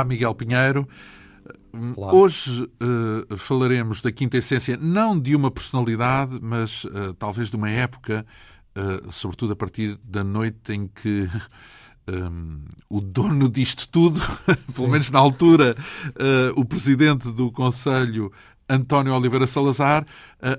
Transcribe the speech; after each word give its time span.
Olá, 0.00 0.04
Miguel 0.06 0.34
Pinheiro. 0.34 0.88
Olá. 1.94 2.14
Hoje 2.14 2.62
uh, 2.62 3.36
falaremos 3.36 4.00
da 4.00 4.10
quinta 4.10 4.38
essência, 4.38 4.78
não 4.78 5.20
de 5.20 5.36
uma 5.36 5.50
personalidade, 5.50 6.38
mas 6.40 6.84
uh, 6.84 7.12
talvez 7.18 7.50
de 7.50 7.56
uma 7.56 7.68
época, 7.68 8.24
uh, 8.74 9.12
sobretudo 9.12 9.52
a 9.52 9.56
partir 9.56 9.98
da 10.02 10.24
noite 10.24 10.72
em 10.72 10.86
que 10.88 11.28
um, 12.08 12.64
o 12.88 12.98
dono 12.98 13.46
disto 13.46 13.86
tudo, 13.90 14.18
pelo 14.74 14.88
menos 14.88 15.10
na 15.10 15.18
altura, 15.18 15.76
o 16.56 16.64
presidente 16.64 17.30
do 17.30 17.52
Conselho 17.52 18.32
António 18.70 19.14
Oliveira 19.14 19.46
Salazar, 19.46 20.06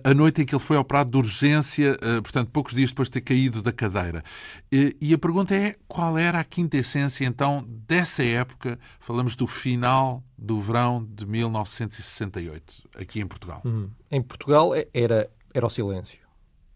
a 0.03 0.13
noite 0.13 0.41
em 0.41 0.45
que 0.45 0.53
ele 0.53 0.61
foi 0.61 0.77
operado 0.77 1.11
de 1.11 1.17
urgência, 1.17 1.97
portanto, 2.21 2.49
poucos 2.51 2.73
dias 2.73 2.91
depois 2.91 3.07
de 3.07 3.13
ter 3.13 3.21
caído 3.21 3.61
da 3.61 3.71
cadeira. 3.71 4.23
E 4.71 5.13
a 5.13 5.17
pergunta 5.17 5.55
é 5.55 5.75
qual 5.87 6.17
era 6.17 6.39
a 6.39 6.43
quinta 6.43 6.77
essência, 6.77 7.25
então, 7.25 7.65
dessa 7.67 8.23
época? 8.23 8.77
Falamos 8.99 9.35
do 9.35 9.47
final 9.47 10.23
do 10.37 10.59
verão 10.59 11.07
de 11.07 11.25
1968, 11.25 12.89
aqui 12.95 13.19
em 13.19 13.27
Portugal. 13.27 13.61
Hum. 13.65 13.89
Em 14.09 14.21
Portugal 14.21 14.75
é, 14.75 14.87
era, 14.93 15.29
era 15.53 15.65
o 15.65 15.69
silêncio. 15.69 16.19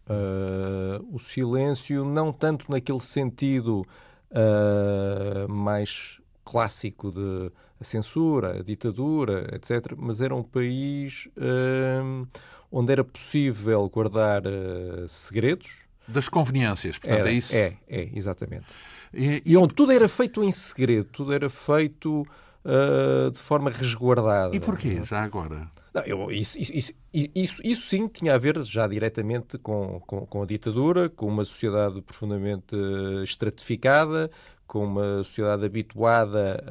Uh, 0.08 1.04
o 1.12 1.18
silêncio, 1.18 2.04
não 2.04 2.32
tanto 2.32 2.70
naquele 2.70 3.00
sentido 3.00 3.84
uh, 4.30 5.52
mais 5.52 6.20
clássico 6.44 7.10
de 7.10 7.50
a 7.80 7.84
censura, 7.84 8.58
a 8.60 8.62
ditadura, 8.62 9.48
etc. 9.54 9.94
Mas 9.96 10.20
era 10.20 10.34
um 10.34 10.42
país 10.42 11.28
uh, 11.36 12.26
onde 12.70 12.92
era 12.92 13.04
possível 13.04 13.88
guardar 13.88 14.42
uh, 14.46 15.08
segredos. 15.08 15.68
Das 16.08 16.28
conveniências, 16.28 16.98
portanto, 16.98 17.18
era, 17.20 17.30
é 17.30 17.32
isso? 17.32 17.54
É, 17.54 17.76
é, 17.88 18.08
exatamente. 18.14 18.66
E, 19.12 19.42
e... 19.44 19.52
e, 19.52 19.56
onde 19.56 19.74
tudo 19.74 19.92
era 19.92 20.08
feito 20.08 20.42
em 20.42 20.52
segredo, 20.52 21.08
tudo 21.12 21.32
era 21.32 21.50
feito 21.50 22.22
uh, 22.64 23.30
de 23.30 23.38
forma 23.38 23.70
resguardada. 23.70 24.54
E 24.54 24.60
porquê, 24.60 25.04
já 25.04 25.22
agora? 25.22 25.68
Não, 25.92 26.02
eu, 26.02 26.30
isso, 26.30 26.60
isso, 26.60 26.92
isso, 27.12 27.62
isso, 27.64 27.88
sim 27.88 28.06
tinha 28.06 28.34
a 28.34 28.38
ver 28.38 28.62
já 28.62 28.86
diretamente 28.86 29.56
com, 29.56 29.98
com, 30.06 30.26
com 30.26 30.42
a 30.42 30.46
ditadura, 30.46 31.08
com 31.08 31.26
uma 31.26 31.44
sociedade 31.44 32.02
profundamente 32.02 32.76
estratificada, 33.24 34.30
com 34.66 34.84
uma 34.84 35.24
sociedade 35.24 35.64
habituada 35.64 36.64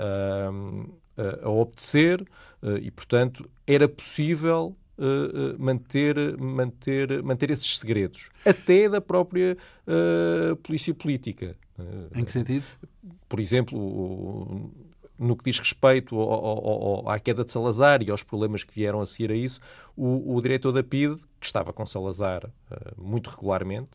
a, 1.17 1.47
a 1.47 1.49
obedecer 1.49 2.21
uh, 2.61 2.77
e, 2.77 2.91
portanto, 2.91 3.49
era 3.65 3.87
possível 3.87 4.75
uh, 4.97 5.61
manter, 5.61 6.37
manter, 6.37 7.23
manter 7.23 7.49
esses 7.49 7.79
segredos, 7.79 8.29
até 8.45 8.89
da 8.89 9.01
própria 9.01 9.57
polícia 10.63 10.93
política. 10.93 11.55
em 12.15 12.23
que 12.23 12.31
sentido? 12.31 12.65
Por 13.27 13.39
exemplo, 13.39 14.71
no 15.17 15.35
que 15.35 15.45
diz 15.45 15.59
respeito 15.59 16.19
ao, 16.19 16.31
ao, 16.31 16.67
ao, 16.67 17.09
à 17.09 17.19
queda 17.19 17.43
de 17.43 17.51
Salazar 17.51 18.01
e 18.01 18.11
aos 18.11 18.23
problemas 18.23 18.63
que 18.63 18.73
vieram 18.73 19.01
a 19.01 19.05
seguir 19.05 19.31
a 19.31 19.35
isso, 19.35 19.59
o, 19.95 20.35
o 20.35 20.41
diretor 20.41 20.71
da 20.71 20.83
PIDE, 20.83 21.17
que 21.39 21.45
estava 21.45 21.71
com 21.71 21.85
Salazar 21.85 22.45
uh, 22.45 23.01
muito 23.01 23.29
regularmente, 23.29 23.91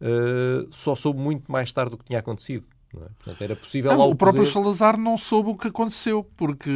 uh, 0.00 0.68
só 0.70 0.94
soube 0.94 1.18
muito 1.18 1.50
mais 1.50 1.72
tarde 1.72 1.92
do 1.92 1.98
que 1.98 2.04
tinha 2.04 2.18
acontecido. 2.18 2.66
É? 2.96 3.00
Portanto, 3.00 3.42
era 3.42 3.54
possível 3.54 3.92
o 4.00 4.14
próprio 4.14 4.44
poder... 4.44 4.52
Salazar 4.52 4.96
não 4.96 5.18
soube 5.18 5.50
o 5.50 5.56
que 5.56 5.68
aconteceu, 5.68 6.24
porque 6.36 6.70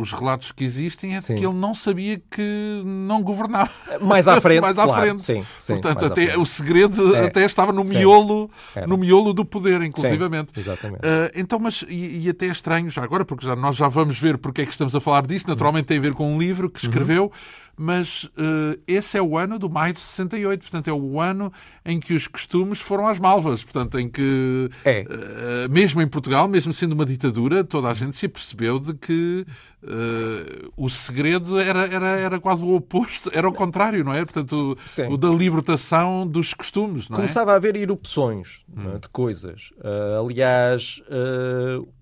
os 0.00 0.12
relatos 0.12 0.50
que 0.50 0.64
existem 0.64 1.14
é 1.14 1.20
de 1.20 1.26
que 1.26 1.32
ele 1.32 1.52
não 1.52 1.74
sabia 1.74 2.20
que 2.30 2.82
não 2.84 3.22
governava. 3.22 3.70
Mais 4.00 4.26
à 4.26 4.40
frente. 4.40 4.62
mais 4.62 4.78
à 4.78 4.84
claro. 4.84 5.02
frente. 5.02 5.22
Sim, 5.22 5.44
sim, 5.60 5.74
Portanto, 5.74 6.06
até, 6.06 6.38
o 6.38 6.46
segredo 6.46 7.14
é. 7.14 7.26
até 7.26 7.44
estava 7.44 7.70
no 7.70 7.84
miolo, 7.84 8.50
no 8.86 8.96
miolo 8.96 9.34
do 9.34 9.44
poder, 9.44 9.82
inclusivamente. 9.82 10.52
Sim, 10.54 10.60
exatamente. 10.60 11.00
Uh, 11.00 11.30
então, 11.34 11.58
mas, 11.58 11.84
e, 11.86 12.24
e, 12.24 12.30
até 12.30 12.46
é 12.46 12.50
estranho, 12.50 12.90
já 12.90 13.02
agora, 13.02 13.24
porque 13.24 13.44
já, 13.44 13.54
nós 13.54 13.76
já 13.76 13.88
vamos 13.88 14.18
ver 14.18 14.38
porque 14.38 14.62
é 14.62 14.64
que 14.64 14.72
estamos 14.72 14.94
a 14.94 15.00
falar 15.00 15.26
disso, 15.26 15.46
naturalmente 15.48 15.84
tem 15.84 15.98
a 15.98 16.00
ver 16.00 16.14
com 16.14 16.32
um 16.32 16.38
livro 16.38 16.70
que 16.70 16.82
escreveu. 16.82 17.24
Uhum 17.24 17.67
mas 17.78 18.24
uh, 18.24 18.78
esse 18.86 19.16
é 19.16 19.22
o 19.22 19.38
ano 19.38 19.56
do 19.56 19.70
maio 19.70 19.94
de 19.94 20.00
68, 20.00 20.60
portanto 20.62 20.88
é 20.88 20.92
o 20.92 21.20
ano 21.20 21.52
em 21.84 22.00
que 22.00 22.12
os 22.12 22.26
costumes 22.26 22.80
foram 22.80 23.06
às 23.06 23.20
malvas, 23.20 23.62
portanto 23.62 24.00
em 24.00 24.08
que, 24.08 24.68
é. 24.84 25.02
uh, 25.02 25.72
mesmo 25.72 26.02
em 26.02 26.06
Portugal, 26.08 26.48
mesmo 26.48 26.72
sendo 26.72 26.92
uma 26.92 27.06
ditadura, 27.06 27.62
toda 27.62 27.88
a 27.88 27.94
gente 27.94 28.16
se 28.16 28.26
apercebeu 28.26 28.80
de 28.80 28.94
que 28.94 29.46
uh, 29.84 30.72
o 30.76 30.90
segredo 30.90 31.58
era, 31.60 31.86
era, 31.86 32.08
era 32.18 32.40
quase 32.40 32.64
o 32.64 32.74
oposto, 32.74 33.30
era 33.32 33.48
o 33.48 33.52
contrário, 33.52 34.04
não 34.04 34.12
é? 34.12 34.24
Portanto, 34.24 34.76
o, 35.08 35.12
o 35.12 35.16
da 35.16 35.28
libertação 35.28 36.26
dos 36.26 36.52
costumes, 36.52 37.08
não 37.08 37.14
é? 37.14 37.18
Começava 37.18 37.52
a 37.52 37.54
haver 37.54 37.76
erupções 37.76 38.60
é, 38.76 38.80
hum. 38.80 38.98
de 38.98 39.08
coisas. 39.08 39.70
aliás, 40.18 41.00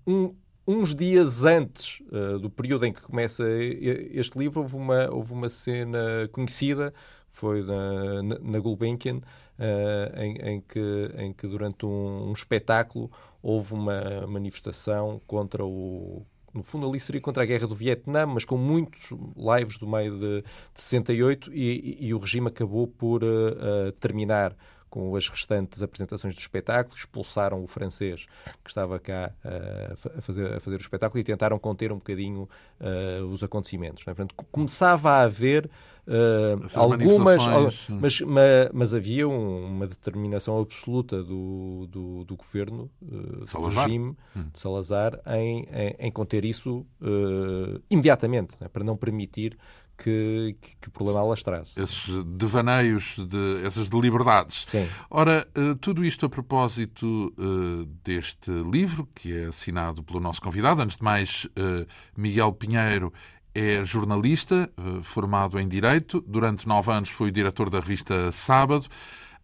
um 0.07 0.33
uns 0.67 0.93
dias 0.93 1.45
antes 1.45 2.01
uh, 2.11 2.37
do 2.37 2.49
período 2.49 2.85
em 2.85 2.91
que 2.91 3.01
começa 3.01 3.43
este 3.49 4.37
livro, 4.37 4.61
houve 4.61 4.75
uma, 4.75 5.09
houve 5.09 5.31
uma 5.31 5.47
cena 5.47 6.27
conhecida, 6.31 6.93
foi 7.29 7.63
na, 7.63 8.23
na 8.23 8.59
Gulbenkian, 8.59 9.17
uh, 9.17 10.19
em, 10.19 10.35
em, 10.37 10.61
que, 10.61 11.11
em 11.17 11.31
que 11.31 11.47
durante 11.47 11.85
um, 11.85 12.29
um, 12.29 12.33
espetáculo 12.33 13.09
houve 13.41 13.73
uma 13.73 14.27
manifestação 14.27 15.21
contra 15.25 15.63
o. 15.65 16.25
No 16.53 16.63
fundo, 16.63 16.89
ali 16.89 16.99
seria 16.99 17.21
contra 17.21 17.43
a 17.43 17.45
guerra 17.45 17.67
do 17.67 17.75
Vietnã, 17.75 18.25
mas 18.25 18.43
com 18.43 18.57
muitos 18.57 19.11
lives 19.35 19.77
do 19.77 19.87
meio 19.87 20.17
de, 20.17 20.41
de 20.41 20.81
68, 20.81 21.53
e, 21.53 21.97
e, 22.01 22.07
e 22.07 22.13
o 22.13 22.17
regime 22.17 22.47
acabou 22.47 22.87
por 22.87 23.23
uh, 23.23 23.91
terminar 23.99 24.55
com 24.89 25.15
as 25.15 25.27
restantes 25.27 25.81
apresentações 25.81 26.33
do 26.33 26.39
espetáculo, 26.39 26.95
expulsaram 26.95 27.63
o 27.63 27.67
francês 27.67 28.25
que 28.63 28.69
estava 28.69 28.99
cá 28.99 29.31
uh, 29.43 30.17
a, 30.17 30.21
fazer, 30.21 30.53
a 30.53 30.59
fazer 30.59 30.77
o 30.77 30.81
espetáculo 30.81 31.19
e 31.19 31.23
tentaram 31.23 31.59
conter 31.59 31.91
um 31.91 31.97
bocadinho 31.97 32.49
uh, 32.79 33.25
os 33.25 33.43
acontecimentos. 33.43 34.03
É? 34.03 34.13
Portanto, 34.13 34.35
começava 34.51 35.11
a 35.11 35.21
haver 35.23 35.69
Uh, 36.07 36.65
algumas, 36.73 37.45
mas, 37.89 38.21
mas, 38.21 38.69
mas, 38.73 38.93
havia 38.93 39.27
um, 39.27 39.65
uma 39.65 39.85
determinação 39.85 40.57
absoluta 40.57 41.21
do, 41.21 41.85
do, 41.91 42.23
do 42.23 42.37
governo, 42.37 42.89
uh, 43.01 43.43
do 43.43 43.67
regime 43.67 44.15
hum. 44.33 44.45
de 44.53 44.57
Salazar, 44.57 45.19
em, 45.27 45.67
em, 45.69 45.95
em 45.99 46.09
conter 46.09 46.45
isso 46.45 46.85
uh, 47.01 47.83
imediatamente, 47.89 48.55
né, 48.57 48.69
para 48.69 48.85
não 48.85 48.95
permitir 48.95 49.57
que, 49.97 50.55
que, 50.61 50.75
que 50.81 50.89
problema 50.89 51.19
elas 51.21 51.41
traz. 51.41 51.75
Esses 51.77 52.23
devaneios, 52.25 53.17
de, 53.17 53.65
essas 53.65 53.89
de 53.89 53.99
liberdades. 53.99 54.65
Sim. 54.67 54.87
Ora, 55.09 55.47
uh, 55.57 55.75
tudo 55.75 56.05
isto 56.05 56.25
a 56.25 56.29
propósito 56.29 57.33
uh, 57.37 57.85
deste 58.03 58.51
livro, 58.51 59.07
que 59.15 59.35
é 59.35 59.45
assinado 59.45 60.03
pelo 60.03 60.19
nosso 60.19 60.41
convidado. 60.41 60.81
Antes 60.81 60.97
de 60.97 61.03
mais, 61.03 61.45
uh, 61.45 61.85
Miguel 62.15 62.53
Pinheiro 62.53 63.11
é 63.53 63.83
jornalista, 63.83 64.69
formado 65.01 65.59
em 65.59 65.67
Direito. 65.67 66.23
Durante 66.27 66.67
nove 66.67 66.91
anos 66.91 67.09
foi 67.09 67.31
diretor 67.31 67.71
da 67.71 67.79
revista 67.79 68.31
Sábado. 68.31 68.85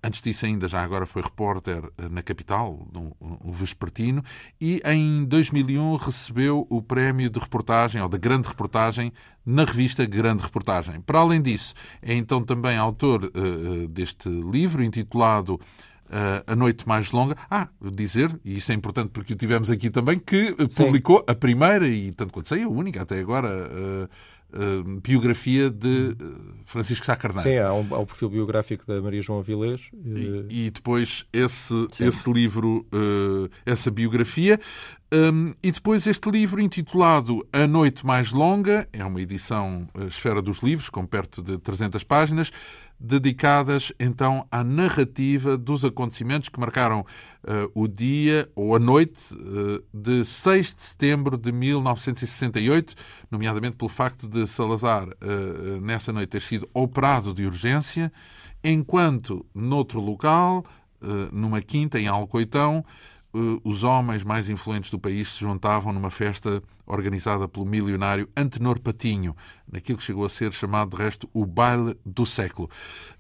Antes 0.05 0.21
disso, 0.21 0.45
ainda 0.45 0.67
já 0.67 0.83
agora 0.83 1.05
foi 1.05 1.21
repórter 1.21 1.81
eh, 1.97 2.09
na 2.09 2.21
capital, 2.21 2.85
no, 2.91 3.15
no 3.21 3.53
Vespertino, 3.53 4.21
e 4.59 4.81
em 4.85 5.23
2001 5.23 5.95
recebeu 5.95 6.67
o 6.69 6.81
prémio 6.81 7.29
de 7.29 7.39
reportagem, 7.39 8.01
ou 8.01 8.09
da 8.09 8.17
grande 8.17 8.50
reportagem, 8.50 9.13
na 9.45 9.63
revista 9.63 10.05
Grande 10.05 10.44
Reportagem. 10.44 11.00
Para 11.01 11.19
além 11.19 11.41
disso, 11.41 11.73
é 12.01 12.13
então 12.13 12.44
também 12.44 12.77
autor 12.77 13.25
uh, 13.25 13.88
deste 13.88 14.27
livro, 14.29 14.83
intitulado 14.83 15.59
Uh, 16.09 16.44
A 16.45 16.55
Noite 16.55 16.88
Mais 16.88 17.11
Longa. 17.11 17.35
Ah, 17.50 17.69
dizer, 17.81 18.39
e 18.45 18.57
isso 18.57 18.71
é 18.71 18.75
importante 18.75 19.09
porque 19.09 19.33
o 19.33 19.35
tivemos 19.35 19.71
aqui 19.71 19.89
também, 19.89 20.19
que 20.19 20.53
publicou 20.75 21.23
a 21.25 21.33
primeira 21.33 21.88
e, 21.88 22.13
tanto 22.13 22.31
quanto 22.31 22.50
sei, 22.50 22.61
a 22.63 22.67
única 22.67 23.01
até 23.01 23.19
agora, 23.19 23.47
uh, 23.47 24.09
uh, 24.53 25.01
biografia 25.01 25.69
de 25.69 26.15
uh, 26.21 26.53
Francisco 26.65 27.05
Sá 27.05 27.15
Carneiro. 27.15 27.50
Sim, 27.50 27.57
há 27.57 27.73
um, 27.73 27.95
há 27.95 28.00
um, 28.00 28.05
perfil 28.05 28.29
biográfico 28.29 28.85
da 28.85 29.01
Maria 29.01 29.21
João 29.21 29.39
Avilés. 29.39 29.81
E, 30.05 30.65
e 30.65 30.69
depois 30.69 31.25
esse, 31.33 31.73
esse 32.00 32.31
livro, 32.31 32.85
essa 33.65 33.91
biografia. 33.91 34.59
Um, 35.13 35.51
e 35.61 35.71
depois 35.71 36.07
este 36.07 36.29
livro 36.31 36.59
intitulado 36.59 37.45
A 37.53 37.67
Noite 37.67 38.03
Mais 38.03 38.31
Longa, 38.31 38.88
é 38.91 39.05
uma 39.05 39.21
edição 39.21 39.88
Esfera 40.07 40.41
dos 40.41 40.59
Livros, 40.59 40.89
com 40.89 41.05
perto 41.05 41.44
de 41.44 41.59
300 41.59 42.03
páginas, 42.03 42.51
dedicadas 43.03 43.91
então 44.00 44.47
à 44.50 44.63
narrativa 44.63 45.57
dos 45.57 45.83
acontecimentos 45.83 46.47
que 46.47 46.57
marcaram 46.57 47.01
uh, 47.01 47.69
o 47.75 47.85
dia 47.85 48.50
ou 48.55 48.73
a 48.73 48.79
noite 48.79 49.35
uh, 49.35 49.83
de 49.94 50.23
6 50.23 50.73
de 50.73 50.81
setembro 50.81 51.38
de 51.38 51.51
1968, 51.51 52.95
nomeadamente 53.29 53.75
pelo 53.75 53.89
facto 53.89 54.25
de 54.25 54.47
Salazar, 54.47 55.09
uh, 55.09 55.81
nessa 55.81 56.13
noite, 56.13 56.29
ter 56.29 56.41
sido 56.41 56.69
operado 56.73 57.33
de 57.33 57.45
urgência, 57.45 58.09
enquanto 58.63 59.45
noutro 59.53 60.00
local, 60.00 60.63
numa 61.33 61.61
quinta 61.61 62.00
em 62.00 62.07
Alcoitão, 62.07 62.85
os 63.63 63.83
homens 63.83 64.24
mais 64.24 64.47
influentes 64.47 64.91
do 64.91 65.00
país 65.00 65.27
se 65.30 65.39
juntavam 65.39 65.91
numa 65.91 66.12
festa 66.12 66.62
organizada 66.85 67.47
pelo 67.47 67.65
milionário 67.65 68.30
Antenor 68.38 68.80
Patinho, 68.80 69.35
naquilo 69.71 69.97
que 69.97 70.03
chegou 70.03 70.24
a 70.24 70.30
ser 70.30 70.53
chamado, 70.53 70.95
de 70.95 71.03
resto, 71.03 71.27
o 71.33 71.45
baile 71.45 71.97
do 72.06 72.25
século. 72.25 72.69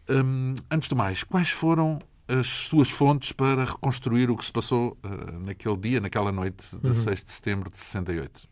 Hum, 0.07 0.53
antes 0.69 0.87
de 0.87 0.95
mais, 0.95 1.23
quais 1.23 1.49
foram 1.49 1.99
as 2.27 2.47
suas 2.47 2.89
fontes 2.89 3.31
para 3.31 3.65
reconstruir 3.65 4.29
o 4.29 4.37
que 4.37 4.45
se 4.45 4.51
passou 4.51 4.97
uh, 5.03 5.39
naquele 5.39 5.77
dia, 5.77 5.99
naquela 5.99 6.31
noite 6.31 6.77
de 6.77 6.87
uhum. 6.87 6.93
6 6.93 7.23
de 7.23 7.31
setembro 7.31 7.69
de 7.69 7.77
68? 7.77 8.47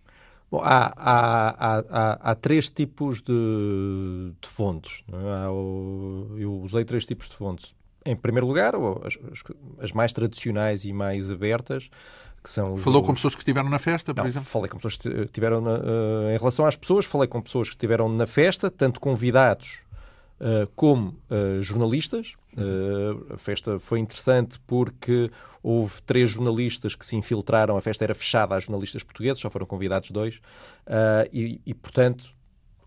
Bom, 0.50 0.62
há, 0.64 0.94
há, 0.98 1.80
há, 1.90 2.32
há, 2.32 2.36
três 2.36 2.70
tipos 2.70 3.22
de, 3.22 4.34
de 4.42 4.48
fontes. 4.50 5.02
É? 5.08 5.46
Eu 5.48 6.60
usei 6.62 6.84
três 6.84 7.06
tipos 7.06 7.30
de 7.30 7.36
fontes. 7.36 7.74
Em 8.06 8.16
primeiro 8.16 8.48
lugar, 8.48 8.74
as, 9.06 9.18
as 9.80 9.92
mais 9.92 10.12
tradicionais 10.12 10.86
e 10.86 10.92
mais 10.92 11.30
abertas, 11.30 11.90
que 12.44 12.50
são 12.50 12.76
Falou 12.76 13.04
com 13.04 13.14
pessoas 13.14 13.36
que 13.36 13.42
estiveram 13.42 13.70
na 13.70 13.80
festa, 13.80 14.14
por 14.14 14.22
Não, 14.22 14.28
exemplo? 14.28 14.50
Falei 14.50 14.70
com 14.70 14.78
pessoas 14.78 14.98
que 14.98 15.08
estiveram 15.08 15.62
na, 15.62 15.76
uh, 15.76 16.32
em 16.34 16.38
relação 16.38 16.66
às 16.66 16.76
pessoas, 16.76 17.06
falei 17.06 17.28
com 17.28 17.42
pessoas 17.42 17.70
que 17.70 17.76
estiveram 17.76 18.10
na 18.10 18.26
festa, 18.26 18.72
tanto 18.72 19.00
convidados 19.00 19.80
uh, 20.40 20.68
como 20.76 21.10
uh, 21.30 21.62
jornalistas. 21.62 22.34
a 23.32 23.38
festa 23.38 23.78
foi 23.80 24.00
interessante 24.00 24.60
porque 24.66 25.30
houve 25.62 26.02
três 26.02 26.32
jornalistas 26.32 26.96
que 26.96 27.06
se 27.06 27.16
infiltraram, 27.16 27.78
a 27.78 27.82
festa 27.82 28.04
era 28.04 28.16
fechada 28.16 28.56
a 28.56 28.60
jornalistas 28.60 29.04
portugueses, 29.04 29.40
só 29.40 29.50
foram 29.50 29.68
convidados 29.68 30.10
dois, 30.10 30.42
e, 31.32 31.62
e, 31.64 31.74
portanto, 31.76 32.34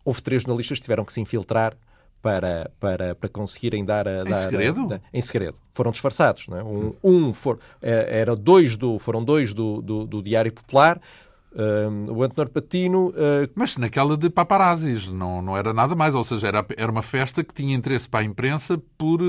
houve 0.04 0.20
três 0.20 0.42
jornalistas 0.42 0.78
que 0.78 0.82
tiveram 0.82 1.04
que 1.04 1.12
se 1.12 1.20
infiltrar 1.20 1.76
para, 2.24 2.70
para, 2.80 3.14
para 3.14 3.28
conseguirem 3.28 3.84
dar 3.84 4.08
a. 4.08 4.22
Em 4.22 4.24
dar, 4.24 4.36
segredo? 4.36 4.90
A, 4.90 4.96
a, 4.96 5.00
em 5.12 5.20
segredo. 5.20 5.58
Foram 5.74 5.90
disfarçados. 5.90 6.48
Não 6.48 6.56
é? 6.56 6.64
Um, 6.64 6.94
um 7.04 7.32
for, 7.34 7.58
é, 7.82 8.20
era 8.20 8.34
dois 8.34 8.78
do, 8.78 8.98
foram 8.98 9.22
dois 9.22 9.52
do, 9.52 9.82
do, 9.82 10.06
do 10.06 10.22
Diário 10.22 10.50
Popular. 10.50 10.98
Um, 11.54 12.10
o 12.10 12.22
Antenor 12.22 12.48
Patino. 12.48 13.10
Uh... 13.10 13.50
Mas 13.54 13.76
naquela 13.76 14.16
de 14.16 14.30
paparazzis, 14.30 15.10
não, 15.10 15.42
não 15.42 15.54
era 15.54 15.74
nada 15.74 15.94
mais. 15.94 16.14
Ou 16.14 16.24
seja, 16.24 16.48
era, 16.48 16.66
era 16.78 16.90
uma 16.90 17.02
festa 17.02 17.44
que 17.44 17.52
tinha 17.52 17.76
interesse 17.76 18.08
para 18.08 18.20
a 18.20 18.24
imprensa 18.24 18.80
por, 18.96 19.20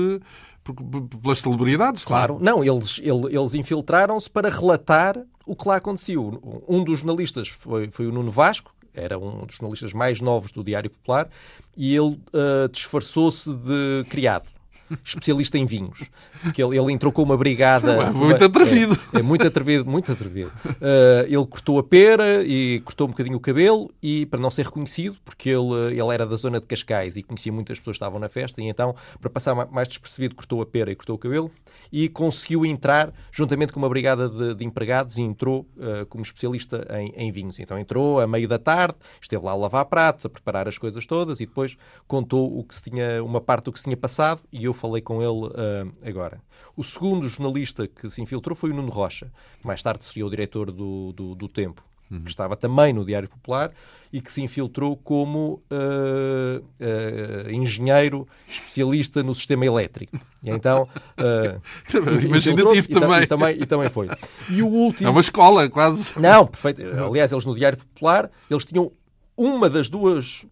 por 0.64 0.74
pelas 1.20 1.40
celebridades, 1.40 2.02
claro. 2.02 2.38
claro. 2.38 2.44
Não, 2.44 2.64
eles, 2.64 2.98
eles 3.02 3.54
infiltraram-se 3.54 4.30
para 4.30 4.48
relatar 4.48 5.22
o 5.44 5.54
que 5.54 5.68
lá 5.68 5.76
aconteceu. 5.76 6.64
Um 6.66 6.82
dos 6.82 7.00
jornalistas 7.00 7.48
foi, 7.48 7.90
foi 7.90 8.06
o 8.06 8.12
Nuno 8.12 8.30
Vasco, 8.30 8.74
era 8.96 9.18
um 9.18 9.44
dos 9.44 9.56
jornalistas 9.56 9.92
mais 9.92 10.20
novos 10.20 10.50
do 10.50 10.64
Diário 10.64 10.90
Popular, 10.90 11.28
e 11.76 11.94
ele 11.94 12.18
uh, 12.32 12.68
disfarçou-se 12.70 13.52
de 13.52 14.04
criado 14.08 14.55
especialista 15.04 15.58
em 15.58 15.66
vinhos. 15.66 16.04
Porque 16.42 16.62
ele, 16.62 16.78
ele 16.78 16.92
entrou 16.92 17.12
com 17.12 17.22
uma 17.22 17.36
brigada. 17.36 17.92
É 17.92 18.10
muito 18.10 18.38
uma, 18.38 18.46
atrevido. 18.46 18.96
É, 19.14 19.18
é, 19.18 19.22
muito 19.22 19.46
atrevido, 19.46 19.84
muito 19.84 20.12
atrevido. 20.12 20.52
Uh, 20.64 21.26
ele 21.26 21.46
cortou 21.46 21.78
a 21.78 21.82
pera 21.82 22.44
e 22.44 22.80
cortou 22.84 23.06
um 23.06 23.10
bocadinho 23.10 23.36
o 23.36 23.40
cabelo 23.40 23.90
e 24.02 24.26
para 24.26 24.40
não 24.40 24.50
ser 24.50 24.66
reconhecido, 24.66 25.16
porque 25.24 25.50
ele, 25.50 25.98
ele 25.98 26.14
era 26.14 26.26
da 26.26 26.36
zona 26.36 26.60
de 26.60 26.66
Cascais 26.66 27.16
e 27.16 27.22
conhecia 27.22 27.52
muitas 27.52 27.78
pessoas 27.78 27.96
que 27.96 28.04
estavam 28.04 28.18
na 28.18 28.28
festa, 28.28 28.60
e 28.60 28.64
então, 28.68 28.94
para 29.20 29.30
passar 29.30 29.54
mais 29.54 29.88
despercebido, 29.88 30.34
cortou 30.34 30.60
a 30.62 30.66
pera 30.66 30.90
e 30.90 30.96
cortou 30.96 31.16
o 31.16 31.18
cabelo 31.18 31.50
e 31.92 32.08
conseguiu 32.08 32.64
entrar 32.64 33.12
juntamente 33.30 33.72
com 33.72 33.78
uma 33.78 33.88
brigada 33.88 34.28
de, 34.28 34.54
de 34.54 34.64
empregados 34.64 35.16
e 35.18 35.22
entrou 35.22 35.66
uh, 35.76 36.06
como 36.06 36.22
especialista 36.22 36.86
em, 36.90 37.12
em, 37.16 37.32
vinhos. 37.32 37.58
Então 37.58 37.78
entrou 37.78 38.20
a 38.20 38.26
meio 38.26 38.48
da 38.48 38.58
tarde, 38.58 38.96
esteve 39.20 39.44
lá 39.44 39.52
a 39.52 39.56
lavar 39.56 39.84
pratos, 39.86 40.26
a 40.26 40.28
preparar 40.28 40.68
as 40.68 40.78
coisas 40.78 41.06
todas 41.06 41.40
e 41.40 41.46
depois 41.46 41.76
contou 42.06 42.58
o 42.58 42.64
que 42.64 42.74
se 42.74 42.82
tinha, 42.82 43.22
uma 43.22 43.40
parte 43.40 43.64
do 43.64 43.72
que 43.72 43.78
se 43.78 43.84
tinha 43.84 43.96
passado 43.96 44.40
e 44.52 44.64
eu 44.64 44.74
falei 44.76 45.02
com 45.02 45.20
ele 45.20 45.46
uh, 45.46 45.92
agora. 46.04 46.40
O 46.76 46.84
segundo 46.84 47.28
jornalista 47.28 47.88
que 47.88 48.08
se 48.10 48.20
infiltrou 48.20 48.54
foi 48.54 48.70
o 48.70 48.74
Nuno 48.74 48.90
Rocha, 48.90 49.32
que 49.60 49.66
mais 49.66 49.82
tarde 49.82 50.04
seria 50.04 50.26
o 50.26 50.30
diretor 50.30 50.70
do, 50.70 51.12
do, 51.12 51.34
do 51.34 51.48
Tempo. 51.48 51.82
Uhum. 52.08 52.20
que 52.20 52.30
estava 52.30 52.56
também 52.56 52.92
no 52.92 53.04
Diário 53.04 53.28
Popular 53.28 53.72
e 54.12 54.20
que 54.20 54.30
se 54.30 54.40
infiltrou 54.40 54.96
como 54.96 55.60
uh, 55.70 56.60
uh, 56.60 57.50
engenheiro 57.50 58.28
especialista 58.48 59.24
no 59.24 59.34
sistema 59.34 59.66
elétrico. 59.66 60.16
E 60.40 60.50
então, 60.50 60.88
uh, 61.18 62.24
imaginativo 62.24 62.88
também. 62.88 63.22
E, 63.22 63.26
também. 63.26 63.60
E 63.60 63.66
também 63.66 63.88
foi. 63.88 64.08
E 64.48 64.62
o 64.62 64.68
último... 64.68 65.08
É 65.08 65.10
uma 65.10 65.20
escola, 65.20 65.68
quase. 65.68 66.18
Não, 66.20 66.46
perfeito. 66.46 66.82
Aliás, 67.04 67.32
eles 67.32 67.44
no 67.44 67.56
Diário 67.56 67.78
Popular, 67.78 68.30
eles 68.48 68.64
tinham 68.64 68.92
uma 69.36 69.68
das 69.68 69.88
duas 69.88 70.46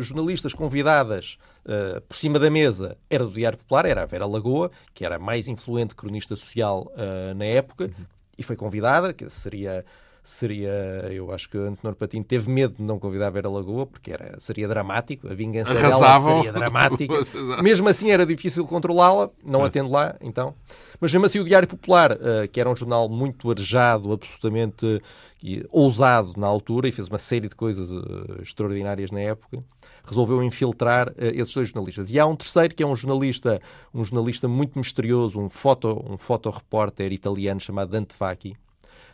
jornalistas 0.00 0.54
convidadas 0.54 1.36
uh, 1.66 2.00
por 2.02 2.16
cima 2.16 2.38
da 2.38 2.50
mesa 2.50 2.96
era 3.08 3.24
do 3.24 3.32
Diário 3.32 3.58
Popular, 3.58 3.86
era 3.86 4.02
a 4.02 4.06
Vera 4.06 4.26
Lagoa, 4.26 4.70
que 4.92 5.04
era 5.04 5.16
a 5.16 5.18
mais 5.18 5.48
influente 5.48 5.94
cronista 5.94 6.36
social 6.36 6.90
uh, 6.92 7.34
na 7.34 7.44
época, 7.44 7.84
uhum. 7.84 8.04
e 8.38 8.42
foi 8.42 8.56
convidada, 8.56 9.12
que 9.12 9.28
seria 9.28 9.84
seria, 10.24 10.70
eu 11.10 11.30
acho 11.32 11.50
que 11.50 11.58
Antenor 11.58 11.94
Patino 11.94 12.24
teve 12.24 12.50
medo 12.50 12.76
de 12.78 12.82
não 12.82 12.98
convidar 12.98 13.26
a 13.26 13.30
Vera 13.30 13.50
Lagoa, 13.50 13.86
porque 13.86 14.10
era, 14.10 14.40
seria 14.40 14.66
dramático, 14.66 15.28
a 15.28 15.34
vingança 15.34 15.70
Arrasavam. 15.72 16.24
dela 16.26 16.36
seria 16.36 16.52
dramática. 16.52 17.14
Mesmo 17.62 17.88
assim 17.90 18.10
era 18.10 18.24
difícil 18.24 18.66
controlá-la, 18.66 19.28
não 19.46 19.62
é. 19.62 19.66
atendo 19.66 19.90
lá, 19.90 20.16
então. 20.22 20.54
Mas 20.98 21.12
mesmo 21.12 21.26
assim 21.26 21.40
o 21.40 21.44
Diário 21.44 21.68
Popular, 21.68 22.12
uh, 22.12 22.48
que 22.50 22.58
era 22.58 22.70
um 22.70 22.74
jornal 22.74 23.06
muito 23.06 23.50
arejado, 23.50 24.12
absolutamente 24.12 24.86
uh, 24.86 25.68
ousado 25.70 26.32
na 26.38 26.46
altura, 26.46 26.88
e 26.88 26.92
fez 26.92 27.06
uma 27.06 27.18
série 27.18 27.46
de 27.46 27.54
coisas 27.54 27.90
uh, 27.90 28.40
extraordinárias 28.42 29.10
na 29.10 29.20
época, 29.20 29.62
resolveu 30.04 30.42
infiltrar 30.42 31.08
uh, 31.08 31.14
esses 31.18 31.54
dois 31.54 31.68
jornalistas. 31.68 32.10
E 32.10 32.18
há 32.18 32.26
um 32.26 32.36
terceiro 32.36 32.74
que 32.74 32.82
é 32.82 32.86
um 32.86 32.94
jornalista, 32.94 33.60
um 33.92 34.04
jornalista 34.04 34.46
muito 34.46 34.78
misterioso, 34.78 35.40
um 35.40 35.48
foto, 35.48 36.04
um 36.08 36.16
fotorepórter 36.16 37.12
italiano 37.12 37.60
chamado 37.60 37.90
Dante 37.90 38.14
Vacchi, 38.18 38.50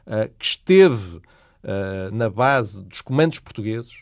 uh, 0.06 0.30
que 0.38 0.44
esteve 0.44 1.16
uh, 1.16 2.12
na 2.12 2.28
base 2.28 2.82
dos 2.82 3.00
comandos 3.00 3.38
portugueses, 3.38 3.92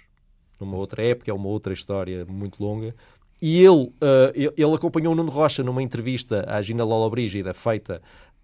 numa 0.59 0.77
outra 0.77 1.03
época, 1.03 1.31
é 1.31 1.35
uma 1.35 1.49
outra 1.49 1.73
história 1.73 2.25
muito 2.25 2.63
longa, 2.63 2.95
e 3.41 3.65
ele, 3.65 3.93
ele 4.35 4.75
acompanhou 4.75 5.13
o 5.13 5.17
Nuno 5.17 5.31
Rocha 5.31 5.63
numa 5.63 5.81
entrevista 5.81 6.45
à 6.49 6.61
Gina 6.61 6.83
Lollobrigida 6.83 7.55
feita 7.55 8.03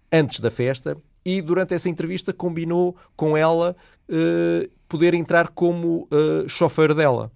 antes 0.09 0.39
da 0.39 0.49
festa 0.49 0.97
e 1.25 1.41
durante 1.41 1.73
essa 1.73 1.89
entrevista 1.89 2.31
combinou 2.31 2.95
com 3.15 3.35
ela 3.35 3.75
uh, 4.07 4.69
poder 4.87 5.15
entrar 5.15 5.49
como 5.49 6.07
uh, 6.11 6.47
chofer 6.47 6.93
dela. 6.93 7.31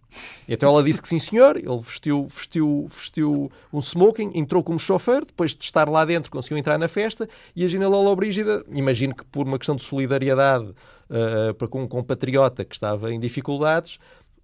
Então 0.47 0.69
ela 0.69 0.83
disse 0.83 1.01
que 1.01 1.07
sim, 1.07 1.17
senhor. 1.17 1.57
Ele 1.57 1.79
vestiu, 1.81 2.27
vestiu, 2.27 2.87
vestiu 2.89 3.51
um 3.73 3.79
smoking, 3.81 4.31
entrou 4.35 4.63
como 4.63 4.79
chofer. 4.79 5.25
Depois 5.25 5.55
de 5.55 5.63
estar 5.63 5.89
lá 5.89 6.05
dentro, 6.05 6.31
conseguiu 6.31 6.57
entrar 6.57 6.77
na 6.77 6.87
festa. 6.87 7.27
E 7.55 7.65
a 7.65 7.67
Gina 7.67 7.87
Lola 7.87 8.15
Brígida, 8.15 8.63
imagino 8.69 9.15
que 9.15 9.25
por 9.25 9.47
uma 9.47 9.57
questão 9.57 9.75
de 9.75 9.83
solidariedade 9.83 10.65
uh, 10.69 11.53
para 11.55 11.67
com 11.67 11.83
um 11.83 11.87
compatriota 11.87 12.63
que 12.63 12.75
estava 12.75 13.11
em 13.11 13.19
dificuldades, 13.19 13.99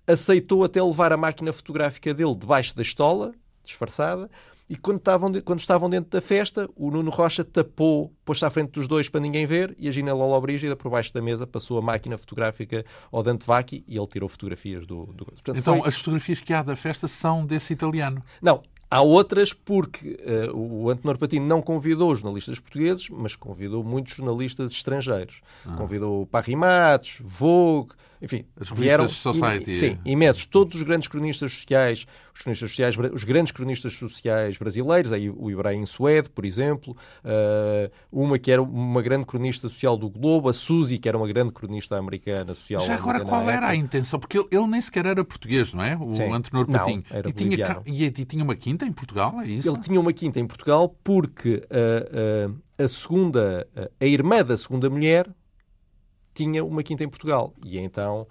aceitou 0.08 0.64
até 0.64 0.82
levar 0.82 1.14
a 1.14 1.18
máquina 1.18 1.54
fotográfica 1.54 2.14
dele 2.14 2.36
debaixo 2.36 2.76
da 2.76 2.82
estola, 2.82 3.34
disfarçada, 3.64 4.30
e 4.68 4.76
quando 4.76 4.98
estavam, 4.98 5.32
quando 5.42 5.60
estavam 5.60 5.90
dentro 5.90 6.10
da 6.10 6.22
festa, 6.22 6.68
o 6.76 6.90
Nuno 6.90 7.12
Rocha 7.12 7.44
tapou, 7.44 8.12
pôs-se 8.24 8.44
à 8.46 8.50
frente 8.50 8.72
dos 8.72 8.88
dois 8.88 9.08
para 9.08 9.22
ninguém 9.22 9.46
ver, 9.46 9.76
e 9.78 9.88
a 9.88 9.92
Gina 9.92 10.14
Lola 10.14 10.40
Brígida, 10.42 10.76
por 10.76 10.90
baixo 10.90 11.14
da 11.14 11.22
mesa, 11.22 11.46
passou 11.46 11.78
a 11.78 11.82
máquina 11.82 12.18
fotográfica 12.18 12.84
ao 13.12 13.22
Dante 13.22 13.46
Vacchi 13.46 13.84
e 13.88 13.98
ele 13.98 14.08
tirou 14.08 14.28
fotografias 14.28 14.86
do... 14.86 15.06
do... 15.08 15.26
Portanto, 15.26 15.58
então, 15.60 15.80
foi... 15.80 15.88
as 15.88 15.96
fotografias 15.96 16.42
que 16.42 16.54
há 16.54 16.64
da 16.64 16.76
festa 16.76 17.08
são 17.08 17.46
desse 17.46 17.74
italiano? 17.74 18.24
Não, 18.42 18.64
Há 18.90 19.02
outras 19.02 19.52
porque 19.52 20.18
uh, 20.52 20.56
o 20.56 20.90
Antenor 20.90 21.18
Patino 21.18 21.46
não 21.46 21.62
convidou 21.62 22.16
jornalistas 22.16 22.60
portugueses, 22.60 23.10
mas 23.10 23.36
convidou 23.36 23.84
muitos 23.84 24.14
jornalistas 24.14 24.72
estrangeiros. 24.72 25.42
Ah. 25.66 25.76
Convidou 25.76 26.26
Parry 26.28 26.56
Matos, 26.56 27.18
Vogue, 27.20 27.94
enfim, 28.26 28.44
As 28.60 28.72
vieram 28.72 29.08
Society. 29.08 29.76
sim, 29.76 30.00
imensos. 30.04 30.46
Todos 30.46 30.76
os 30.76 30.82
grandes 30.82 31.08
cronistas 31.08 31.52
sociais, 31.52 32.08
os 32.34 32.42
cronistas 32.42 32.72
sociais, 32.72 32.98
os 33.14 33.24
grandes 33.24 33.52
cronistas 33.52 33.94
sociais 33.94 34.58
brasileiros, 34.58 35.12
aí 35.12 35.30
o 35.30 35.52
Ibrahim 35.52 35.86
Suede, 35.86 36.28
por 36.32 36.44
exemplo, 36.44 36.98
uh, 37.24 37.92
uma 38.12 38.40
que 38.40 38.52
era 38.52 38.64
uma 38.64 39.02
grande 39.04 39.28
cronista 39.28 39.70
social 39.70 39.96
do 39.96 40.10
Globo, 40.10 40.50
a 40.50 40.54
Suzy, 40.54 40.98
que 40.98 41.08
era 41.08 41.16
uma 41.16 41.28
grande 41.28 41.52
cronista 41.52 41.98
americana 41.98 42.56
social. 42.56 42.82
Já 42.82 42.96
agora 42.96 43.24
qual 43.24 43.48
era 43.48 43.68
a 43.68 43.76
intenção? 43.76 44.20
Porque 44.20 44.40
ele, 44.40 44.48
ele, 44.52 44.68
nem 44.68 44.82
sequer 44.82 45.06
era 45.06 45.24
português, 45.24 45.72
não 45.72 45.84
é? 45.84 45.96
O 45.96 46.12
sim. 46.16 46.24
Antenor 46.24 46.66
Patinho. 46.66 47.04
Não, 47.08 47.18
era 47.18 47.30
e, 47.30 47.34
tinha, 47.34 47.82
e, 47.86 48.04
e, 48.06 48.12
tinha 48.12 48.44
uma 48.44 48.56
quinta 48.56 48.88
em 48.88 48.92
Portugal, 48.92 49.40
é 49.40 49.48
isso? 49.48 49.70
Ele 49.70 49.80
tinha 49.82 50.02
uma 50.02 50.12
quinta 50.12 50.40
em 50.40 50.48
Portugal 50.48 50.96
porque 51.04 51.64
uh, 51.70 52.50
uh, 52.50 52.84
a 52.84 52.88
segunda, 52.88 53.68
a 54.02 54.06
irmã 54.06 54.44
da 54.44 54.58
segunda 54.58 54.90
mulher 54.90 55.30
tinha 56.36 56.64
uma 56.64 56.84
quinta 56.84 57.04
em 57.04 57.10
Portugal. 57.10 57.54
E 57.66 57.80
então, 57.80 58.28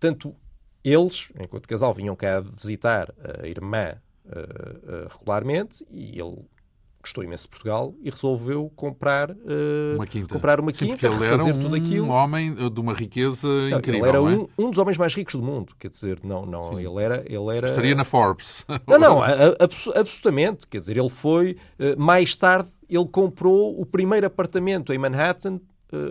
tanto 0.00 0.34
eles, 0.82 1.30
enquanto 1.38 1.68
casal, 1.68 1.92
vinham 1.92 2.16
cá 2.16 2.40
visitar 2.40 3.14
a 3.40 3.46
irmã 3.46 3.94
uh, 4.26 4.30
uh, 4.30 5.08
regularmente 5.18 5.86
e 5.90 6.18
ele 6.18 6.38
gostou 7.00 7.22
imenso 7.22 7.44
de 7.44 7.50
Portugal 7.50 7.94
e 8.02 8.10
resolveu 8.10 8.72
comprar 8.74 9.30
uh, 9.30 9.94
uma 9.94 10.06
quinta, 10.06 10.34
comprar 10.34 10.58
uma 10.58 10.72
Sim, 10.72 10.88
quinta 10.88 11.06
ele 11.06 11.24
era 11.24 11.44
um 11.44 11.58
tudo 11.58 11.74
aquilo. 11.76 12.08
homem 12.08 12.52
de 12.52 12.80
uma 12.80 12.92
riqueza 12.92 13.46
não, 13.46 13.78
incrível. 13.78 14.00
Ele 14.00 14.08
era 14.08 14.18
é? 14.18 14.20
um, 14.20 14.48
um, 14.58 14.70
dos 14.70 14.78
homens 14.78 14.98
mais 14.98 15.14
ricos 15.14 15.34
do 15.34 15.42
mundo, 15.42 15.74
quer 15.78 15.90
dizer, 15.90 16.18
não, 16.24 16.44
não, 16.44 16.78
ele 16.78 17.02
era, 17.02 17.24
ele 17.26 17.56
era. 17.56 17.66
Estaria 17.66 17.94
na 17.94 18.04
Forbes. 18.04 18.66
Não, 18.86 18.98
não, 18.98 19.20
absolutamente. 19.94 20.66
Quer 20.66 20.80
dizer, 20.80 20.96
ele 20.96 21.08
foi 21.08 21.56
mais 21.96 22.34
tarde 22.34 22.68
ele 22.88 23.06
comprou 23.06 23.78
o 23.78 23.84
primeiro 23.84 24.26
apartamento 24.26 24.92
em 24.92 24.98
Manhattan 24.98 25.60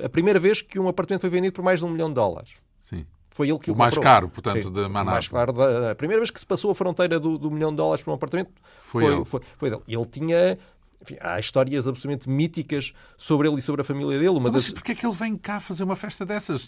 a 0.03 0.09
primeira 0.09 0.39
vez 0.39 0.61
que 0.61 0.79
um 0.79 0.87
apartamento 0.87 1.21
foi 1.21 1.29
vendido 1.29 1.53
por 1.53 1.63
mais 1.63 1.79
de 1.79 1.85
um 1.85 1.89
milhão 1.89 2.09
de 2.09 2.15
dólares. 2.15 2.51
Sim. 2.79 3.05
Foi 3.29 3.49
ele 3.49 3.59
que 3.59 3.69
o, 3.69 3.73
o 3.73 3.77
mais 3.77 3.93
comprou. 3.93 4.03
caro, 4.03 4.29
portanto, 4.29 4.63
Sim, 4.63 4.71
de 4.71 4.81
Manhattan. 4.81 5.11
mais 5.11 5.27
claro, 5.27 5.53
da, 5.53 5.91
a 5.91 5.95
primeira 5.95 6.19
vez 6.19 6.31
que 6.31 6.39
se 6.39 6.45
passou 6.45 6.71
a 6.71 6.75
fronteira 6.75 7.19
do, 7.19 7.37
do 7.37 7.51
milhão 7.51 7.69
de 7.69 7.77
dólares 7.77 8.03
para 8.03 8.11
um 8.11 8.15
apartamento 8.15 8.51
foi, 8.81 9.03
foi, 9.03 9.13
ele. 9.13 9.25
foi, 9.25 9.41
foi 9.57 9.69
dele. 9.69 9.81
Ele 9.87 10.05
tinha 10.05 10.57
enfim, 11.01 11.17
há 11.21 11.39
histórias 11.39 11.87
absolutamente 11.87 12.27
míticas 12.27 12.93
sobre 13.15 13.47
ele 13.47 13.59
e 13.59 13.61
sobre 13.61 13.81
a 13.81 13.83
família 13.83 14.17
dele. 14.17 14.29
Uma 14.29 14.39
então, 14.39 14.53
das... 14.53 14.63
Mas 14.63 14.73
porquê 14.73 14.93
é 14.93 14.95
que 14.95 15.05
ele 15.05 15.13
vem 15.13 15.37
cá 15.37 15.59
fazer 15.59 15.83
uma 15.83 15.95
festa 15.95 16.25
dessas? 16.25 16.67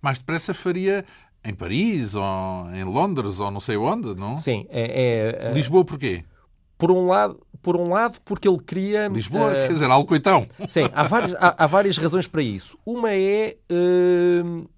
mais 0.00 0.18
depressa 0.18 0.54
faria 0.54 1.04
em 1.44 1.52
Paris, 1.52 2.14
ou 2.14 2.24
em 2.72 2.84
Londres, 2.84 3.38
ou 3.38 3.50
não 3.50 3.60
sei 3.60 3.76
onde, 3.76 4.14
não? 4.14 4.36
Sim. 4.36 4.66
É, 4.70 5.50
é, 5.50 5.52
Lisboa 5.52 5.84
porquê? 5.84 6.24
Por 6.84 6.90
um 6.90 7.06
lado, 7.06 7.40
por 7.62 7.76
um 7.76 7.88
lado, 7.88 8.18
porque 8.26 8.46
ele 8.46 8.58
queria. 8.58 9.08
Lisboa, 9.08 9.48
uh, 9.48 9.54
quer 9.54 9.68
dizer, 9.68 9.90
Alcoitão. 9.90 10.46
Sim, 10.68 10.82
há 10.92 11.04
várias, 11.04 11.34
há, 11.36 11.64
há, 11.64 11.66
várias 11.66 11.96
razões 11.96 12.26
para 12.26 12.42
isso. 12.42 12.78
Uma 12.84 13.10
é 13.10 13.56
uh, 13.72 14.68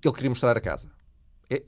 que 0.00 0.06
ele 0.06 0.14
queria 0.14 0.30
mostrar 0.30 0.56
a 0.56 0.60
casa. 0.60 0.88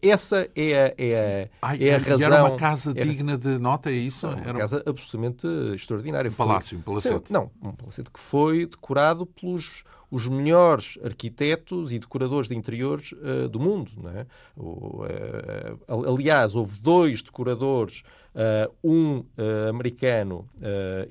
Essa 0.02 0.48
é 0.54 0.74
a, 0.74 0.94
é 0.98 1.48
a, 1.62 1.68
Ai, 1.68 1.88
é 1.88 1.94
a 1.94 1.98
razão. 1.98 2.26
era 2.26 2.44
uma 2.44 2.56
casa 2.56 2.90
era... 2.90 3.04
digna 3.04 3.38
de 3.38 3.58
nota, 3.58 3.90
é 3.90 3.94
isso? 3.94 4.26
Não, 4.26 4.38
era 4.38 4.52
uma 4.52 4.58
casa 4.58 4.82
absolutamente 4.84 5.46
extraordinária. 5.74 6.30
Um 6.30 6.34
palácio, 6.34 6.78
um 6.78 6.82
palacete. 6.82 7.32
Não, 7.32 7.50
um 7.62 7.72
palacete 7.72 8.10
que 8.10 8.20
foi 8.20 8.66
decorado 8.66 9.24
pelos 9.24 9.84
os 10.10 10.26
melhores 10.26 10.98
arquitetos 11.04 11.92
e 11.92 11.98
decoradores 11.98 12.48
de 12.48 12.56
interiores 12.56 13.12
uh, 13.12 13.48
do 13.48 13.60
mundo. 13.60 13.90
É? 14.08 14.26
O, 14.56 15.04
uh, 15.04 16.14
aliás, 16.14 16.54
houve 16.54 16.78
dois 16.80 17.22
decoradores, 17.22 18.02
uh, 18.34 18.74
um 18.82 19.24
americano 19.68 20.48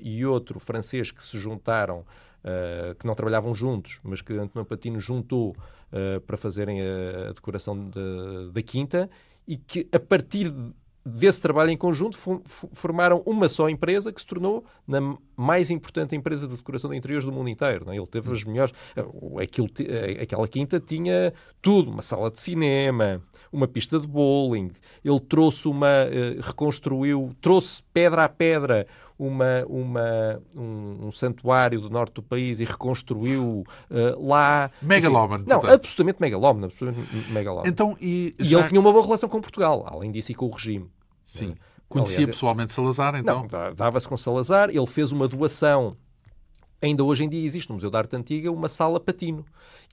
e 0.00 0.24
outro 0.24 0.58
francês, 0.60 1.10
que 1.10 1.22
se 1.22 1.38
juntaram, 1.38 2.04
que 2.98 3.06
não 3.06 3.14
trabalhavam 3.14 3.54
juntos, 3.54 4.00
mas 4.02 4.20
que 4.20 4.32
Antonio 4.32 4.64
Patino 4.64 4.98
juntou 4.98 5.54
para 6.26 6.36
fazerem 6.36 6.80
a, 6.80 7.30
a 7.30 7.32
decoração 7.32 7.88
de, 7.88 8.52
da 8.52 8.62
quinta 8.62 9.10
e 9.46 9.56
que 9.56 9.88
a 9.92 9.98
partir 9.98 10.52
desse 11.04 11.40
trabalho 11.40 11.70
em 11.70 11.76
conjunto 11.76 12.16
formaram 12.72 13.22
uma 13.24 13.48
só 13.48 13.68
empresa 13.68 14.12
que 14.12 14.20
se 14.20 14.26
tornou 14.26 14.64
na 14.86 15.16
mais 15.36 15.70
importante 15.70 16.14
empresa 16.14 16.46
de 16.46 16.54
decoração 16.54 16.90
de 16.90 16.96
interiores 16.96 17.24
do 17.24 17.32
mundo 17.32 17.48
inteiro. 17.48 17.90
É? 17.90 17.96
Ele 17.96 18.06
teve 18.06 18.30
as 18.30 18.44
melhores. 18.44 18.72
Aquilo, 19.40 19.68
eh, 19.80 20.22
aquela 20.22 20.46
quinta 20.46 20.78
tinha 20.78 21.32
tudo: 21.62 21.90
uma 21.90 22.02
sala 22.02 22.30
de 22.30 22.38
cinema, 22.38 23.22
uma 23.50 23.66
pista 23.66 23.98
de 23.98 24.06
bowling. 24.06 24.70
Ele 25.02 25.20
trouxe 25.20 25.66
uma. 25.68 25.88
Eh, 25.88 26.36
reconstruiu, 26.40 27.34
trouxe 27.40 27.82
pedra 27.94 28.24
a 28.24 28.28
pedra 28.28 28.86
uma, 29.20 29.66
uma, 29.68 30.42
um, 30.56 31.08
um, 31.08 31.12
santuário 31.12 31.78
do 31.78 31.90
norte 31.90 32.14
do 32.14 32.22
país 32.22 32.58
e 32.58 32.64
reconstruiu 32.64 33.64
uh, 33.90 34.26
lá. 34.26 34.70
Megalómano. 34.80 35.44
Não, 35.46 35.60
portanto. 35.60 35.74
absolutamente 35.74 36.20
megalómano. 36.22 36.66
Absolutamente 36.66 37.30
megalómano. 37.30 37.68
Então, 37.68 37.94
e, 38.00 38.34
já... 38.38 38.58
e 38.58 38.60
ele 38.60 38.68
tinha 38.68 38.80
uma 38.80 38.90
boa 38.90 39.04
relação 39.04 39.28
com 39.28 39.38
Portugal, 39.38 39.86
além 39.86 40.10
disso 40.10 40.32
e 40.32 40.34
com 40.34 40.46
o 40.46 40.50
regime. 40.50 40.90
Sim. 41.26 41.54
Conhecia 41.86 42.16
Aliás, 42.16 42.36
pessoalmente 42.36 42.72
Salazar, 42.72 43.14
então? 43.16 43.46
Não, 43.50 43.74
dava-se 43.74 44.08
com 44.08 44.16
Salazar. 44.16 44.70
Ele 44.70 44.86
fez 44.86 45.12
uma 45.12 45.28
doação. 45.28 45.96
Ainda 46.80 47.04
hoje 47.04 47.24
em 47.24 47.28
dia 47.28 47.44
existe 47.44 47.68
no 47.68 47.74
Museu 47.74 47.90
da 47.90 47.98
Arte 47.98 48.16
Antiga 48.16 48.50
uma 48.50 48.68
sala 48.68 48.98
patino, 48.98 49.44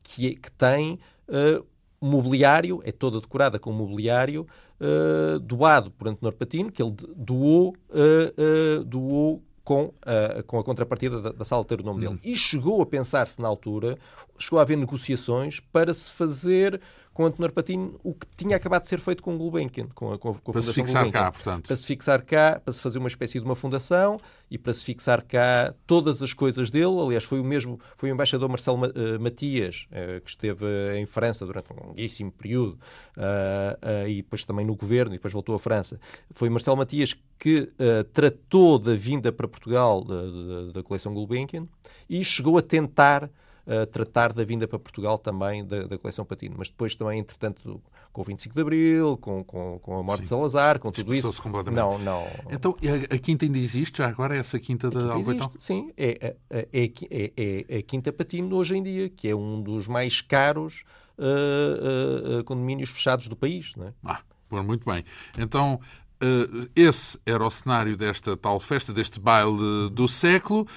que, 0.01 0.27
é, 0.27 0.35
que 0.35 0.49
tem 0.51 0.99
uh, 1.27 1.65
mobiliário, 1.99 2.81
é 2.85 2.93
toda 2.93 3.19
decorada 3.19 3.59
com 3.59 3.73
mobiliário 3.73 4.47
uh, 4.79 5.39
doado 5.39 5.91
por 5.91 6.07
Antenor 6.07 6.33
Patino, 6.33 6.71
que 6.71 6.81
ele 6.81 6.93
doou, 7.15 7.75
uh, 7.89 8.83
doou 8.83 9.41
com, 9.63 9.93
a, 10.01 10.43
com 10.43 10.57
a 10.59 10.63
contrapartida 10.63 11.21
da, 11.21 11.31
da 11.33 11.43
sala 11.43 11.65
ter 11.65 11.81
o 11.81 11.83
nome 11.83 11.99
dele. 11.99 12.13
Uhum. 12.13 12.19
E 12.23 12.35
chegou 12.37 12.81
a 12.81 12.85
pensar-se 12.85 13.41
na 13.41 13.49
altura, 13.49 13.97
chegou 14.39 14.59
a 14.59 14.61
haver 14.61 14.77
negociações 14.77 15.59
para 15.59 15.93
se 15.93 16.09
fazer 16.09 16.79
com 17.17 17.25
Antonio 17.25 17.51
Patino 17.51 17.99
o 18.03 18.13
que 18.13 18.27
tinha 18.37 18.55
acabado 18.55 18.83
de 18.83 18.89
ser 18.89 18.99
feito 18.99 19.23
com 19.23 19.33
o 19.33 19.37
Gulbenkian, 19.39 19.87
com 19.87 20.13
a, 20.13 20.19
com 20.19 20.29
a 20.29 20.33
para 20.33 20.43
Fundação 20.43 20.71
se 20.71 20.73
fixar 20.73 21.03
Gulbenkian. 21.05 21.23
cá, 21.23 21.31
portanto. 21.31 21.65
Para 21.65 21.75
se 21.75 21.85
fixar 21.87 22.21
cá, 22.21 22.61
para 22.63 22.71
se 22.71 22.79
fazer 22.79 22.99
uma 22.99 23.07
espécie 23.07 23.39
de 23.39 23.43
uma 23.43 23.55
fundação 23.55 24.19
e 24.51 24.55
para 24.55 24.71
se 24.71 24.85
fixar 24.85 25.23
cá 25.23 25.73
todas 25.87 26.21
as 26.21 26.31
coisas 26.31 26.69
dele. 26.69 27.01
Aliás, 27.01 27.23
foi 27.23 27.39
o 27.39 27.43
mesmo, 27.43 27.79
foi 27.95 28.11
o 28.11 28.13
embaixador 28.13 28.47
Marcelo 28.47 28.85
uh, 28.85 29.19
Matias, 29.19 29.87
uh, 29.89 30.21
que 30.21 30.29
esteve 30.29 30.63
em 30.95 31.07
França 31.07 31.43
durante 31.43 31.73
um 31.73 31.87
longuíssimo 31.87 32.31
período, 32.31 32.77
uh, 33.17 34.07
e 34.07 34.17
depois 34.17 34.45
também 34.45 34.63
no 34.63 34.75
governo, 34.75 35.15
e 35.15 35.17
depois 35.17 35.33
voltou 35.33 35.55
à 35.55 35.59
França. 35.59 35.99
Foi 36.35 36.51
Marcelo 36.51 36.77
Matias 36.77 37.15
que 37.39 37.71
tratou 38.13 38.77
da 38.77 38.93
vinda 38.93 39.31
para 39.31 39.47
Portugal 39.47 40.03
da, 40.03 40.21
da, 40.21 40.71
da 40.73 40.83
coleção 40.83 41.15
Gulbenkian 41.15 41.67
e 42.07 42.23
chegou 42.23 42.59
a 42.59 42.61
tentar 42.61 43.27
uh, 43.67 43.85
tratar 43.85 44.33
da 44.33 44.43
vinda 44.43 44.67
para 44.67 44.79
Portugal 44.79 45.17
também 45.17 45.65
da, 45.65 45.83
da, 45.83 45.97
coleção 45.97 46.25
Patino. 46.25 46.55
Mas 46.57 46.69
depois 46.69 46.95
também, 46.95 47.19
entretanto, 47.19 47.81
com 48.11 48.21
o 48.21 48.23
25 48.23 48.55
de 48.55 48.61
Abril, 48.61 49.17
com, 49.17 49.43
com, 49.43 49.79
com 49.79 49.99
a 49.99 50.03
morte 50.03 50.19
Sim. 50.19 50.23
de 50.23 50.29
Salazar, 50.29 50.79
com 50.79 50.91
tudo 50.91 51.13
isso. 51.13 51.31
Não, 51.71 51.99
não. 51.99 52.25
Então, 52.49 52.75
a, 52.81 53.15
a, 53.15 53.17
quinta 53.19 53.45
ainda 53.45 53.59
existe 53.59 53.97
já 53.99 54.07
agora, 54.07 54.35
essa 54.35 54.57
quinta 54.59 54.89
da 54.89 55.13
Alcoitão? 55.13 55.51
Sim, 55.59 55.91
é, 55.97 56.35
é, 56.49 56.65
é, 56.73 57.65
é, 57.69 57.77
a 57.77 57.81
Quinta 57.83 58.11
Patino 58.11 58.55
hoje 58.55 58.75
em 58.75 58.83
dia, 58.83 59.09
que 59.09 59.27
é 59.27 59.35
um 59.35 59.61
dos 59.61 59.87
mais 59.87 60.21
caros 60.21 60.83
uh, 61.17 62.39
uh, 62.39 62.43
condomínios 62.45 62.89
fechados 62.89 63.27
do 63.27 63.35
país. 63.35 63.73
Não 63.75 63.87
é? 63.87 63.93
Ah, 64.03 64.21
muito 64.63 64.89
bem. 64.89 65.03
Então, 65.37 65.79
Uh, 66.19 66.67
esse 66.75 67.19
era 67.27 67.45
o 67.45 67.49
cenário 67.51 67.95
desta 67.95 68.35
tal 68.35 68.59
festa, 68.59 68.91
deste 68.91 69.19
baile 69.19 69.87
do 69.91 70.07
século. 70.07 70.67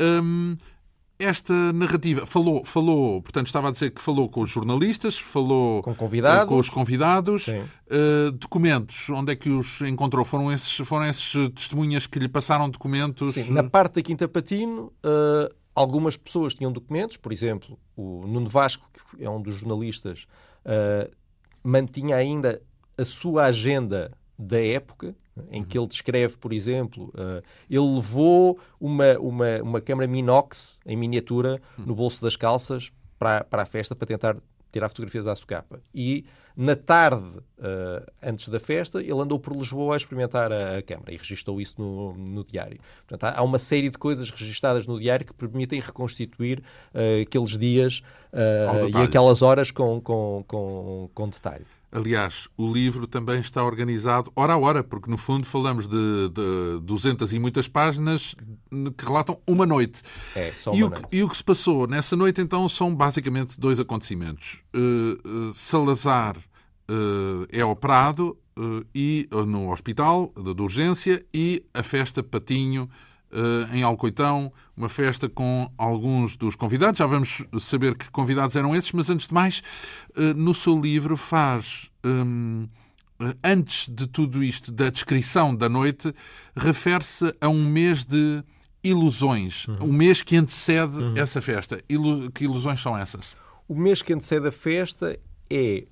Um, 0.00 0.56
esta 1.18 1.72
narrativa 1.72 2.26
falou, 2.26 2.64
falou, 2.64 3.22
portanto, 3.22 3.46
estava 3.46 3.68
a 3.68 3.70
dizer 3.70 3.90
que 3.90 4.02
falou 4.02 4.28
com 4.28 4.42
os 4.42 4.50
jornalistas, 4.50 5.18
falou 5.18 5.82
com, 5.82 5.94
convidados. 5.94 6.48
com 6.48 6.58
os 6.58 6.68
convidados, 6.68 7.48
uh, 7.48 8.30
documentos, 8.32 9.08
onde 9.10 9.32
é 9.32 9.36
que 9.36 9.48
os 9.48 9.80
encontrou? 9.80 10.24
Foram 10.24 10.52
esses, 10.52 10.86
foram 10.86 11.06
esses 11.06 11.32
testemunhas 11.54 12.06
que 12.06 12.18
lhe 12.18 12.28
passaram 12.28 12.68
documentos? 12.68 13.34
Sim, 13.34 13.50
na 13.50 13.62
parte 13.62 13.94
da 13.94 14.02
Quinta 14.02 14.28
Patino, 14.28 14.92
uh, 15.04 15.54
algumas 15.74 16.16
pessoas 16.16 16.54
tinham 16.54 16.70
documentos, 16.70 17.16
por 17.16 17.32
exemplo, 17.32 17.78
o 17.96 18.26
Nuno 18.26 18.48
Vasco, 18.48 18.86
que 18.92 19.24
é 19.24 19.30
um 19.30 19.40
dos 19.40 19.56
jornalistas, 19.56 20.26
uh, 20.64 21.10
mantinha 21.62 22.16
ainda 22.16 22.62
a 22.98 23.04
sua 23.04 23.46
agenda 23.46 24.12
da 24.38 24.62
época, 24.62 25.14
em 25.50 25.62
que 25.62 25.78
ele 25.78 25.86
descreve, 25.86 26.36
por 26.38 26.52
exemplo, 26.52 27.12
uh, 27.14 27.42
ele 27.68 27.94
levou 27.94 28.58
uma, 28.80 29.18
uma, 29.18 29.62
uma 29.62 29.80
câmara 29.80 30.06
Minox 30.06 30.78
em 30.86 30.96
miniatura 30.96 31.60
no 31.78 31.94
bolso 31.94 32.22
das 32.22 32.36
calças 32.36 32.90
para, 33.18 33.44
para 33.44 33.62
a 33.62 33.66
festa 33.66 33.94
para 33.94 34.06
tentar 34.06 34.36
tirar 34.72 34.88
fotografias 34.88 35.26
à 35.26 35.34
socapa. 35.34 35.80
E 35.94 36.24
na 36.56 36.74
tarde, 36.74 37.38
uh, 37.58 38.12
antes 38.22 38.48
da 38.48 38.58
festa, 38.58 39.00
ele 39.00 39.12
andou 39.12 39.38
por 39.38 39.54
Lisboa 39.54 39.94
a 39.94 39.96
experimentar 39.96 40.52
a, 40.52 40.78
a 40.78 40.82
câmara 40.82 41.12
e 41.12 41.16
registou 41.16 41.60
isso 41.60 41.74
no, 41.78 42.14
no 42.14 42.44
diário. 42.44 42.78
Portanto, 43.06 43.24
há, 43.24 43.38
há, 43.38 43.42
uma 43.42 43.58
série 43.58 43.88
de 43.88 43.98
coisas 43.98 44.30
registadas 44.30 44.86
no 44.86 44.98
diário 44.98 45.24
que 45.26 45.34
permitem 45.34 45.80
reconstituir 45.80 46.62
uh, 46.94 47.22
aqueles 47.22 47.56
dias 47.58 48.02
e 48.94 49.02
aquelas 49.02 49.40
horas 49.42 49.70
com, 49.70 50.00
com, 50.00 50.44
com, 50.46 51.10
com 51.14 51.28
detalhe. 51.28 51.64
Aliás, 51.90 52.48
o 52.56 52.70
livro 52.70 53.06
também 53.06 53.40
está 53.40 53.64
organizado 53.64 54.30
hora 54.34 54.54
a 54.54 54.56
hora, 54.56 54.84
porque 54.84 55.10
no 55.10 55.16
fundo 55.16 55.46
falamos 55.46 55.86
de, 55.86 56.28
de 56.28 56.80
200 56.82 57.32
e 57.32 57.38
muitas 57.38 57.68
páginas 57.68 58.34
que 58.96 59.04
relatam 59.04 59.40
uma 59.46 59.64
noite. 59.64 60.02
É, 60.34 60.52
só 60.58 60.70
uma 60.70 60.78
e, 60.78 60.84
o 60.84 60.90
noite. 60.90 61.06
Que, 61.08 61.16
e 61.16 61.22
o 61.22 61.28
que 61.28 61.36
se 61.36 61.44
passou 61.44 61.86
nessa 61.86 62.16
noite, 62.16 62.40
então, 62.40 62.68
são 62.68 62.94
basicamente 62.94 63.58
dois 63.58 63.78
acontecimentos. 63.78 64.62
Uh, 64.74 65.28
uh, 65.28 65.54
Salazar 65.54 66.36
uh, 66.36 67.46
é 67.50 67.64
operado 67.64 68.36
e, 68.94 69.28
no 69.46 69.70
hospital 69.70 70.32
de 70.34 70.62
urgência 70.62 71.24
e 71.32 71.62
a 71.74 71.82
festa 71.82 72.22
Patinho 72.22 72.88
em 73.72 73.82
Alcoitão, 73.82 74.52
uma 74.76 74.88
festa 74.88 75.28
com 75.28 75.70
alguns 75.76 76.36
dos 76.36 76.54
convidados. 76.54 76.98
Já 76.98 77.06
vamos 77.06 77.42
saber 77.60 77.96
que 77.96 78.10
convidados 78.10 78.56
eram 78.56 78.74
esses, 78.74 78.92
mas 78.92 79.10
antes 79.10 79.28
de 79.28 79.34
mais, 79.34 79.62
eh, 80.16 80.34
no 80.34 80.54
seu 80.54 80.78
livro 80.78 81.16
faz. 81.16 81.90
Hum, 82.04 82.68
antes 83.42 83.88
de 83.88 84.06
tudo 84.06 84.42
isto, 84.42 84.70
da 84.70 84.90
descrição 84.90 85.54
da 85.54 85.68
noite, 85.68 86.12
refere-se 86.54 87.34
a 87.40 87.48
um 87.48 87.64
mês 87.64 88.04
de 88.04 88.42
ilusões. 88.82 89.66
Uhum. 89.66 89.88
Um 89.88 89.92
mês 89.92 90.22
que 90.22 90.36
antecede 90.36 90.98
uhum. 90.98 91.14
essa 91.16 91.40
festa. 91.40 91.82
Ilu 91.88 92.30
que 92.30 92.44
ilusões 92.44 92.80
são 92.80 92.96
essas? 92.96 93.36
O 93.66 93.74
mês 93.74 94.02
que 94.02 94.12
antecede 94.12 94.46
a 94.46 94.52
festa 94.52 95.18
é, 95.50 95.86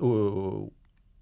uh, 0.00 0.04
o, 0.04 0.72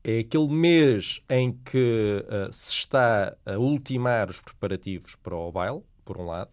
é 0.04 0.18
aquele 0.18 0.48
mês 0.48 1.22
em 1.28 1.52
que 1.52 2.24
uh, 2.26 2.52
se 2.52 2.72
está 2.72 3.36
a 3.46 3.56
ultimar 3.56 4.28
os 4.30 4.40
preparativos 4.40 5.14
para 5.16 5.36
o 5.36 5.52
baile, 5.52 5.82
por 6.04 6.18
um 6.18 6.26
lado, 6.26 6.50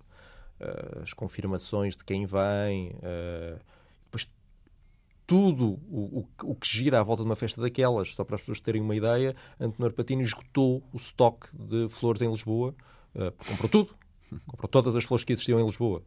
uh, 0.59 1.01
as 1.01 1.13
confirmações 1.13 1.95
de 1.95 2.03
quem 2.03 2.25
vem, 2.25 2.91
uh, 2.97 3.59
depois 4.03 4.29
tudo 5.25 5.79
o, 5.89 6.19
o, 6.19 6.51
o, 6.51 6.55
que 6.55 6.67
gira 6.67 6.99
à 6.99 7.03
volta 7.03 7.23
de 7.23 7.29
uma 7.29 7.35
festa 7.35 7.59
daquelas, 7.59 8.13
só 8.13 8.23
para 8.23 8.35
as 8.35 8.41
pessoas 8.41 8.59
terem 8.59 8.81
uma 8.81 8.95
ideia, 8.95 9.35
Antenor 9.59 9.93
Patino 9.93 10.21
esgotou 10.21 10.83
o 10.93 10.97
estoque 10.97 11.47
de 11.53 11.89
flores 11.89 12.21
em 12.21 12.29
Lisboa, 12.29 12.75
comprou 13.47 13.69
tudo, 13.69 13.95
comprou 14.47 14.67
todas 14.69 14.95
as 14.95 15.03
flores 15.03 15.23
que 15.23 15.33
existiam 15.33 15.59
em 15.59 15.65
Lisboa. 15.65 16.01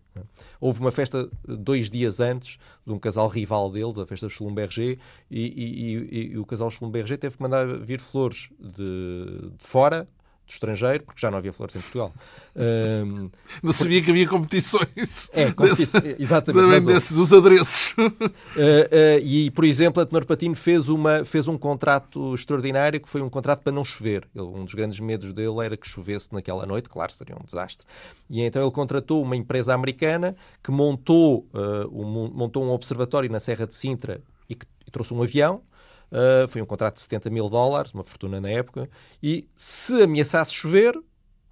Houve 0.61 0.81
uma 0.81 0.91
festa 0.91 1.29
dois 1.45 1.91
dias 1.91 2.21
antes 2.21 2.59
de 2.87 2.93
um 2.93 2.99
casal 2.99 3.29
rival 3.29 3.71
deles, 3.71 3.99
a 3.99 4.07
festa 4.07 4.29
Schlumberger, 4.29 4.99
e, 5.31 5.41
e, 5.41 5.97
e, 6.21 6.33
e 6.33 6.38
o 6.38 6.45
casal 6.45 6.71
Schlumberger 6.71 7.19
teve 7.19 7.37
que 7.37 7.43
mandar 7.43 7.67
vir 7.79 8.00
flores 8.00 8.49
de, 8.59 9.50
de 9.57 9.64
fora, 9.64 10.09
estrangeiro, 10.52 11.04
porque 11.04 11.21
já 11.21 11.30
não 11.30 11.38
havia 11.38 11.52
flores 11.52 11.75
em 11.75 11.80
Portugal. 11.80 12.12
Um, 12.54 13.30
não 13.62 13.73
sabia 13.73 14.02
que 14.02 14.11
havia 14.11 14.28
competições. 14.28 15.28
É, 15.32 15.50
competi 15.52 15.87
desse, 15.87 16.23
exatamente. 16.23 16.62
Também 16.62 16.82
desse, 16.82 17.14
dos 17.14 17.32
adereços. 17.32 17.92
Uh, 17.97 18.02
uh, 18.12 18.28
e, 19.23 19.50
por 19.50 19.64
exemplo, 19.64 20.02
Antenor 20.02 20.26
Patino 20.26 20.54
fez, 20.54 20.88
uma, 20.88 21.25
fez 21.25 21.49
um 21.49 21.56
contrato 21.56 22.35
extraordinário 22.35 23.00
que 23.00 23.09
foi 23.09 23.23
um 23.23 23.30
contrato 23.30 23.62
para 23.62 23.73
não 23.73 23.85
chover. 23.85 24.28
Ele, 24.35 24.44
um 24.44 24.64
dos 24.64 24.75
grandes 24.75 25.00
medos 25.00 25.32
dele 25.32 25.64
era 25.64 25.76
que 25.76 25.87
chovesse 25.87 26.32
naquela 26.32 26.66
noite, 26.66 26.88
claro, 26.88 27.12
seria 27.12 27.37
um 27.37 27.44
desastre. 27.44 27.87
E 28.28 28.40
então 28.42 28.62
ele 28.62 28.71
contratou 28.71 29.23
uma 29.23 29.37
empresa 29.37 29.75
americana 29.75 30.37
que 30.62 30.71
montou, 30.71 31.49
uh, 31.54 31.88
um, 31.92 32.30
montou 32.32 32.64
um 32.64 32.71
observatório 32.71 33.30
na 33.30 33.40
Serra 33.40 33.66
de 33.66 33.75
Sintra 33.75 34.21
e, 34.49 34.54
que, 34.54 34.66
e 34.87 34.90
trouxe 34.90 35.14
um 35.14 35.23
avião 35.23 35.62
Uh, 36.12 36.47
foi 36.47 36.61
um 36.61 36.66
contrato 36.66 36.97
de 36.97 37.00
70 37.00 37.31
mil 37.31 37.49
dólares, 37.49 37.95
uma 37.95 38.04
fortuna 38.04 38.38
na 38.38 38.50
época, 38.50 38.88
e 39.23 39.49
se 39.57 40.02
ameaçasse 40.02 40.52
chover, 40.52 40.95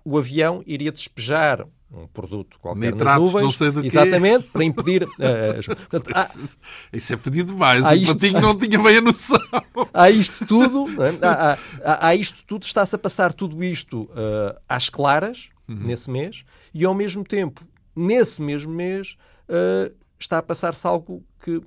o 0.04 0.18
avião 0.18 0.62
iria 0.66 0.92
despejar 0.92 1.66
um 1.90 2.06
produto 2.06 2.58
qualquer 2.60 2.92
Nitratos, 2.92 3.04
nas 3.04 3.20
nuvens, 3.22 3.42
não 3.42 3.52
sei 3.52 3.70
do 3.70 3.84
exatamente, 3.84 4.44
quê. 4.44 4.50
para 4.52 4.64
impedir. 4.64 5.02
Uh, 5.04 5.76
portanto, 5.88 6.10
há, 6.14 6.28
Isso 6.92 7.14
é 7.14 7.16
pedido 7.16 7.52
demais. 7.52 7.84
O 7.84 7.94
isto, 7.94 8.14
Patinho 8.14 8.40
não 8.40 8.56
tinha 8.56 8.78
bem 8.78 8.98
a 8.98 9.00
noção. 9.00 9.40
Há 9.92 10.10
isto 10.10 10.46
tudo, 10.46 10.86
é? 11.02 11.26
há, 11.26 11.58
há, 11.82 12.08
há, 12.08 12.14
isto 12.14 12.44
tudo, 12.46 12.62
está-se 12.62 12.94
a 12.94 12.98
passar 12.98 13.32
tudo 13.32 13.64
isto 13.64 14.02
uh, 14.02 14.60
às 14.68 14.88
claras 14.88 15.48
uhum. 15.66 15.76
nesse 15.76 16.10
mês 16.10 16.44
e 16.72 16.84
ao 16.84 16.94
mesmo 16.94 17.24
tempo, 17.24 17.64
nesse 17.96 18.40
mesmo 18.42 18.72
mês, 18.72 19.16
uh, 19.48 19.92
está 20.18 20.38
a 20.38 20.42
passar-se 20.42 20.86
algo 20.86 21.24
que 21.42 21.60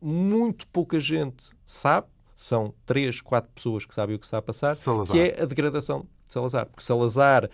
muito 0.00 0.66
pouca 0.68 0.98
gente 0.98 1.50
sabe 1.66 2.06
são 2.42 2.72
três, 2.86 3.20
quatro 3.20 3.50
pessoas 3.54 3.84
que 3.84 3.94
sabem 3.94 4.16
o 4.16 4.18
que 4.18 4.24
está 4.24 4.38
a 4.38 4.42
passar, 4.42 4.74
Salazar. 4.74 5.14
que 5.14 5.20
é 5.20 5.42
a 5.42 5.44
degradação 5.44 6.06
de 6.26 6.32
Salazar. 6.32 6.66
Porque 6.66 6.82
Salazar 6.82 7.50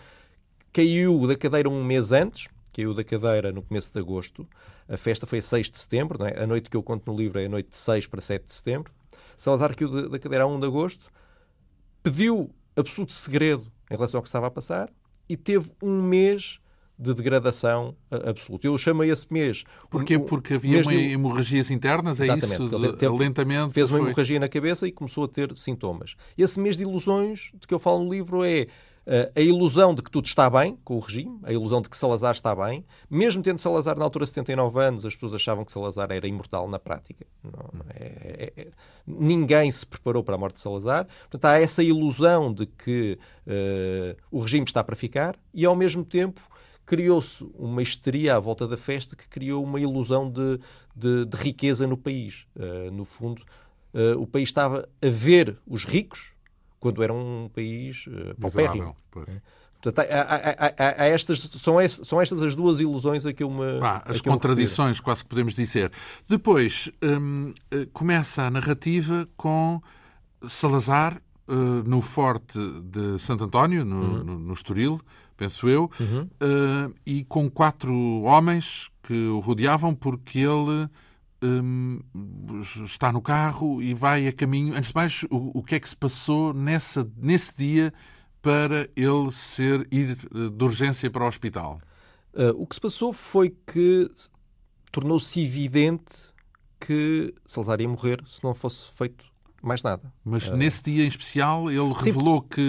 caiu 0.73 1.26
da 1.26 1.37
cadeira 1.37 1.69
um 1.69 1.85
mês 1.85 2.12
antes, 2.12 2.47
caiu 2.73 2.95
da 2.95 3.02
cadeira 3.02 3.50
no 3.50 3.62
começo 3.62 3.93
de 3.93 3.99
agosto. 3.99 4.49
A 4.88 4.97
festa 4.97 5.26
foi 5.26 5.40
a 5.40 5.43
6 5.43 5.71
de 5.73 5.78
setembro, 5.78 6.25
é? 6.25 6.40
a 6.40 6.47
noite 6.47 6.71
que 6.71 6.76
eu 6.76 6.85
conto 6.85 7.11
no 7.11 7.19
livro 7.19 7.40
é 7.40 7.47
a 7.47 7.49
noite 7.49 7.71
de 7.71 7.76
6 7.76 8.07
para 8.07 8.21
7 8.21 8.47
de 8.47 8.52
setembro. 8.52 8.93
Salazar 9.37 9.75
caiu 9.75 10.09
da 10.09 10.19
cadeira 10.21 10.45
a 10.45 10.47
1 10.47 10.61
de 10.61 10.66
agosto, 10.66 11.11
pediu 12.02 12.55
absoluto 12.76 13.12
segredo 13.12 13.66
em 13.90 13.95
relação 13.95 14.19
ao 14.19 14.23
que 14.23 14.28
estava 14.28 14.47
a 14.47 14.50
passar 14.50 14.88
e 15.28 15.37
teve 15.37 15.73
um 15.83 16.00
mês 16.00 16.61
de 16.99 17.12
degradação 17.15 17.95
absoluta. 18.11 18.67
Eu 18.67 18.76
chamo 18.79 19.05
esse 19.05 19.31
mês. 19.31 19.65
Porquê? 19.91 20.19
Porque 20.19 20.55
havia 20.55 20.83
uma 20.83 20.93
de... 20.93 21.12
hemorragias 21.12 21.71
internas, 21.71 22.21
é 22.21 22.25
Exatamente, 22.25 22.63
isso? 22.63 22.75
Ele 22.75 22.93
teve, 22.95 23.17
lentamente. 23.17 23.73
Fez 23.73 23.91
uma 23.91 23.99
foi... 23.99 24.09
hemorragia 24.09 24.41
na 24.41 24.49
cabeça 24.49 24.87
e 24.87 24.93
começou 24.93 25.25
a 25.25 25.28
ter 25.28 25.54
sintomas. 25.56 26.17
Esse 26.37 26.59
mês 26.59 26.76
de 26.76 26.82
ilusões 26.82 27.50
de 27.54 27.67
que 27.67 27.75
eu 27.75 27.78
falo 27.78 28.04
no 28.04 28.11
livro 28.11 28.45
é 28.45 28.67
Uh, 29.06 29.30
a 29.37 29.41
ilusão 29.41 29.95
de 29.95 30.02
que 30.02 30.11
tudo 30.11 30.26
está 30.26 30.50
bem 30.50 30.76
com 30.82 30.97
o 30.97 30.99
regime, 30.99 31.39
a 31.45 31.52
ilusão 31.52 31.80
de 31.80 31.89
que 31.89 31.97
Salazar 31.97 32.32
está 32.32 32.52
bem, 32.56 32.85
mesmo 33.09 33.41
tendo 33.41 33.59
Salazar 33.59 33.97
na 33.97 34.02
altura 34.02 34.26
79 34.26 34.80
anos, 34.80 35.06
as 35.06 35.15
pessoas 35.15 35.35
achavam 35.35 35.65
que 35.65 35.71
Salazar 35.71 36.11
era 36.11 36.26
imortal 36.26 36.69
na 36.69 36.76
prática. 36.76 37.25
Não, 37.45 37.71
não 37.73 37.87
é, 37.95 38.04
é, 38.04 38.52
é, 38.56 38.67
ninguém 39.06 39.71
se 39.71 39.87
preparou 39.87 40.25
para 40.25 40.35
a 40.35 40.39
morte 40.39 40.54
de 40.54 40.61
Salazar. 40.61 41.06
Portanto, 41.30 41.45
há 41.45 41.61
essa 41.61 41.85
ilusão 41.85 42.52
de 42.52 42.67
que 42.67 43.17
uh, 43.47 44.17
o 44.28 44.41
regime 44.41 44.65
está 44.65 44.82
para 44.82 44.97
ficar 44.97 45.37
e, 45.54 45.65
ao 45.65 45.76
mesmo 45.76 46.04
tempo, 46.04 46.41
criou-se 46.86 47.44
uma 47.54 47.82
histeria 47.82 48.36
à 48.36 48.38
volta 48.38 48.66
da 48.66 48.76
festa 48.76 49.16
que 49.16 49.28
criou 49.28 49.62
uma 49.62 49.80
ilusão 49.80 50.30
de, 50.30 50.60
de, 50.94 51.25
de 51.26 51.36
riqueza 51.36 51.86
no 51.86 51.96
país. 51.96 52.46
Uh, 52.54 52.90
no 52.92 53.04
fundo, 53.04 53.42
uh, 53.92 54.20
o 54.20 54.26
país 54.26 54.49
estava 54.49 54.88
a 55.02 55.08
ver 55.08 55.58
os 55.66 55.84
ricos 55.84 56.32
quando 56.78 57.02
era 57.02 57.12
um 57.12 57.50
país 57.52 58.06
uh, 58.06 58.40
paupérrimo. 58.40 58.94
Portanto, 59.82 60.08
há, 60.10 60.20
há, 60.20 60.66
há, 60.66 61.02
há, 61.02 61.06
estas, 61.06 61.38
são, 61.38 61.80
es, 61.80 62.00
são 62.04 62.20
estas 62.20 62.40
as 62.40 62.56
duas 62.56 62.80
ilusões 62.80 63.26
a 63.26 63.32
que 63.32 63.42
eu 63.42 63.50
me. 63.50 63.78
Pá, 63.78 64.02
as 64.06 64.20
contradições, 64.20 65.00
quase 65.00 65.22
que 65.22 65.28
podemos 65.28 65.54
dizer. 65.54 65.92
Depois 66.26 66.90
hum, 67.02 67.52
começa 67.92 68.44
a 68.44 68.50
narrativa 68.50 69.28
com 69.36 69.80
Salazar 70.49 71.20
uh, 71.49 71.54
no 71.88 72.00
Forte 72.00 72.58
de 72.82 73.18
Santo 73.18 73.44
António, 73.44 73.84
no, 73.84 73.96
uhum. 73.96 74.25
no, 74.25 74.38
no 74.38 74.52
Estoril, 74.52 75.00
penso 75.36 75.68
eu, 75.68 75.90
uhum. 76.00 76.22
uh, 76.22 76.94
e 77.04 77.25
com 77.25 77.50
quatro 77.50 77.92
homens 78.22 78.90
que 79.02 79.14
o 79.28 79.38
rodeavam 79.38 79.94
porque 79.94 80.40
ele 80.40 80.88
um, 81.42 82.00
está 82.84 83.12
no 83.12 83.20
carro 83.20 83.82
e 83.82 83.94
vai 83.94 84.26
a 84.26 84.32
caminho. 84.32 84.75
Antes 84.75 84.88
de 84.88 84.94
mais, 84.94 85.22
o, 85.25 85.58
o 85.58 85.62
que 85.62 85.75
é 85.75 85.80
que 85.80 85.88
se 85.88 85.96
passou 85.96 86.52
nessa, 86.52 87.08
nesse 87.16 87.56
dia 87.56 87.92
para 88.40 88.88
ele 88.94 89.30
ser 89.32 89.86
ir 89.90 90.16
eh, 90.34 90.50
de 90.50 90.64
urgência 90.64 91.10
para 91.10 91.25
o 91.25 91.28
hospital? 91.28 91.80
Uh, 92.32 92.62
o 92.62 92.66
que 92.66 92.76
se 92.76 92.80
passou 92.80 93.12
foi 93.12 93.54
que 93.66 94.08
tornou-se 94.92 95.40
evidente 95.40 96.14
que 96.78 97.34
Salazar 97.46 97.80
ia 97.80 97.88
morrer 97.88 98.22
se 98.28 98.42
não 98.44 98.54
fosse 98.54 98.90
feito 98.94 99.25
mais 99.62 99.82
nada. 99.82 100.12
Mas 100.25 100.49
uh... 100.49 100.56
nesse 100.56 100.82
dia 100.82 101.04
em 101.04 101.08
especial 101.08 101.71
ele 101.71 101.95
Sim. 101.95 102.04
revelou 102.04 102.42
que 102.42 102.60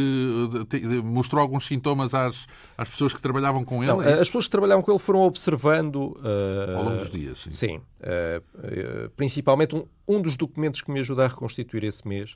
mostrou 1.04 1.42
alguns 1.42 1.68
sintomas 1.68 2.14
às, 2.14 2.48
às 2.78 2.90
pessoas 2.90 3.14
que 3.14 3.22
trabalhavam 3.22 3.64
com 3.64 3.84
ele? 3.84 3.92
Não, 3.92 4.02
é 4.02 4.14
as 4.14 4.28
pessoas 4.28 4.46
que 4.46 4.52
trabalhavam 4.52 4.84
com 4.84 4.92
ele 4.92 5.00
foram 5.00 5.22
observando... 5.22 6.18
Uh... 6.18 6.78
Ao 6.78 6.84
longo 6.84 6.98
dos 6.98 7.12
dias, 7.12 7.40
sim. 7.40 7.52
Sim. 7.52 7.78
Uh, 7.78 9.10
principalmente 9.16 9.76
um, 9.76 9.86
um 10.08 10.22
dos 10.22 10.38
documentos 10.38 10.82
que 10.82 10.92
me 10.92 11.00
ajuda 11.00 11.26
a 11.26 11.28
reconstituir 11.28 11.84
esse 11.84 12.08
mês 12.08 12.36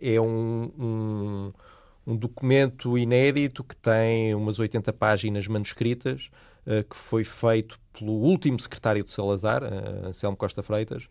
é 0.00 0.20
um, 0.20 0.70
um, 0.78 1.52
um, 2.06 2.16
documento 2.16 2.98
inédito 2.98 3.64
que 3.64 3.74
tem 3.74 4.34
umas 4.34 4.58
80 4.58 4.92
páginas 4.92 5.48
manuscritas 5.48 6.28
que 6.66 6.94
foi 6.94 7.24
feito 7.24 7.80
pelo 7.94 8.12
último 8.12 8.60
secretário 8.60 9.02
de 9.02 9.08
Salazar, 9.08 9.62
Anselmo 10.04 10.36
Costa 10.36 10.62
Freitas, 10.62 11.08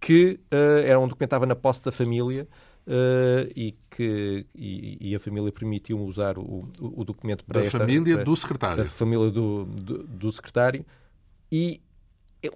que 0.00 0.40
uh, 0.52 0.80
era 0.84 0.98
um 0.98 1.08
documento 1.08 1.18
que 1.18 1.24
estava 1.24 1.46
na 1.46 1.56
posse 1.56 1.84
da 1.84 1.92
família 1.92 2.48
uh, 2.86 3.52
e 3.54 3.76
que 3.90 4.46
e, 4.54 5.10
e, 5.10 5.14
a 5.14 5.20
família 5.20 5.50
permitiu 5.52 6.00
usar 6.00 6.38
o, 6.38 6.68
o, 6.78 7.00
o 7.00 7.04
documento 7.04 7.44
para 7.44 7.60
da 7.60 7.66
esta, 7.66 7.78
família 7.78 8.16
para, 8.16 8.24
do 8.24 8.36
secretário. 8.36 8.84
Da 8.84 8.90
família 8.90 9.30
do, 9.30 9.64
do, 9.64 10.04
do, 10.04 10.32
secretário 10.32 10.84
e 11.50 11.80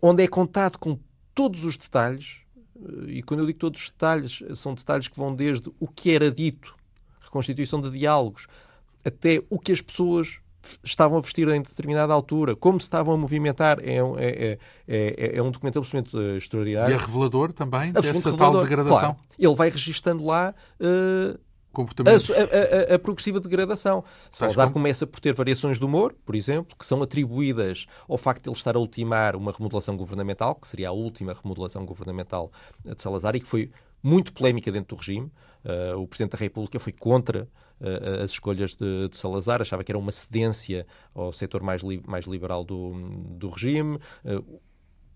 onde 0.01 0.23
é 0.23 0.29
contado 0.29 0.79
com 0.79 0.99
todos 1.35 1.65
os 1.65 1.77
detalhes 1.77 2.39
uh, 2.77 3.09
e 3.09 3.23
quando 3.23 3.41
eu 3.41 3.47
digo 3.47 3.59
todos 3.59 3.83
os 3.83 3.91
detalhes 3.91 4.43
são 4.55 4.75
detalhes 4.75 5.09
que 5.09 5.17
vão 5.17 5.35
desde 5.35 5.71
o 5.81 5.89
que 5.89 6.13
era 6.13 6.31
dito, 6.31 6.75
reconstituição 7.21 7.81
de 7.81 7.91
diálogos, 7.91 8.47
até 9.05 9.43
o 9.51 9.59
que 9.59 9.73
as 9.73 9.81
pessoas 9.81 10.42
estavam 10.83 11.19
a 11.19 11.21
vestir 11.21 11.49
em 11.49 11.61
determinada 11.61 12.13
altura, 12.13 12.55
como 12.55 12.79
se 12.81 12.85
estavam 12.85 13.15
a 13.15 13.17
movimentar, 13.17 13.79
é, 13.81 13.99
é, 14.19 14.59
é, 14.89 15.37
é 15.37 15.43
um 15.43 15.51
documento 15.51 15.79
absolutamente 15.79 16.17
extraordinário. 16.37 16.93
E 16.93 16.95
é 16.95 16.99
revelador 16.99 17.53
também 17.53 17.93
dessa 17.93 18.13
revelador. 18.13 18.39
tal 18.39 18.63
degradação? 18.63 18.99
Claro. 18.99 19.17
Ele 19.39 19.55
vai 19.55 19.71
registando 19.71 20.25
lá 20.25 20.55
uh, 20.81 21.39
a, 21.75 22.93
a, 22.93 22.95
a, 22.95 22.99
progressiva 22.99 23.41
degradação. 23.41 24.05
Salazar 24.31 24.67
como? 24.67 24.75
começa 24.75 25.07
por 25.07 25.21
ter 25.21 25.35
variações 25.35 25.79
de 25.79 25.85
humor, 25.85 26.15
por 26.25 26.35
exemplo, 26.35 26.77
que 26.77 26.85
são 26.85 27.03
atribuídas 27.03 27.87
ao 28.09 28.19
facto 28.19 28.45
de 28.45 28.51
ele 28.51 28.57
estar 28.57 28.77
a 28.77 28.79
ultimar 28.79 29.35
uma 29.35 29.53
remodelação 29.53 29.97
governamental, 29.97 30.55
que 30.55 30.69
seria 30.69 30.91
a 30.91 30.93
última 30.93 31.33
remodelação 31.33 31.85
governamental 31.85 32.53
de 32.85 33.01
Salazar, 33.03 33.35
e 33.37 33.41
que 33.41 33.47
foi 33.47 33.71
muito 34.03 34.33
polémica 34.33 34.71
dentro 34.71 34.97
do 34.97 34.99
regime. 34.99 35.33
Uh, 35.65 35.97
o 35.99 36.07
Presidente 36.07 36.33
da 36.33 36.39
República 36.39 36.79
foi 36.79 36.93
contra 36.93 37.49
uh, 37.83 38.23
as 38.23 38.31
escolhas 38.31 38.75
de, 38.75 39.09
de, 39.09 39.17
Salazar, 39.17 39.61
achava 39.61 39.85
que 39.85 39.93
era 39.93 39.99
uma 39.99 40.13
cedência 40.13 40.87
ao 41.15 41.33
setor 41.33 41.63
mais, 41.63 41.83
li 41.83 42.03
mais 42.07 42.27
liberal 42.27 42.65
do, 42.65 42.93
do 43.37 43.49
regime. 43.49 43.99
Uh, 44.25 44.61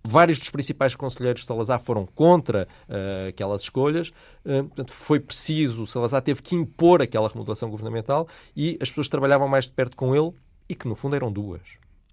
vários 0.07 0.38
dos 0.38 0.50
principais 0.50 0.94
conselheiros 0.94 1.42
de 1.42 1.46
Salazar 1.46 1.81
foram 1.81 2.07
contra 2.07 2.68
uh, 2.88 3.29
aquelas 3.29 3.62
escolhas. 3.62 4.11
Uh, 4.44 4.64
portanto, 4.64 4.92
foi 4.92 5.20
preciso, 5.20 5.87
Salazar 5.87 6.22
teve 6.22 6.42
que 6.42 6.55
impor 6.55 7.02
aquela 7.02 7.29
remodelação 7.29 7.70
governamental 7.70 8.29
e 8.55 8.79
as 8.81 8.88
pessoas 8.88 9.09
trabalhavam 9.09 9.48
mais 9.48 9.66
de 9.66 9.72
perto 9.72 9.96
com 9.96 10.14
ele 10.14 10.33
e 10.68 10.74
que, 10.74 10.88
no 10.88 10.94
fundo, 10.94 11.16
eram 11.16 11.31
duas. 11.31 11.62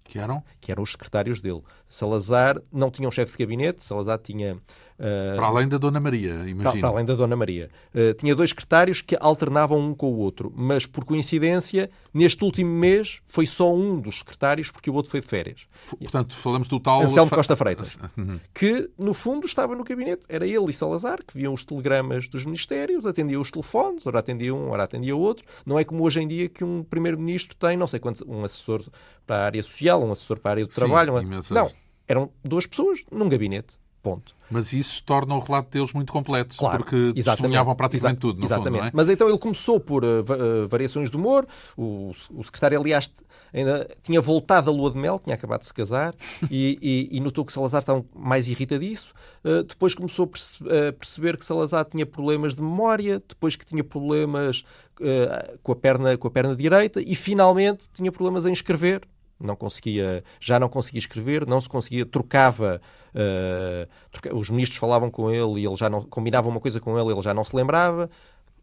Que 0.04 0.18
eram? 0.18 0.44
Que 0.60 0.70
eram 0.70 0.82
os 0.82 0.92
secretários 0.92 1.40
dele. 1.40 1.62
Salazar 1.88 2.60
não 2.70 2.90
tinha 2.90 3.08
um 3.08 3.10
chefe 3.10 3.32
de 3.32 3.38
gabinete, 3.38 3.82
Salazar 3.82 4.18
tinha 4.18 4.58
Uh, 5.04 5.36
para 5.36 5.46
além 5.48 5.68
da 5.68 5.76
Dona 5.76 6.00
Maria, 6.00 6.32
imagino. 6.32 6.62
Para, 6.62 6.80
para 6.80 6.88
além 6.88 7.04
da 7.04 7.14
Dona 7.14 7.36
Maria. 7.36 7.68
Uh, 7.94 8.14
tinha 8.14 8.34
dois 8.34 8.48
secretários 8.48 9.02
que 9.02 9.14
alternavam 9.20 9.78
um 9.78 9.94
com 9.94 10.10
o 10.10 10.16
outro, 10.16 10.50
mas 10.56 10.86
por 10.86 11.04
coincidência, 11.04 11.90
neste 12.12 12.42
último 12.42 12.70
mês, 12.70 13.20
foi 13.26 13.44
só 13.44 13.74
um 13.74 14.00
dos 14.00 14.20
secretários, 14.20 14.70
porque 14.70 14.88
o 14.88 14.94
outro 14.94 15.10
foi 15.10 15.20
de 15.20 15.26
férias. 15.26 15.66
Portanto, 15.98 16.34
falamos 16.34 16.68
do 16.68 16.80
tal. 16.80 17.02
Anselmo 17.02 17.30
Costa 17.30 17.54
Freitas, 17.54 17.98
uhum. 18.16 18.40
que 18.54 18.90
no 18.98 19.12
fundo 19.12 19.46
estava 19.46 19.74
no 19.74 19.84
gabinete. 19.84 20.24
Era 20.26 20.46
ele 20.46 20.70
e 20.70 20.72
Salazar, 20.72 21.18
que 21.22 21.36
viam 21.36 21.52
os 21.52 21.64
telegramas 21.64 22.26
dos 22.26 22.46
ministérios, 22.46 23.04
atendiam 23.04 23.42
os 23.42 23.50
telefones, 23.50 24.06
ora 24.06 24.20
atendia 24.20 24.54
um, 24.54 24.70
ora 24.70 24.84
atendia 24.84 25.14
outro. 25.14 25.44
Não 25.66 25.78
é 25.78 25.84
como 25.84 26.02
hoje 26.02 26.22
em 26.22 26.26
dia 26.26 26.48
que 26.48 26.64
um 26.64 26.82
primeiro-ministro 26.82 27.54
tem, 27.56 27.76
não 27.76 27.86
sei 27.86 28.00
quantos, 28.00 28.22
um 28.22 28.42
assessor 28.42 28.82
para 29.26 29.36
a 29.36 29.44
área 29.44 29.62
social, 29.62 30.02
um 30.02 30.12
assessor 30.12 30.38
para 30.38 30.50
a 30.50 30.54
área 30.54 30.66
do 30.66 30.72
trabalho. 30.72 31.12
Uma... 31.12 31.42
Não, 31.50 31.70
eram 32.08 32.30
duas 32.42 32.64
pessoas 32.64 33.00
num 33.10 33.28
gabinete 33.28 33.76
Ponto. 34.04 34.34
Mas 34.50 34.74
isso 34.74 35.02
torna 35.02 35.34
o 35.34 35.38
relato 35.38 35.70
deles 35.70 35.94
muito 35.94 36.12
completo, 36.12 36.54
claro, 36.58 36.76
porque 36.76 36.94
exatamente, 36.94 37.24
testemunhavam 37.24 37.74
praticamente 37.74 38.20
tudo, 38.20 38.38
no 38.38 38.44
exatamente. 38.44 38.82
fundo, 38.82 38.88
é? 38.88 38.90
Mas 38.92 39.08
então 39.08 39.30
ele 39.30 39.38
começou 39.38 39.80
por 39.80 40.04
uh, 40.04 40.68
variações 40.68 41.10
de 41.10 41.16
humor, 41.16 41.46
o, 41.74 42.12
o, 42.30 42.44
secretário, 42.44 42.78
aliás, 42.78 43.10
ainda 43.50 43.88
tinha 44.02 44.20
voltado 44.20 44.68
a 44.68 44.72
lua 44.72 44.90
de 44.90 44.98
mel, 44.98 45.18
tinha 45.18 45.34
acabado 45.34 45.60
de 45.60 45.68
se 45.68 45.72
casar, 45.72 46.14
e, 46.50 46.78
e, 46.82 47.16
e, 47.16 47.20
notou 47.20 47.46
que 47.46 47.52
Salazar 47.54 47.80
estava 47.80 48.04
mais 48.14 48.46
irritadiço. 48.46 49.14
Uh, 49.42 49.62
depois 49.62 49.94
começou 49.94 50.26
a, 50.26 50.28
perce 50.28 50.62
a 50.62 50.92
perceber 50.92 51.38
que 51.38 51.44
Salazar 51.46 51.86
tinha 51.86 52.04
problemas 52.04 52.54
de 52.54 52.60
memória, 52.60 53.22
depois 53.26 53.56
que 53.56 53.64
tinha 53.64 53.82
problemas 53.82 54.66
uh, 55.00 55.58
com, 55.62 55.72
a 55.72 55.76
perna, 55.76 56.18
com 56.18 56.28
a 56.28 56.30
perna 56.30 56.54
direita, 56.54 57.00
e 57.00 57.14
finalmente 57.14 57.88
tinha 57.94 58.12
problemas 58.12 58.44
em 58.44 58.52
escrever, 58.52 59.00
não 59.40 59.56
conseguia, 59.56 60.24
já 60.40 60.58
não 60.58 60.68
conseguia 60.68 60.98
escrever, 60.98 61.46
não 61.46 61.60
se 61.60 61.68
conseguia, 61.68 62.06
trocava, 62.06 62.80
uh, 63.14 63.88
troca, 64.10 64.34
os 64.34 64.50
ministros 64.50 64.78
falavam 64.78 65.10
com 65.10 65.30
ele 65.30 65.60
e 65.60 65.66
ele 65.66 65.76
já 65.76 65.90
não 65.90 66.02
combinava 66.02 66.48
uma 66.48 66.60
coisa 66.60 66.80
com 66.80 66.98
ele, 66.98 67.12
ele 67.12 67.22
já 67.22 67.34
não 67.34 67.44
se 67.44 67.54
lembrava 67.54 68.10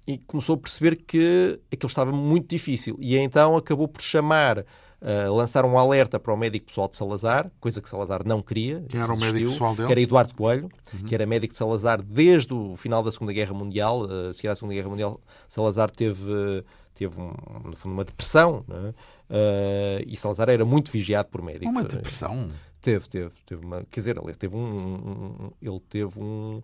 e 0.07 0.17
começou 0.17 0.55
a 0.55 0.57
perceber 0.57 0.95
que 0.95 1.59
aquilo 1.71 1.89
estava 1.89 2.11
muito 2.11 2.47
difícil 2.47 2.97
e 2.99 3.17
então 3.17 3.55
acabou 3.55 3.87
por 3.87 4.01
chamar 4.01 4.59
uh, 5.01 5.33
lançar 5.33 5.65
um 5.65 5.77
alerta 5.77 6.19
para 6.19 6.33
o 6.33 6.37
médico 6.37 6.67
pessoal 6.67 6.87
de 6.87 6.95
Salazar, 6.95 7.51
coisa 7.59 7.81
que 7.81 7.89
Salazar 7.89 8.25
não 8.25 8.41
queria. 8.41 8.83
Quem 8.87 9.01
era 9.01 9.11
o 9.11 9.17
médico 9.17 9.51
pessoal 9.51 9.75
dele? 9.75 9.87
Que 9.87 9.91
era 9.93 10.01
Eduardo 10.01 10.33
Coelho, 10.33 10.69
uhum. 10.93 11.03
que 11.05 11.15
era 11.15 11.25
médico 11.25 11.53
de 11.53 11.57
Salazar 11.57 12.01
desde 12.01 12.53
o 12.53 12.75
final 12.75 13.03
da 13.03 13.11
Segunda 13.11 13.33
Guerra 13.33 13.53
Mundial. 13.53 14.01
Uh, 14.03 14.33
seguir 14.33 14.49
à 14.49 14.55
Segunda 14.55 14.73
Guerra 14.73 14.89
Mundial, 14.89 15.19
Salazar 15.47 15.89
teve, 15.89 16.31
uh, 16.31 16.63
teve 17.01 17.19
um, 17.19 17.33
no 17.65 17.75
fundo, 17.75 17.93
uma 17.93 18.05
depressão. 18.05 18.63
Uh, 18.69 20.03
e 20.05 20.15
Salazar 20.15 20.49
era 20.49 20.63
muito 20.63 20.91
vigiado 20.91 21.29
por 21.29 21.41
médicos. 21.41 21.67
Uma 21.67 21.83
depressão? 21.83 22.49
Teve, 22.79 23.09
teve. 23.09 23.31
teve 23.45 23.65
uma, 23.65 23.83
quer 23.89 24.01
dizer, 24.01 24.17
ele 24.17 24.35
teve 24.35 24.55
um, 24.55 24.61
um 24.61 25.51
ele 25.59 25.79
teve 25.89 26.19
um, 26.19 26.61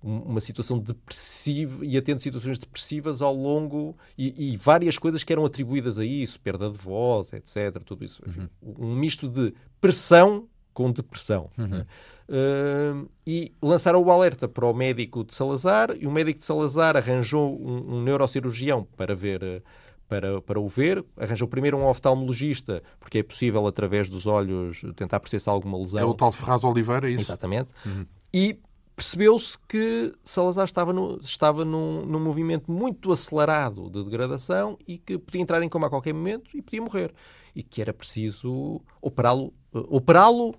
uma 0.00 0.40
situação 0.40 0.78
depressiva 0.78 1.84
e 1.84 1.96
atende 1.96 2.22
situações 2.22 2.56
depressivas 2.56 3.20
ao 3.20 3.34
longo 3.34 3.96
e, 4.16 4.52
e, 4.52 4.56
várias 4.56 4.96
coisas 4.96 5.24
que 5.24 5.32
eram 5.32 5.44
atribuídas 5.44 5.98
a 5.98 6.04
isso, 6.04 6.38
perda 6.38 6.70
de 6.70 6.78
voz, 6.78 7.32
etc. 7.32 7.82
Tudo 7.84 8.04
isso. 8.04 8.22
Enfim, 8.26 8.48
uhum. 8.62 8.74
Um 8.78 8.94
misto 8.94 9.28
de 9.28 9.52
pressão 9.80 10.46
com 10.78 10.92
depressão. 10.92 11.50
Uhum. 11.58 11.80
Uh, 12.28 13.10
e 13.26 13.52
lançaram 13.60 14.00
o 14.00 14.12
alerta 14.12 14.46
para 14.46 14.64
o 14.64 14.72
médico 14.72 15.24
de 15.24 15.34
Salazar 15.34 15.90
e 15.98 16.06
o 16.06 16.10
médico 16.10 16.38
de 16.38 16.44
Salazar 16.44 16.96
arranjou 16.96 17.60
um, 17.60 17.96
um 17.96 18.02
neurocirurgião 18.02 18.86
para 18.96 19.12
ver 19.12 19.60
para, 20.08 20.40
para 20.40 20.60
o 20.60 20.68
ver. 20.68 21.04
Arranjou 21.16 21.48
primeiro 21.48 21.76
um 21.76 21.84
oftalmologista, 21.84 22.80
porque 23.00 23.18
é 23.18 23.22
possível, 23.24 23.66
através 23.66 24.08
dos 24.08 24.24
olhos, 24.24 24.82
tentar 24.94 25.18
perceber 25.18 25.40
se 25.40 25.50
há 25.50 25.52
alguma 25.52 25.76
lesão. 25.76 25.98
É 25.98 26.04
o 26.04 26.14
tal 26.14 26.30
Ferraz 26.30 26.62
Oliveira, 26.62 27.08
é 27.08 27.10
isso? 27.10 27.22
Exatamente. 27.22 27.70
Uhum. 27.84 28.06
E 28.32 28.60
percebeu-se 28.94 29.58
que 29.66 30.14
Salazar 30.24 30.64
estava, 30.64 30.92
no, 30.92 31.18
estava 31.20 31.64
num, 31.64 32.06
num 32.06 32.20
movimento 32.20 32.70
muito 32.70 33.10
acelerado 33.10 33.90
de 33.90 34.04
degradação 34.04 34.78
e 34.86 34.96
que 34.96 35.18
podia 35.18 35.40
entrar 35.40 35.60
em 35.60 35.68
coma 35.68 35.88
a 35.88 35.90
qualquer 35.90 36.14
momento 36.14 36.56
e 36.56 36.62
podia 36.62 36.80
morrer. 36.80 37.12
E 37.52 37.64
que 37.64 37.82
era 37.82 37.92
preciso 37.92 38.80
operá-lo, 39.02 39.52
uh, 39.74 39.84
operá-lo 39.88 40.54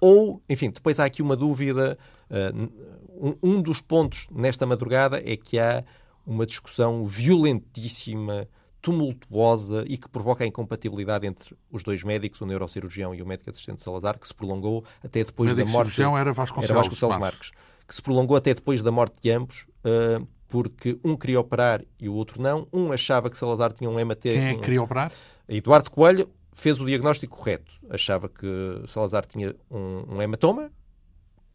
ou, 0.00 0.42
enfim, 0.48 0.70
depois 0.70 0.98
há 0.98 1.04
aqui 1.04 1.22
uma 1.22 1.36
dúvida. 1.36 1.98
Uh, 2.30 3.36
um, 3.42 3.56
um 3.56 3.62
dos 3.62 3.80
pontos 3.80 4.26
nesta 4.30 4.64
madrugada 4.64 5.22
é 5.24 5.36
que 5.36 5.58
há 5.58 5.84
uma 6.26 6.46
discussão 6.46 7.04
violentíssima 7.04 8.48
tumultuosa 8.80 9.84
e 9.86 9.98
que 9.98 10.08
provoca 10.08 10.42
a 10.42 10.46
incompatibilidade 10.46 11.26
entre 11.26 11.54
os 11.70 11.82
dois 11.82 12.02
médicos, 12.02 12.40
o 12.40 12.46
neurocirurgião 12.46 13.14
e 13.14 13.20
o 13.20 13.26
médico 13.26 13.50
assistente 13.50 13.82
Salazar, 13.82 14.18
que 14.18 14.26
se 14.26 14.34
prolongou 14.34 14.84
até 15.04 15.22
depois 15.22 15.54
da 15.54 15.64
morte. 15.64 16.00
O 16.00 16.16
era 16.16 16.32
Vasconcelos, 16.32 16.70
era 16.70 16.80
Vasconcelos 16.80 17.18
Marques. 17.18 17.50
Que 17.86 17.94
se 17.94 18.00
prolongou 18.00 18.36
até 18.36 18.54
depois 18.54 18.82
da 18.82 18.90
morte 18.90 19.16
de 19.20 19.30
ambos, 19.30 19.66
uh, 19.84 20.26
porque 20.48 20.98
um 21.04 21.16
queria 21.16 21.40
operar 21.40 21.84
e 22.00 22.08
o 22.08 22.14
outro 22.14 22.40
não. 22.40 22.66
Um 22.72 22.92
achava 22.92 23.28
que 23.28 23.36
Salazar 23.36 23.72
tinha 23.72 23.90
um 23.90 23.98
hematoma. 23.98 24.32
Quem 24.32 24.48
é 24.48 24.54
que 24.54 24.60
queria 24.60 24.82
operar? 24.82 25.12
Eduardo 25.48 25.90
Coelho 25.90 26.28
fez 26.52 26.80
o 26.80 26.86
diagnóstico 26.86 27.36
correto. 27.36 27.72
Achava 27.88 28.28
que 28.28 28.46
Salazar 28.86 29.26
tinha 29.26 29.54
um, 29.70 30.16
um 30.16 30.22
hematoma 30.22 30.70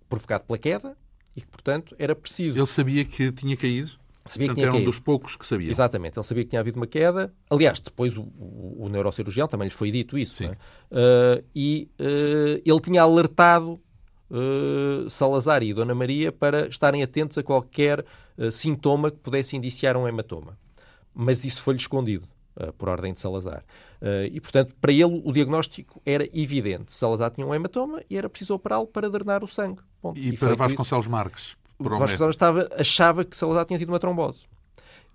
provocado 0.10 0.44
pela 0.46 0.58
queda 0.58 0.98
e 1.36 1.42
que, 1.42 1.48
portanto, 1.48 1.96
era 2.00 2.16
preciso. 2.16 2.58
Ele 2.58 2.66
sabia 2.66 3.04
que 3.04 3.32
tinha 3.32 3.58
caído? 3.58 3.92
Sabia 4.28 4.48
Portanto, 4.48 4.48
que 4.48 4.54
tinha 4.56 4.66
era 4.66 4.72
caído. 4.72 4.82
um 4.82 4.86
dos 4.86 5.00
poucos 5.00 5.36
que 5.36 5.46
sabia. 5.46 5.70
Exatamente, 5.70 6.18
ele 6.18 6.26
sabia 6.26 6.44
que 6.44 6.50
tinha 6.50 6.60
havido 6.60 6.78
uma 6.78 6.88
queda. 6.88 7.32
Aliás, 7.50 7.80
depois 7.80 8.18
o, 8.18 8.24
o, 8.24 8.86
o 8.86 8.90
neurocirurgião 8.90 9.48
também 9.48 9.68
lhe 9.68 9.74
foi 9.74 9.92
dito 9.92 10.18
isso. 10.18 10.44
É? 10.44 10.48
Uh, 10.50 11.46
e 11.54 11.90
uh, 12.00 12.62
ele 12.66 12.80
tinha 12.80 13.04
alertado 13.04 13.80
uh, 14.32 15.08
Salazar 15.12 15.62
e 15.62 15.74
Dona 15.74 15.94
Maria 15.94 16.32
para 16.32 16.68
estarem 16.68 17.04
atentos 17.04 17.38
a 17.38 17.44
qualquer 17.44 18.04
sintoma 18.52 19.12
que 19.12 19.18
pudesse 19.18 19.56
indiciar 19.56 19.96
um 19.96 20.08
hematoma. 20.08 20.58
Mas 21.14 21.46
isso 21.46 21.62
foi-lhe 21.62 21.80
escondido. 21.80 22.28
Por 22.78 22.90
ordem 22.90 23.14
de 23.14 23.20
Salazar. 23.20 23.64
e, 24.32 24.40
portanto, 24.40 24.74
para 24.80 24.92
ele 24.92 25.22
o 25.24 25.32
diagnóstico 25.32 26.02
era 26.06 26.28
evidente. 26.34 26.94
Salazar 26.94 27.32
tinha 27.32 27.46
um 27.46 27.54
hematoma 27.54 28.02
e 28.10 28.18
era 28.18 28.30
preciso 28.30 28.54
operá-lo 28.54 28.88
para 28.88 29.10
drenar 29.10 29.44
o 29.44 29.48
sangue. 29.48 29.82
Bom, 30.02 30.14
e, 30.16 30.30
e 30.30 30.38
para 30.38 30.56
Vasconcelos 30.56 31.08
Marques? 31.08 31.58
Vasconcelos 31.80 32.36
estava, 32.36 32.70
achava 32.78 33.26
que 33.26 33.36
Salazar 33.36 33.66
tinha 33.66 33.80
tido 33.80 33.90
uma 33.90 34.00
trombose. 34.00 34.48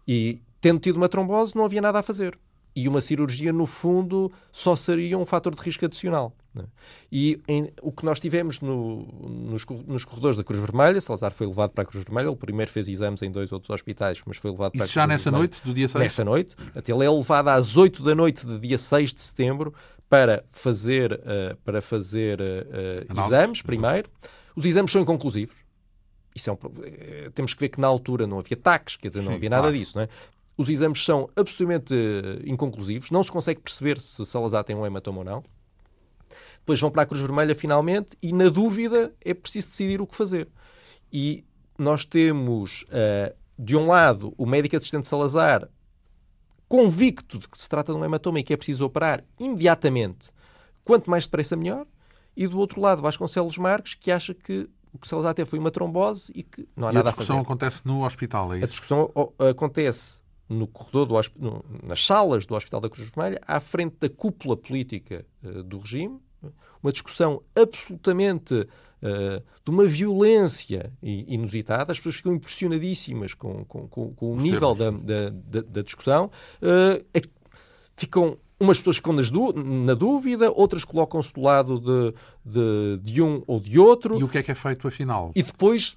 E, 0.07 0.41
tendo 0.61 0.81
tido 0.81 0.97
uma 0.97 1.09
trombose, 1.09 1.55
não 1.57 1.65
havia 1.65 1.81
nada 1.81 1.99
a 1.99 2.03
fazer. 2.03 2.39
E 2.75 2.87
uma 2.89 3.01
cirurgia, 3.01 3.53
no 3.53 3.67
fundo, 3.67 4.31
só 4.53 4.77
seria 4.77 5.19
um 5.19 5.27
fator 5.27 5.55
de 5.55 5.61
risco 5.61 5.85
adicional. 5.85 6.33
Né? 6.55 6.65
E 7.11 7.41
em, 7.47 7.73
o 7.81 7.93
que 7.93 8.05
nós 8.05 8.19
tivemos 8.19 8.61
no, 8.61 9.07
nos, 9.23 9.65
nos, 9.87 10.05
corredores 10.05 10.37
da 10.37 10.43
Cruz 10.43 10.61
Vermelha, 10.61 11.01
Salazar 11.01 11.33
foi 11.33 11.47
levado 11.47 11.71
para 11.71 11.83
a 11.83 11.87
Cruz 11.87 12.05
Vermelha, 12.05 12.27
ele 12.29 12.37
primeiro 12.37 12.71
fez 12.71 12.89
exames 12.89 13.23
em 13.23 13.31
dois 13.31 13.53
outros 13.53 13.71
hospitais, 13.71 14.21
mas 14.27 14.37
foi 14.37 14.51
levado 14.51 14.73
para 14.73 14.85
Isso 14.85 14.85
a 14.85 14.87
Cruz 14.87 14.95
já 14.95 15.07
nessa 15.07 15.31
Vermelha. 15.31 15.39
noite 15.39 15.65
do 15.65 15.75
dia 15.75 15.89
6? 15.89 16.03
Nessa 16.03 16.25
noite. 16.25 16.57
Até 16.75 16.93
ele 16.93 17.05
é 17.05 17.11
levado 17.11 17.49
às 17.49 17.77
8 17.77 18.03
da 18.03 18.15
noite 18.15 18.45
de 18.45 18.59
dia 18.59 18.79
6 18.79 19.15
de 19.15 19.21
setembro 19.21 19.73
para 20.09 20.45
fazer, 20.51 21.13
uh, 21.13 21.57
para 21.65 21.81
fazer 21.81 22.41
uh, 22.41 23.19
exames 23.21 23.63
primeiro. 23.63 24.11
Os 24.57 24.65
exames 24.65 24.91
são 24.91 25.03
inconclusivos 25.03 25.55
isso 26.35 26.51
é 26.51 26.53
um, 26.53 26.59
temos 27.35 27.55
que 27.55 27.61
ver 27.61 27.69
que 27.69 27.81
na 27.81 27.89
altura 27.89 28.27
não 28.27 28.39
havia 28.39 28.57
taques, 28.57 28.97
quer 28.97 29.09
dizer, 29.09 29.21
não 29.21 29.33
Sim, 29.33 29.37
havia 29.37 29.51
nada 29.51 29.63
claro. 29.63 29.77
disso, 29.77 29.97
não 29.97 30.05
é? 30.05 30.09
Os 30.57 30.69
exames 30.69 31.03
são 31.05 31.29
absolutamente 31.35 31.95
inconclusivos, 32.45 33.11
não 33.11 33.23
se 33.23 33.33
consegue 33.33 33.61
perceber 33.61 33.99
se 33.99 34.25
Salazar 34.27 34.63
tem 34.63 34.77
um 34.77 34.85
hematoma 34.85 35.19
ou 35.19 35.25
não. 35.25 35.43
Depois 36.61 36.81
vão 36.81 36.91
para 36.91 37.03
a 37.03 37.07
Cruz 37.07 37.21
Vermelha 37.21 37.55
finalmente 37.55 38.11
e, 38.23 38.33
na 38.33 38.49
dúvida, 38.49 39.13
é 39.21 39.35
preciso 39.35 39.69
decidir 39.69 40.01
o 40.01 40.07
que 40.07 40.15
fazer. 40.15 40.49
E 41.13 41.45
nós 41.77 42.05
temos, 42.05 42.85
uh, 42.85 43.35
de 43.59 43.77
um 43.77 43.87
lado, 43.87 44.35
o 44.37 44.47
médico 44.47 44.77
assistente 44.77 45.07
Salazar 45.07 45.69
convicto 46.69 47.39
de 47.39 47.49
que 47.49 47.61
se 47.61 47.69
trata 47.69 47.93
de 47.93 47.99
um 47.99 48.05
hematoma 48.05 48.39
e 48.39 48.45
que 48.45 48.53
é 48.53 48.57
preciso 48.57 48.85
operar 48.85 49.25
imediatamente, 49.41 50.29
quanto 50.85 51.11
mais 51.11 51.25
depressa 51.25 51.57
melhor, 51.57 51.85
e 52.37 52.47
do 52.47 52.61
outro 52.61 52.81
lado, 52.81 53.03
Vasconcelos 53.03 53.59
Marques, 53.59 53.95
que 53.95 54.13
acha 54.13 54.33
que 54.33 54.71
o 54.93 54.99
que 54.99 55.09
Salazar 55.09 55.35
teve 55.35 55.51
foi 55.51 55.59
uma 55.59 55.71
trombose 55.71 56.31
e 56.35 56.45
que 56.45 56.69
não 56.77 56.87
há 56.87 56.93
e 56.93 56.95
nada 56.95 57.09
a 57.09 57.13
discussão 57.13 57.37
a 57.37 57.39
fazer. 57.39 57.47
acontece 57.47 57.83
no 57.85 58.05
hospital, 58.05 58.53
é 58.53 58.59
isso? 58.59 58.65
A 58.65 58.69
discussão 58.69 59.13
acontece 59.39 60.21
no 60.49 60.67
corredor 60.67 61.07
do 61.07 61.15
no, 61.39 61.65
nas 61.83 62.05
salas 62.05 62.45
do 62.45 62.55
Hospital 62.55 62.81
da 62.81 62.91
Cruz 62.91 63.09
Vermelha, 63.09 63.41
à 63.47 63.61
frente 63.61 63.97
da 64.01 64.09
cúpula 64.09 64.57
política 64.57 65.25
uh, 65.43 65.63
do 65.63 65.79
regime, 65.79 66.21
uma 66.83 66.93
discussão 66.93 67.43
absolutamente 67.55 68.55
uh, 68.55 69.43
de 69.65 69.71
uma 69.71 69.85
violência 69.87 70.93
inusitada. 71.03 71.93
As 71.93 71.99
pessoas 71.99 72.17
ficam 72.17 72.35
impressionadíssimas 72.35 73.35
com, 73.35 73.65
com, 73.65 73.89
com, 73.89 74.15
com 74.15 74.27
o 74.33 74.37
Os 74.37 74.43
nível 74.43 74.75
da, 74.75 74.91
da, 74.91 75.61
da, 75.61 75.83
discussão. 75.83 76.31
Uh, 76.63 77.05
ficam 77.97 78.39
umas 78.59 78.79
pessoas 78.79 78.97
ficam 78.97 79.15
na 79.15 79.95
dúvida, 79.95 80.51
outras 80.51 80.85
colocam-se 80.85 81.33
do 81.33 81.41
lado 81.41 81.81
de, 81.81 82.15
de, 82.45 82.99
de, 83.03 83.23
um 83.23 83.43
ou 83.47 83.59
de 83.59 83.79
outro. 83.79 84.19
E 84.19 84.23
o 84.23 84.29
que 84.29 84.39
é 84.39 84.43
que 84.43 84.53
é 84.53 84.55
feito 84.55 84.87
afinal? 84.87 85.33
E 85.35 85.43
depois 85.43 85.97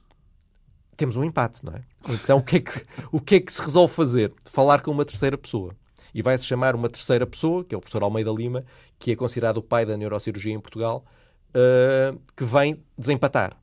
temos 0.96 1.18
um 1.18 1.24
empate, 1.24 1.66
não 1.66 1.74
é? 1.74 1.82
Então 2.10 2.38
o 2.38 2.44
que 2.44 2.58
é 2.58 2.60
que, 2.62 2.82
o 3.12 3.20
que, 3.20 3.36
é 3.36 3.40
que 3.42 3.52
se 3.52 3.62
resolve 3.62 3.94
fazer? 3.94 4.34
Falar 4.46 4.82
com 4.82 4.92
uma 4.92 5.04
terceira 5.04 5.38
pessoa. 5.38 5.76
E 6.14 6.22
vai-se 6.22 6.46
chamar 6.46 6.76
uma 6.76 6.90
terceira 6.90 7.26
pessoa, 7.26 7.64
que 7.64 7.74
é 7.74 7.78
o 7.78 7.82
professor 7.82 8.04
Almeida 8.04 8.32
Lima, 8.32 8.64
que 9.00 9.12
é 9.12 9.16
considerado 9.16 9.58
o 9.58 9.64
pai 9.64 9.86
da 9.86 9.98
neurocirurgia 9.98 10.54
em 10.54 10.60
Portugal, 10.60 11.04
uh, 11.50 12.20
que 12.36 12.44
vem 12.44 12.84
desempatar. 12.98 13.58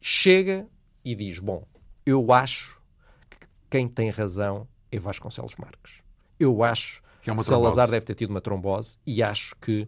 Chega 0.00 0.66
e 1.04 1.14
diz: 1.14 1.38
Bom, 1.38 1.66
eu 2.04 2.32
acho 2.32 2.80
que 3.28 3.46
quem 3.70 3.88
tem 3.88 4.10
razão 4.10 4.66
é 4.90 4.98
Vasconcelos 4.98 5.54
Marques. 5.56 6.02
Eu 6.38 6.62
acho 6.62 7.02
que 7.20 7.30
é 7.30 7.36
Salazar 7.38 7.90
deve 7.90 8.06
ter 8.06 8.14
tido 8.14 8.30
uma 8.30 8.40
trombose 8.40 8.96
e 9.06 9.22
acho 9.22 9.54
que 9.56 9.86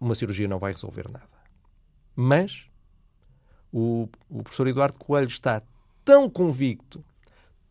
uma 0.00 0.14
cirurgia 0.14 0.48
não 0.48 0.58
vai 0.58 0.72
resolver 0.72 1.08
nada. 1.10 1.28
Mas 2.14 2.70
o, 3.72 4.08
o 4.28 4.42
professor 4.42 4.68
Eduardo 4.68 4.98
Coelho 4.98 5.26
está 5.26 5.62
tão 6.04 6.30
convicto, 6.30 7.04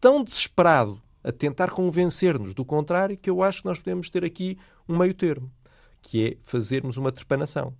tão 0.01 0.23
desesperado 0.23 1.01
a 1.23 1.31
tentar 1.31 1.71
convencer-nos 1.71 2.53
do 2.53 2.65
contrário, 2.65 3.17
que 3.17 3.29
eu 3.29 3.41
acho 3.41 3.61
que 3.61 3.67
nós 3.67 3.79
podemos 3.79 4.09
ter 4.09 4.25
aqui 4.25 4.57
um 4.87 4.97
meio 4.97 5.13
termo. 5.13 5.51
que 6.03 6.25
é 6.27 6.37
fazermos 6.43 6.97
uma 6.97 7.11
trepanação. 7.11 7.73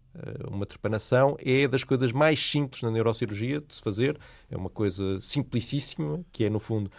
Uma 0.50 0.66
trepanação 0.66 1.36
é 1.40 1.68
das 1.68 1.84
coisas 1.84 2.12
mais 2.12 2.40
simples 2.40 2.82
na 2.82 2.90
neurocirurgia 2.90 3.60
de 3.60 3.76
se 3.76 3.82
fazer. 3.82 4.18
É 4.50 4.58
uma 4.58 4.70
coisa 4.70 5.20
simplicíssima, 5.20 6.24
que 6.32 6.46
é, 6.46 6.50
no 6.50 6.60
fundo, 6.60 6.90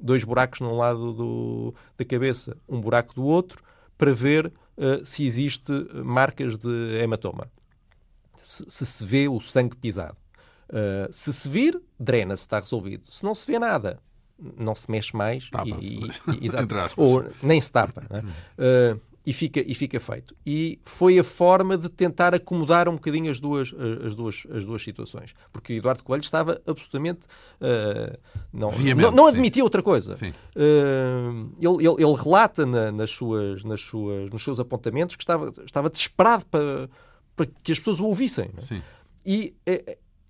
dois 0.00 0.24
buracos 0.24 0.60
num 0.60 0.76
lado 0.76 1.12
do, 1.12 1.74
da 1.96 2.04
cabeça, 2.04 2.56
um 2.68 2.80
buraco 2.80 3.14
do 3.14 3.24
outro, 3.24 3.62
para 3.96 4.12
ver 4.12 4.46
uh, 4.48 5.06
se 5.06 5.24
existe 5.24 5.72
marcas 6.04 6.58
de 6.58 6.98
hematoma. 7.00 7.48
Se, 8.42 8.64
se, 8.68 8.84
se 8.84 9.04
vê 9.04 9.28
o 9.28 9.40
sangue 9.40 9.76
pisado. 9.76 10.16
Uh, 10.68 11.12
se 11.12 11.32
se 11.32 11.48
vir, 11.48 11.80
drena-se, 12.00 12.42
está 12.42 12.58
resolvido. 12.58 13.06
Se 13.08 13.22
não 13.22 13.36
se 13.36 13.46
vê 13.46 13.56
nada, 13.58 14.00
não 14.56 14.74
se 14.74 14.90
mexe 14.90 15.16
mais. 15.16 15.48
E, 15.80 15.86
e, 15.86 16.46
e, 16.46 16.50
ou 16.96 17.24
nem 17.42 17.60
se 17.60 17.70
tapa. 17.70 18.02
Né? 18.10 18.22
Uh, 18.58 19.00
e 19.24 19.32
fica, 19.32 19.60
e 19.60 19.74
fica 19.74 20.00
feito. 20.00 20.34
E 20.44 20.80
foi 20.82 21.18
a 21.18 21.22
forma 21.22 21.78
de 21.78 21.88
tentar 21.88 22.34
acomodar 22.34 22.88
um 22.88 22.94
bocadinho 22.94 23.30
as 23.30 23.38
duas, 23.38 23.72
as 24.04 24.14
duas, 24.16 24.44
as 24.52 24.64
duas 24.64 24.82
situações. 24.82 25.32
Porque 25.52 25.74
Eduardo 25.74 26.02
Coelho 26.02 26.22
estava 26.22 26.60
absolutamente. 26.66 27.20
Uh, 27.60 28.18
não, 28.52 28.70
não, 28.96 29.12
não, 29.12 29.26
admitia 29.28 29.62
outra 29.62 29.80
coisa. 29.80 30.14
Uh, 30.56 31.52
ele, 31.60 31.86
ele, 31.86 32.04
ele, 32.04 32.14
relata 32.14 32.66
na, 32.66 32.90
nas 32.90 33.10
suas, 33.10 33.62
nas 33.62 33.80
suas, 33.80 34.28
nos 34.28 34.42
seus 34.42 34.58
apontamentos 34.58 35.14
que 35.14 35.22
estava, 35.22 35.52
estava 35.64 35.88
desesperado 35.88 36.44
para, 36.46 36.90
para 37.36 37.46
que 37.62 37.70
as 37.70 37.78
pessoas 37.78 38.00
o 38.00 38.06
ouvissem. 38.06 38.50
Sim. 38.58 38.82
E 39.24 39.54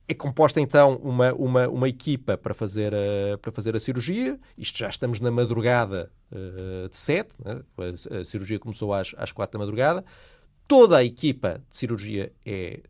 é, 0.08 0.14
composta 0.14 0.60
então 0.60 0.96
uma, 0.96 1.32
uma, 1.32 1.68
uma 1.68 1.88
equipa 1.88 2.36
para 2.36 2.52
fazer, 2.52 2.92
a, 2.94 3.38
para 3.38 3.52
fazer 3.52 3.76
a 3.76 3.80
cirurgia. 3.80 4.38
Isto 4.56 4.78
já 4.78 4.88
estamos 4.88 5.20
na 5.20 5.30
madrugada 5.30 6.10
uh, 6.30 6.88
de 6.88 6.96
7, 6.96 7.34
né? 7.44 7.62
a, 7.78 8.18
a, 8.18 8.24
cirurgia 8.24 8.58
começou 8.58 8.92
às, 8.92 9.14
às 9.16 9.32
4 9.32 9.58
da 9.58 9.64
madrugada. 9.64 10.04
Toda 10.66 10.98
a 10.98 11.04
equipa 11.04 11.62
de 11.70 11.76
cirurgia 11.76 12.32
é 12.44 12.80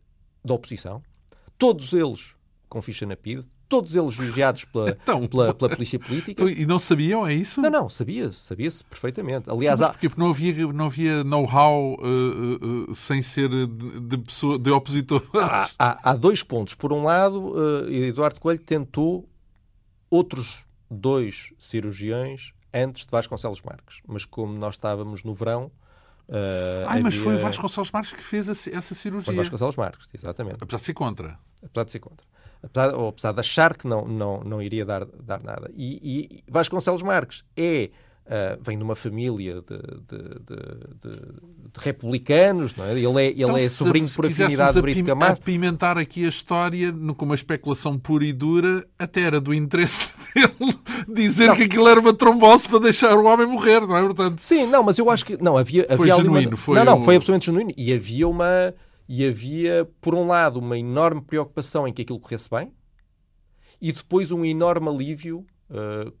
da 0.43 0.53
oposição, 0.53 1.01
todos 1.57 1.93
eles 1.93 2.35
com 2.67 2.81
ficha 2.81 3.05
na 3.05 3.15
PID, 3.15 3.45
todos 3.67 3.95
eles 3.95 4.15
vigiados 4.15 4.65
pela, 4.65 4.91
então, 5.01 5.27
pela, 5.27 5.53
pela, 5.53 5.69
polícia 5.69 5.99
política. 5.99 6.31
Então, 6.31 6.49
e 6.49 6.65
não 6.65 6.79
sabiam, 6.79 7.25
é 7.25 7.33
isso? 7.33 7.61
Não, 7.61 7.69
não, 7.69 7.89
sabia-se, 7.89 8.35
sabia-se 8.35 8.83
perfeitamente. 8.83 9.49
Aliás, 9.49 9.79
Mas 9.79 9.89
porquê? 9.89 10.09
Porque 10.09 10.21
não 10.21 10.29
havia, 10.29 10.67
não 10.67 10.85
havia 10.85 11.23
know-how 11.23 11.95
uh, 11.95 12.89
uh, 12.91 12.95
sem 12.95 13.21
ser 13.21 13.49
de, 13.49 13.99
de, 13.99 14.17
pessoa, 14.17 14.59
de 14.59 14.69
opositor. 14.71 15.25
Há, 15.35 15.69
há, 15.77 16.11
há, 16.11 16.15
dois 16.15 16.43
pontos. 16.43 16.75
Por 16.75 16.93
um 16.93 17.03
lado, 17.03 17.53
uh, 17.55 17.89
Eduardo 17.89 18.39
Coelho 18.39 18.59
tentou 18.59 19.27
outros 20.09 20.63
dois 20.89 21.53
cirurgiões 21.57 22.53
antes 22.73 23.05
de 23.05 23.11
Vasconcelos 23.11 23.61
Marques. 23.61 24.01
Mas 24.07 24.25
como 24.25 24.53
nós 24.53 24.75
estávamos 24.75 25.23
no 25.23 25.33
verão, 25.33 25.71
Uh, 26.25 26.87
Ai, 26.87 27.01
mas 27.01 27.15
foi 27.15 27.35
o 27.35 27.37
Vasconcelos 27.37 27.91
Marques 27.91 28.13
que 28.13 28.23
fez 28.23 28.47
essa 28.47 28.95
cirurgia. 28.95 29.25
Foi 29.25 29.35
Vasconcelos 29.35 29.75
Marques, 29.75 30.07
exatamente. 30.13 30.55
Apesar 30.61 30.77
de 30.77 30.85
ser 30.85 30.93
contra. 30.93 31.37
Apesar 31.61 31.83
de 31.83 31.91
ser 31.91 31.99
contra 31.99 32.25
apesar, 32.63 32.95
ou 32.95 33.09
apesar 33.09 33.33
de 33.33 33.39
achar 33.39 33.77
que 33.77 33.87
não, 33.87 34.07
não, 34.07 34.41
não 34.41 34.61
iria 34.61 34.85
dar, 34.85 35.05
dar 35.05 35.43
nada. 35.43 35.69
E, 35.75 35.99
e 36.03 36.51
Vasconcelos 36.51 37.01
Marques 37.01 37.43
é 37.55 37.89
Uh, 38.23 38.57
vem 38.63 38.77
de 38.77 38.83
uma 38.85 38.95
família 38.95 39.55
de, 39.55 39.77
de, 40.07 40.23
de, 40.39 41.05
de 41.05 41.79
republicanos, 41.79 42.73
não 42.73 42.85
é? 42.85 42.91
Ele 42.93 43.05
é, 43.05 43.25
ele 43.25 43.43
então, 43.43 43.57
é 43.57 43.67
sobrinho 43.67 44.09
por 44.09 44.25
afinidade 44.25 44.75
de 44.75 44.81
Brito 44.81 45.03
Camacho. 45.03 45.33
apimentar 45.33 45.97
aqui 45.97 46.25
a 46.25 46.29
história 46.29 46.93
com 47.17 47.25
uma 47.25 47.35
especulação 47.35 47.99
pura 47.99 48.23
e 48.23 48.31
dura, 48.31 48.87
até 48.97 49.23
era 49.23 49.41
do 49.41 49.53
interesse 49.53 50.15
dele 50.33 50.73
dizer 51.05 51.47
não. 51.47 51.55
que 51.57 51.63
aquilo 51.63 51.85
era 51.85 51.99
uma 51.99 52.13
trombose 52.13 52.65
para 52.65 52.79
deixar 52.79 53.13
o 53.13 53.25
homem 53.25 53.45
morrer, 53.45 53.81
não 53.81 53.97
é? 53.97 54.01
Portanto, 54.01 54.39
Sim, 54.39 54.67
não, 54.67 54.83
mas 54.83 54.97
eu 54.97 55.09
acho 55.09 55.25
que 55.25 55.35
não, 55.43 55.57
havia, 55.57 55.85
foi 55.97 56.09
havia 56.09 56.23
genuíno. 56.23 56.51
Uma... 56.51 56.57
Foi 56.57 56.77
não, 56.77 56.85
não, 56.85 57.03
foi 57.03 57.17
absolutamente 57.17 57.47
genuíno. 57.47 57.71
E 57.75 57.91
havia 57.91 58.25
uma 58.25 58.73
e 59.07 59.25
havia, 59.25 59.85
por 60.01 60.15
um 60.15 60.27
lado, 60.27 60.59
uma 60.59 60.77
enorme 60.77 61.21
preocupação 61.21 61.87
em 61.87 61.93
que 61.93 62.01
aquilo 62.01 62.19
corresse 62.19 62.49
bem 62.49 62.73
e 63.81 63.91
depois 63.91 64.31
um 64.31 64.45
enorme 64.45 64.87
alívio 64.89 65.45
uh, 65.69 66.13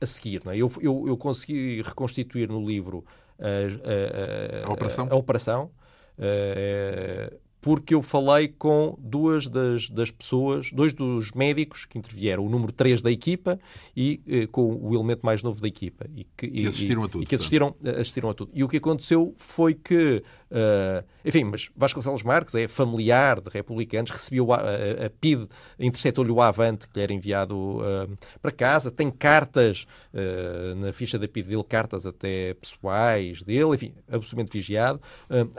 a 0.00 0.06
seguir. 0.06 0.42
É? 0.46 0.56
Eu, 0.56 0.70
eu, 0.80 1.04
eu, 1.08 1.16
consegui 1.16 1.82
reconstituir 1.82 2.48
no 2.48 2.64
livro 2.64 3.04
a, 3.38 3.46
a, 3.46 4.64
a, 4.64 4.68
a 4.68 4.72
operação, 4.72 5.08
operação 5.08 5.70
uh, 6.18 7.40
porque 7.62 7.94
eu 7.94 8.02
falei 8.02 8.48
com 8.48 8.98
duas 8.98 9.46
das, 9.46 9.88
das, 9.88 10.10
pessoas, 10.10 10.72
dois 10.72 10.92
dos 10.92 11.30
médicos 11.30 11.84
que 11.86 11.96
intervieram, 11.96 12.44
o 12.44 12.50
número 12.50 12.72
3 12.72 13.00
da 13.00 13.10
equipa 13.10 13.58
e 13.96 14.20
eh, 14.26 14.46
com 14.48 14.74
o 14.82 14.92
elemento 14.92 15.24
mais 15.24 15.44
novo 15.44 15.62
da 15.62 15.68
equipa. 15.68 16.04
E 16.14 16.26
que, 16.36 16.50
e, 16.52 16.66
assistiram 16.66 17.04
a 17.04 17.08
tudo. 17.08 17.22
E 17.22 17.26
que 17.26 17.36
assistiram, 17.36 17.76
assistiram 17.98 18.30
a 18.30 18.34
tudo. 18.34 18.50
E 18.52 18.64
o 18.64 18.68
que 18.68 18.78
aconteceu 18.78 19.32
foi 19.38 19.74
que 19.74 20.24
Uh, 20.52 21.02
enfim, 21.24 21.44
mas 21.44 21.70
Vasconcelos 21.74 22.22
Marques 22.22 22.54
é 22.54 22.68
familiar 22.68 23.40
de 23.40 23.48
republicanos, 23.48 24.10
recebeu 24.10 24.52
a, 24.52 24.58
a, 24.58 25.06
a 25.06 25.10
PID, 25.10 25.48
interceptou-lhe 25.78 26.30
o 26.30 26.42
avante 26.42 26.86
que 26.86 26.98
lhe 26.98 27.02
era 27.02 27.12
enviado 27.14 27.56
uh, 27.56 28.18
para 28.40 28.50
casa, 28.50 28.90
tem 28.90 29.10
cartas 29.10 29.86
uh, 30.12 30.74
na 30.74 30.92
ficha 30.92 31.18
da 31.18 31.26
PID 31.26 31.48
dele, 31.48 31.64
cartas 31.64 32.04
até 32.04 32.52
pessoais 32.52 33.40
dele, 33.42 33.74
enfim, 33.74 33.94
absolutamente 34.06 34.52
vigiado. 34.52 35.00
Uh, 35.30 35.50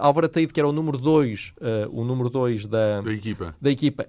Álvaro 0.00 0.26
Ataíde, 0.26 0.52
que 0.52 0.60
era 0.60 0.68
o 0.68 0.72
número 0.72 0.98
2, 0.98 1.51
o 1.90 2.04
número 2.04 2.28
2 2.28 2.66
da, 2.66 3.00
da 3.00 3.12
equipa, 3.12 3.54
da 3.60 3.70
equipa. 3.70 4.06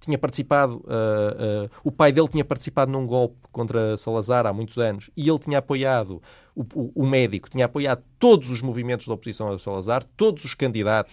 Tinha 0.00 0.16
participado, 0.16 0.76
uh, 0.76 1.66
uh, 1.66 1.70
o 1.82 1.90
pai 1.90 2.12
dele 2.12 2.28
tinha 2.28 2.44
participado 2.44 2.90
num 2.90 3.04
golpe 3.04 3.36
contra 3.50 3.96
Salazar 3.96 4.46
há 4.46 4.52
muitos 4.52 4.78
anos 4.78 5.10
e 5.16 5.28
ele 5.28 5.38
tinha 5.40 5.58
apoiado, 5.58 6.22
o, 6.54 6.62
o, 6.74 6.92
o 7.02 7.06
médico 7.06 7.50
tinha 7.50 7.64
apoiado 7.64 8.02
todos 8.18 8.48
os 8.48 8.62
movimentos 8.62 9.06
de 9.06 9.12
oposição 9.12 9.50
a 9.50 9.58
Salazar, 9.58 10.04
todos 10.16 10.44
os 10.44 10.54
candidatos 10.54 11.12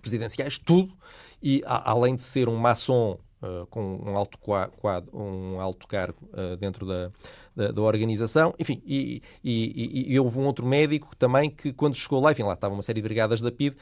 presidenciais, 0.00 0.58
tudo, 0.58 0.94
e 1.42 1.62
a, 1.66 1.90
além 1.90 2.14
de 2.14 2.22
ser 2.22 2.48
um 2.48 2.56
maçom 2.56 3.18
uh, 3.42 3.66
com 3.66 3.96
um 3.96 4.16
alto, 4.16 4.38
quadro, 4.38 5.10
um 5.12 5.60
alto 5.60 5.88
cargo 5.88 6.18
dentro 6.60 6.86
da, 6.86 7.10
da, 7.54 7.72
da, 7.72 7.82
organização, 7.82 8.54
enfim, 8.60 8.80
e, 8.86 9.20
e, 9.42 10.06
e, 10.08 10.14
e, 10.14 10.20
houve 10.20 10.38
um 10.38 10.46
outro 10.46 10.64
médico 10.64 11.16
também 11.16 11.50
que 11.50 11.72
quando 11.72 11.96
chegou 11.96 12.20
lá, 12.20 12.30
enfim, 12.30 12.44
lá 12.44 12.54
estava 12.54 12.72
uma 12.72 12.82
série 12.82 13.00
de 13.00 13.02
brigadas 13.02 13.42
da 13.42 13.50
PID, 13.50 13.76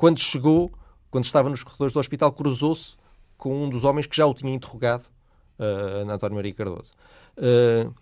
quando 0.00 0.18
chegou 0.18 0.72
quando 1.10 1.24
estava 1.24 1.50
nos 1.50 1.62
corredores 1.62 1.92
do 1.92 2.00
hospital, 2.00 2.32
cruzou-se 2.32 2.96
com 3.36 3.64
um 3.64 3.68
dos 3.68 3.84
homens 3.84 4.06
que 4.06 4.16
já 4.16 4.24
o 4.24 4.32
tinha 4.32 4.54
interrogado, 4.54 5.04
uh, 5.58 6.08
António 6.10 6.36
Maria 6.36 6.54
Cardoso. 6.54 6.92
Uh, 7.36 7.94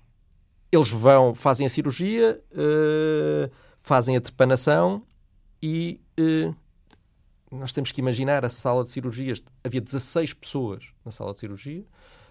eles 0.71 0.91
vão, 0.91 1.35
fazem 1.35 1.67
a 1.67 1.71
cirurgia, 1.71 2.41
uh, 2.53 3.51
fazem 3.83 4.17
a 4.17 4.21
trepanação 4.21 5.03
e 5.61 6.01
nós 7.51 7.73
temos 7.73 7.91
que 7.91 8.01
imaginar 8.01 8.45
a 8.45 8.49
sala 8.49 8.85
de 8.85 8.91
cirurgias. 8.91 9.43
Havia 9.65 9.81
16 9.81 10.35
pessoas 10.35 10.93
na 11.05 11.11
sala 11.11 11.33
de 11.33 11.41
cirurgia. 11.41 11.85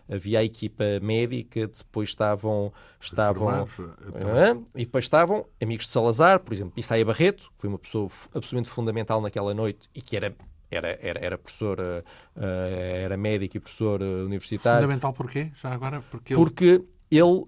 Havia 0.09 0.39
a 0.39 0.43
equipa 0.43 0.83
médica, 1.01 1.67
depois 1.67 2.09
estavam. 2.09 2.73
estavam 3.01 3.63
uh, 3.63 4.65
e 4.75 4.85
depois 4.85 5.05
estavam 5.05 5.45
amigos 5.61 5.85
de 5.85 5.91
Salazar, 5.91 6.39
por 6.39 6.53
exemplo, 6.53 6.73
Issaia 6.77 7.03
Barreto, 7.03 7.51
que 7.55 7.61
foi 7.61 7.69
uma 7.69 7.77
pessoa 7.79 8.09
absolutamente 8.33 8.69
fundamental 8.69 9.21
naquela 9.21 9.53
noite 9.53 9.89
e 9.93 10.01
que 10.01 10.15
era 10.15 10.35
era, 10.69 10.99
era, 11.01 11.25
era 11.25 11.37
professor, 11.37 11.79
uh, 11.79 12.03
era 12.39 13.15
médico 13.15 13.55
e 13.55 13.59
professor 13.59 14.01
uh, 14.01 14.25
universitário. 14.25 14.81
Fundamental 14.81 15.13
porquê? 15.13 15.51
Já 15.55 15.71
agora? 15.71 16.01
Porque 16.11 16.33
ele, 16.33 16.41
Porque 16.41 16.83
ele 17.09 17.45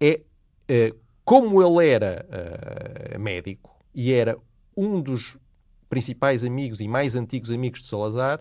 é, 0.00 0.20
como 1.24 1.62
ele 1.62 1.88
era 1.88 2.26
médico 3.18 3.76
e 3.94 4.12
era 4.12 4.36
um 4.76 5.00
dos 5.00 5.36
principais 5.88 6.44
amigos 6.44 6.80
e 6.80 6.88
mais 6.88 7.16
antigos 7.16 7.50
amigos 7.50 7.82
de 7.82 7.88
Salazar, 7.88 8.40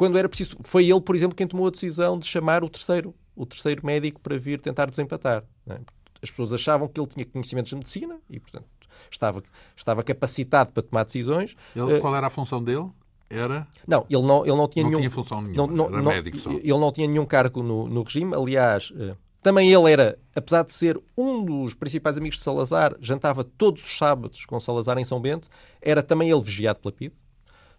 quando 0.00 0.16
era 0.16 0.26
preciso, 0.30 0.56
foi 0.64 0.88
ele, 0.88 1.00
por 1.02 1.14
exemplo, 1.14 1.36
quem 1.36 1.46
tomou 1.46 1.66
a 1.66 1.70
decisão 1.70 2.18
de 2.18 2.26
chamar 2.26 2.64
o 2.64 2.70
terceiro, 2.70 3.14
o 3.36 3.44
terceiro 3.44 3.84
médico 3.84 4.18
para 4.18 4.38
vir 4.38 4.58
tentar 4.58 4.88
desempatar. 4.88 5.44
É? 5.68 5.78
As 6.22 6.30
pessoas 6.30 6.54
achavam 6.54 6.88
que 6.88 6.98
ele 6.98 7.06
tinha 7.06 7.26
conhecimentos 7.26 7.68
de 7.68 7.76
medicina 7.76 8.18
e, 8.30 8.40
portanto, 8.40 8.64
estava, 9.10 9.42
estava 9.76 10.02
capacitado 10.02 10.72
para 10.72 10.82
tomar 10.82 11.04
decisões. 11.04 11.54
Ele, 11.76 11.98
uh, 11.98 12.00
qual 12.00 12.16
era 12.16 12.28
a 12.28 12.30
função 12.30 12.64
dele? 12.64 12.88
Era? 13.28 13.68
Não, 13.86 14.06
ele 14.08 14.22
não, 14.22 14.46
ele 14.46 14.56
não 14.56 14.68
tinha 14.68 14.84
não 14.84 14.88
nenhum. 14.88 15.00
tinha 15.00 15.10
função 15.10 15.42
nenhuma, 15.42 15.66
não, 15.66 15.90
não, 15.90 15.98
era 15.98 16.02
médico 16.02 16.38
só. 16.38 16.50
Ele 16.50 16.78
não 16.78 16.90
tinha 16.90 17.06
nenhum 17.06 17.26
cargo 17.26 17.62
no, 17.62 17.86
no 17.86 18.02
regime. 18.02 18.34
Aliás, 18.34 18.90
uh, 18.92 19.14
também 19.42 19.70
ele 19.70 19.92
era, 19.92 20.18
apesar 20.34 20.64
de 20.64 20.72
ser 20.72 20.98
um 21.14 21.44
dos 21.44 21.74
principais 21.74 22.16
amigos 22.16 22.38
de 22.38 22.44
Salazar, 22.44 22.96
jantava 23.00 23.44
todos 23.44 23.84
os 23.84 23.98
sábados 23.98 24.46
com 24.46 24.58
Salazar 24.58 24.96
em 24.96 25.04
São 25.04 25.20
Bento, 25.20 25.46
era 25.82 26.02
também 26.02 26.30
ele 26.30 26.40
vigiado 26.40 26.80
pela 26.80 26.90
PIDE. 26.90 27.14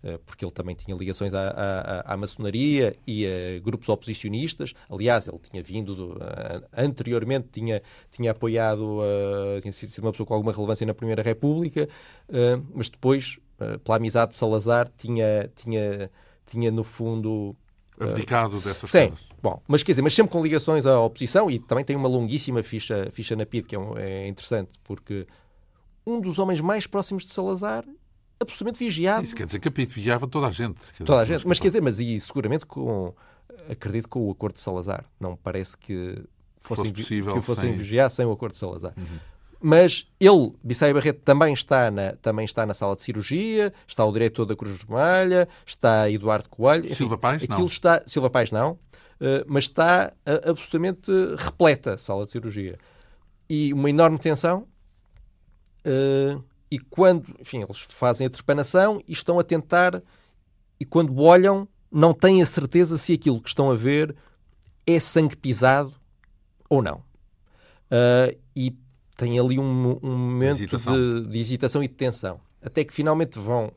Eh, 0.03 0.17
porque 0.25 0.43
ele 0.43 0.51
também 0.51 0.75
tinha 0.75 0.97
ligações 0.97 1.31
à, 1.31 1.49
à, 1.49 2.13
à, 2.13 2.17
maçonaria 2.17 2.95
e 3.05 3.25
a 3.25 3.59
grupos 3.59 3.87
oposicionistas. 3.87 4.73
Aliás, 4.89 5.27
ele 5.27 5.37
tinha 5.37 5.61
vindo, 5.61 5.93
do, 5.93 6.13
uh, 6.13 6.65
anteriormente, 6.75 7.49
tinha, 7.51 7.83
tinha 8.09 8.31
apoiado, 8.31 8.99
uh, 8.99 9.61
tinha 9.61 9.71
sido 9.71 9.95
uma 9.99 10.11
pessoa 10.11 10.25
com 10.25 10.33
alguma 10.33 10.51
relevância 10.51 10.87
na 10.87 10.93
Primeira 10.93 11.21
República, 11.21 11.87
mas 12.73 12.89
depois, 12.89 13.39
pela 13.83 13.97
amizade 13.97 14.31
de 14.31 14.37
Salazar, 14.37 14.89
tinha, 14.97 15.51
tinha, 15.55 16.09
tinha 16.45 16.71
no 16.71 16.83
fundo. 16.83 17.55
Abdicado 17.99 18.59
dessas 18.61 18.89
sim, 18.89 19.09
coisas. 19.09 19.29
Bom, 19.43 19.61
mas 19.67 19.83
quer 19.83 19.91
dizer, 19.91 20.01
mas 20.01 20.13
sempre 20.13 20.31
com 20.31 20.41
ligações 20.41 20.87
à 20.87 20.99
oposição 20.99 21.51
e 21.51 21.59
também 21.59 21.85
tem 21.85 21.95
uma 21.95 22.07
longuíssima 22.07 22.63
ficha, 22.63 23.09
ficha 23.11 23.35
na 23.35 23.45
PID, 23.45 23.67
que 23.67 23.75
é, 23.75 23.79
um, 23.79 23.95
é 23.95 24.27
interessante, 24.27 24.71
porque 24.83 25.27
um 26.07 26.19
dos 26.19 26.39
homens 26.39 26.59
mais 26.59 26.87
próximos 26.87 27.23
de 27.23 27.31
Salazar 27.31 27.85
absolutamente 28.41 28.79
vigiado. 28.79 29.23
Isso 29.23 29.35
quer 29.35 29.45
dizer 29.45 29.59
que 29.59 29.69
Capito 29.69 29.93
vigiava 29.93 30.27
toda 30.27 30.47
a 30.47 30.51
gente. 30.51 30.81
Toda 31.05 31.21
a 31.21 31.25
gente, 31.25 31.47
mas 31.47 31.59
quer 31.59 31.67
dizer, 31.67 31.81
mas 31.81 31.99
e 31.99 32.19
seguramente 32.19 32.65
com, 32.65 33.13
acredito 33.69 34.09
com 34.09 34.27
o 34.27 34.31
acordo 34.31 34.55
de 34.55 34.61
Salazar. 34.61 35.05
Não 35.19 35.35
parece 35.35 35.77
que 35.77 36.23
fossem, 36.57 36.85
fosse 36.85 36.93
possível 36.93 37.35
que 37.35 37.41
fossem 37.41 37.69
sem... 37.69 37.77
vigiar 37.77 38.09
sem 38.09 38.25
o 38.25 38.31
acordo 38.31 38.53
de 38.53 38.59
Salazar. 38.59 38.93
Uhum. 38.97 39.19
Mas 39.63 40.07
ele, 40.19 40.53
Bissai 40.63 40.91
Barreto, 40.91 41.21
também 41.23 41.53
está, 41.53 41.91
na, 41.91 42.13
também 42.13 42.45
está 42.45 42.65
na 42.65 42.73
sala 42.73 42.95
de 42.95 43.01
cirurgia, 43.01 43.71
está 43.85 44.03
o 44.03 44.11
diretor 44.11 44.45
da 44.45 44.55
Cruz 44.55 44.75
Vermelha, 44.75 45.47
está 45.63 46.09
Eduardo 46.09 46.49
Coelho. 46.49 46.85
Enfim, 46.85 46.95
Silva 46.95 47.17
Paz, 47.17 47.43
aquilo 47.43 47.59
não. 47.59 47.65
Está, 47.67 48.01
Silva 48.07 48.29
Paz, 48.29 48.51
não. 48.51 48.71
Uh, 48.71 49.45
mas 49.45 49.65
está 49.65 50.13
uh, 50.25 50.49
absolutamente 50.49 51.11
repleta 51.37 51.93
a 51.93 51.97
sala 51.99 52.25
de 52.25 52.31
cirurgia. 52.31 52.79
E 53.47 53.71
uma 53.71 53.87
enorme 53.87 54.17
tensão. 54.17 54.67
Uh, 55.85 56.43
e 56.71 56.79
quando, 56.79 57.35
enfim, 57.37 57.61
eles 57.61 57.81
fazem 57.89 58.25
a 58.25 58.29
trepanação 58.29 59.03
e 59.05 59.11
estão 59.11 59.37
a 59.37 59.43
tentar, 59.43 60.01
e 60.79 60.85
quando 60.85 61.21
olham, 61.21 61.67
não 61.91 62.13
têm 62.13 62.41
a 62.41 62.45
certeza 62.45 62.97
se 62.97 63.11
aquilo 63.13 63.41
que 63.41 63.49
estão 63.49 63.69
a 63.69 63.75
ver 63.75 64.15
é 64.87 64.97
sangue 64.97 65.35
pisado 65.35 65.93
ou 66.69 66.81
não. 66.81 67.03
e 68.55 68.73
tem 69.17 69.37
ali 69.37 69.59
um, 69.59 69.99
um 70.01 70.17
momento 70.17 70.55
hesitação. 70.55 70.95
De, 70.95 71.27
de, 71.27 71.39
hesitação 71.39 71.83
e 71.83 71.87
de 71.87 71.93
tensão. 71.93 72.39
Até 72.61 72.83
que 72.83 72.93
finalmente 72.93 73.37
vão, 73.37 73.71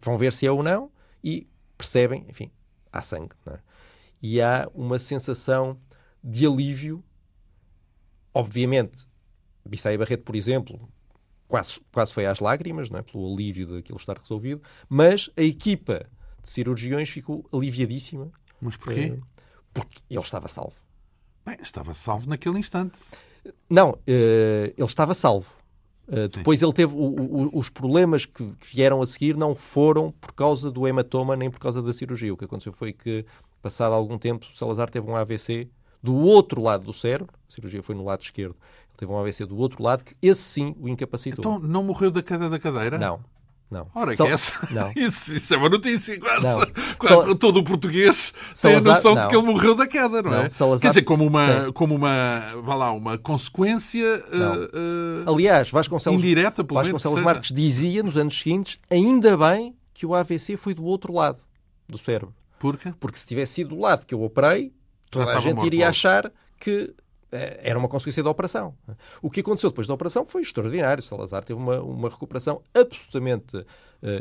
vão 0.00 0.18
ver 0.18 0.32
se 0.32 0.46
é 0.46 0.52
ou 0.52 0.62
não 0.62 0.92
e 1.22 1.48
percebem, 1.76 2.26
enfim, 2.28 2.50
há 2.92 3.00
sangue. 3.02 3.34
É? 3.46 3.58
E 4.22 4.40
há 4.40 4.68
uma 4.74 4.98
sensação 4.98 5.78
de 6.22 6.46
alívio. 6.46 7.02
Obviamente, 8.32 9.08
Bissai 9.64 9.96
Barreto, 9.96 10.22
por 10.22 10.36
exemplo, 10.36 10.88
quase, 11.48 11.80
quase 11.92 12.12
foi 12.12 12.26
às 12.26 12.40
lágrimas, 12.40 12.90
não 12.90 12.98
é? 12.98 13.02
pelo 13.02 13.32
alívio 13.32 13.66
daquilo 13.66 13.98
estar 13.98 14.18
resolvido, 14.18 14.62
mas 14.88 15.30
a 15.36 15.42
equipa 15.42 16.06
de 16.42 16.48
cirurgiões 16.48 17.08
ficou 17.08 17.44
aliviadíssima. 17.52 18.30
Mas 18.60 18.76
porquê? 18.76 19.18
Porque 19.72 20.00
ele 20.08 20.20
estava 20.20 20.48
salvo. 20.48 20.74
Bem, 21.44 21.58
estava 21.60 21.92
salvo 21.94 22.28
naquele 22.28 22.58
instante. 22.58 22.98
Não, 23.68 23.90
uh, 23.90 23.94
ele 24.06 24.86
estava 24.86 25.12
salvo. 25.12 25.50
Uh, 26.06 26.28
depois 26.28 26.62
ele 26.62 26.72
teve 26.72 26.94
os 26.94 27.70
problemas 27.70 28.26
que 28.26 28.52
vieram 28.62 29.00
a 29.00 29.06
seguir 29.06 29.36
não 29.36 29.54
foram 29.54 30.10
por 30.12 30.32
causa 30.32 30.70
do 30.70 30.86
hematoma 30.86 31.34
nem 31.34 31.50
por 31.50 31.58
causa 31.58 31.82
da 31.82 31.92
cirurgia. 31.92 32.32
O 32.32 32.36
que 32.36 32.44
aconteceu 32.44 32.72
foi 32.72 32.92
que, 32.92 33.24
passado 33.62 33.94
algum 33.94 34.18
tempo, 34.18 34.46
Salazar 34.54 34.90
teve 34.90 35.08
um 35.08 35.16
AVC 35.16 35.68
do 36.02 36.14
outro 36.16 36.60
lado 36.62 36.84
do 36.84 36.92
cérebro. 36.92 37.32
A 37.48 37.52
cirurgia 37.52 37.82
foi 37.82 37.94
no 37.94 38.04
lado 38.04 38.20
esquerdo. 38.20 38.56
Teve 38.96 39.10
um 39.10 39.18
AVC 39.18 39.44
do 39.44 39.56
outro 39.56 39.82
lado 39.82 40.04
que 40.04 40.14
esse 40.22 40.42
sim 40.42 40.74
o 40.78 40.88
incapacitou. 40.88 41.56
Então 41.56 41.68
não 41.68 41.82
morreu 41.82 42.10
da 42.10 42.22
queda 42.22 42.48
da 42.48 42.58
cadeira? 42.58 42.98
Não. 42.98 43.20
Não. 43.70 43.88
Ora, 43.94 44.14
Sal... 44.14 44.26
que 44.26 44.32
essa... 44.32 44.68
não. 44.72 44.92
Isso, 44.94 45.34
isso, 45.34 45.52
é 45.52 45.56
uma 45.56 45.68
notícia 45.68 46.18
quase. 46.20 47.36
Todo 47.40 47.58
o 47.58 47.64
português 47.64 48.32
Salazar... 48.54 48.82
tem 48.82 48.90
a 48.90 48.94
noção 48.94 49.14
não. 49.14 49.22
de 49.22 49.28
que 49.28 49.36
ele 49.36 49.46
morreu 49.46 49.74
da 49.74 49.86
queda, 49.86 50.22
não, 50.22 50.30
não. 50.30 50.42
é? 50.42 50.48
Salazar... 50.48 50.82
Quer 50.82 50.88
dizer, 50.90 51.02
como 51.02 51.26
uma, 51.26 51.64
Sim. 51.64 51.72
como 51.72 51.94
uma, 51.94 52.40
vá 52.62 52.74
lá, 52.74 52.92
uma 52.92 53.18
consequência 53.18 54.22
uh, 54.28 55.26
uh, 55.26 55.32
Aliás, 55.34 55.70
Vasconcelos, 55.70 56.20
indireta, 56.20 56.62
pelo 56.62 56.78
Vasconcelos 56.78 57.16
menos, 57.16 57.32
Marques 57.32 57.52
dizia 57.52 58.02
nos 58.02 58.16
anos 58.16 58.38
seguintes, 58.38 58.78
ainda 58.88 59.36
bem 59.36 59.74
que 59.92 60.06
o 60.06 60.14
AVC 60.14 60.56
foi 60.56 60.74
do 60.74 60.84
outro 60.84 61.12
lado 61.12 61.40
do 61.88 61.98
cérebro. 61.98 62.34
Por 62.58 62.76
quê? 62.76 62.94
Porque 63.00 63.18
se 63.18 63.26
tivesse 63.26 63.54
sido 63.54 63.70
do 63.70 63.80
lado 63.80 64.06
que 64.06 64.14
eu 64.14 64.22
operei, 64.22 64.72
toda 65.10 65.36
a 65.36 65.40
gente 65.40 65.64
iria 65.66 65.88
achar 65.88 66.30
que 66.60 66.94
era 67.62 67.78
uma 67.78 67.88
consequência 67.88 68.22
da 68.22 68.30
operação. 68.30 68.74
O 69.20 69.30
que 69.30 69.40
aconteceu 69.40 69.70
depois 69.70 69.86
da 69.86 69.94
operação 69.94 70.24
foi 70.26 70.42
extraordinário. 70.42 71.02
Salazar 71.02 71.44
teve 71.44 71.58
uma, 71.58 71.80
uma 71.80 72.08
recuperação 72.08 72.62
absolutamente 72.72 73.56
uh, 73.56 73.66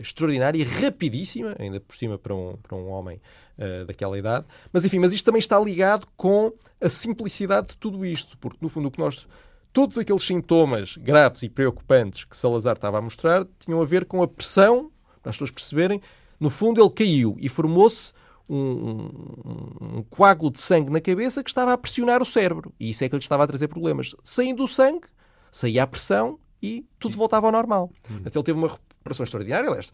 extraordinária 0.02 0.60
e 0.60 0.64
rapidíssima, 0.64 1.56
ainda 1.60 1.80
por 1.80 1.96
cima 1.96 2.18
para 2.18 2.34
um, 2.34 2.58
para 2.62 2.76
um 2.76 2.90
homem 2.90 3.22
uh, 3.58 3.86
daquela 3.86 4.18
idade. 4.18 4.46
Mas 4.72 4.84
enfim, 4.84 5.00
mas 5.00 5.14
isto 5.14 5.26
também 5.26 5.40
está 5.40 5.60
ligado 5.60 6.08
com 6.18 6.52
a 6.82 6.90
simplicidade 6.90 7.68
de 7.68 7.78
tudo 7.78 8.06
isto, 8.06 8.38
porque 8.38 8.58
no 8.62 8.70
fundo 8.70 8.88
o 8.88 8.92
que 8.92 9.00
nós 9.00 9.28
todos 9.72 9.98
aqueles 9.98 10.26
sintomas 10.26 10.98
graves 10.98 11.44
e 11.44 11.50
preocupantes 11.50 12.24
que 12.24 12.38
Salazar 12.38 12.76
estava 12.76 13.00
a 13.00 13.02
mostrar 13.02 13.46
tinham 13.60 13.82
a 13.82 13.86
ver 13.86 14.06
com 14.06 14.22
a 14.22 14.28
pressão, 14.28 14.92
para 15.22 15.32
as 15.32 15.36
pessoas 15.36 15.52
perceberem, 15.52 16.02
no 16.40 16.50
fundo 16.50 16.82
ele 16.82 16.90
caiu 16.90 17.36
e 17.40 17.50
formou-se 17.50 18.14
um, 18.54 19.10
um, 19.46 19.98
um, 19.98 20.04
coágulo 20.10 20.52
de 20.52 20.62
sangue 20.62 20.90
na 20.90 21.02
cabeça 21.02 21.44
que 21.44 21.50
estava 21.50 21.74
a 21.74 21.78
pressionar 21.78 22.22
o 22.22 22.26
cérebro. 22.26 22.74
E 22.80 22.92
isso 22.92 23.04
é 23.04 23.10
que 23.10 23.16
lhe 23.16 23.22
estava 23.22 23.44
a 23.44 23.48
trazer 23.48 23.68
problemas. 23.68 24.16
Saindo 24.24 24.64
o 24.64 24.68
sangue, 24.68 25.08
saía 25.52 25.84
a 25.84 25.88
pressão 25.88 26.38
e 26.62 26.86
tudo 27.00 27.18
voltava 27.18 27.48
ao 27.48 27.52
normal. 27.52 27.90
Uhum. 28.10 28.22
Até 28.26 28.38
ele 28.38 28.46
teve 28.46 28.58
uma 28.58 28.68
recuperação 28.68 29.24
extraordinária. 29.24 29.68
Aliás, 29.68 29.92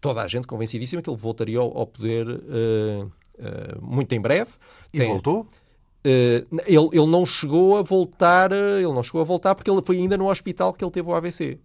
toda 0.00 0.22
a 0.22 0.26
gente 0.26 0.46
convencidíssima 0.46 1.00
que 1.00 1.08
ele 1.08 1.16
voltaria 1.16 1.58
ao, 1.58 1.76
ao 1.76 1.86
poder 1.86 2.28
uh, 2.28 3.04
uh, 3.04 3.80
muito 3.80 4.12
em 4.12 4.20
breve. 4.20 4.50
E 4.92 4.98
Tem, 4.98 5.08
voltou? 5.08 5.42
Uh, 5.42 6.60
ele, 6.66 6.88
ele 6.92 7.06
não 7.06 7.24
chegou 7.24 7.76
a 7.76 7.82
voltar, 7.82 8.52
ele 8.52 8.92
não 8.92 9.02
chegou 9.02 9.20
a 9.20 9.24
voltar 9.24 9.54
porque 9.54 9.70
ele 9.70 9.82
foi 9.82 9.96
ainda 9.98 10.16
no 10.16 10.28
hospital 10.28 10.72
que 10.72 10.84
ele 10.84 10.90
teve 10.90 11.08
o 11.08 11.14
AVC. 11.14 11.58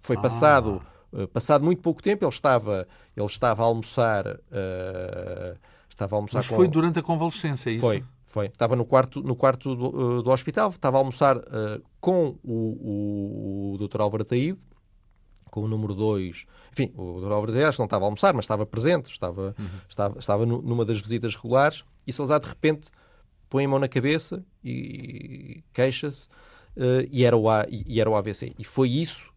Foi 0.00 0.16
ah. 0.16 0.20
passado 0.20 0.82
passado 1.32 1.64
muito 1.64 1.80
pouco 1.80 2.02
tempo, 2.02 2.24
ele 2.24 2.32
estava, 2.32 2.86
ele 3.16 3.26
estava 3.26 3.62
a 3.62 3.66
almoçar. 3.66 4.26
Uh, 4.26 5.58
estava 5.88 6.14
a 6.14 6.18
almoçar 6.18 6.38
Mas 6.38 6.48
com... 6.48 6.54
foi 6.54 6.68
durante 6.68 6.98
a 6.98 7.02
convalescência, 7.02 7.70
é 7.70 7.72
isso? 7.72 7.80
Foi, 7.80 8.04
foi. 8.24 8.46
Estava 8.46 8.76
no 8.76 8.84
quarto, 8.84 9.22
no 9.22 9.34
quarto 9.34 9.74
do, 9.74 10.18
uh, 10.18 10.22
do 10.22 10.30
hospital, 10.30 10.70
estava 10.70 10.98
a 10.98 11.00
almoçar 11.00 11.40
com 12.00 12.36
o, 12.44 12.52
o, 12.52 13.74
o 13.74 13.88
Dr. 13.88 14.00
Álvaro 14.00 14.22
Ataíde, 14.22 14.58
com 15.50 15.62
o 15.62 15.68
número 15.68 15.94
2. 15.94 16.46
Enfim, 16.72 16.92
o 16.96 17.20
Dr. 17.20 17.32
Álvaro 17.32 17.52
Ataíde 17.52 17.78
não 17.78 17.86
estava 17.86 18.04
a 18.04 18.06
almoçar, 18.06 18.34
mas 18.34 18.44
estava 18.44 18.66
presente, 18.66 19.10
estava, 19.10 19.54
uhum. 19.58 19.68
estava, 19.88 20.18
estava 20.18 20.46
numa 20.46 20.84
das 20.84 21.00
visitas 21.00 21.34
regulares, 21.34 21.84
e 22.06 22.12
Salazar, 22.12 22.40
de 22.40 22.48
repente, 22.48 22.88
põe 23.48 23.64
a 23.64 23.68
mão 23.68 23.78
na 23.78 23.88
cabeça 23.88 24.44
e 24.62 25.64
queixa-se, 25.72 26.28
e, 27.10 27.24
era 27.24 27.36
o, 27.36 27.44
e 27.68 28.00
era 28.00 28.08
o 28.08 28.14
AVC. 28.14 28.52
E 28.58 28.64
foi 28.64 28.90
isso 28.90 29.32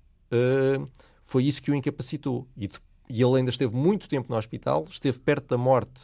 foi 1.32 1.46
isso 1.46 1.62
que 1.62 1.72
o 1.72 1.76
incapacitou. 1.76 2.46
E, 2.58 2.70
e, 3.10 3.24
ele 3.24 3.38
ainda 3.38 3.50
esteve 3.50 3.74
muito 3.74 4.10
tempo 4.10 4.30
no 4.30 4.38
hospital, 4.38 4.86
esteve 4.89 5.17
perto 5.17 5.48
da 5.48 5.58
morte 5.58 6.02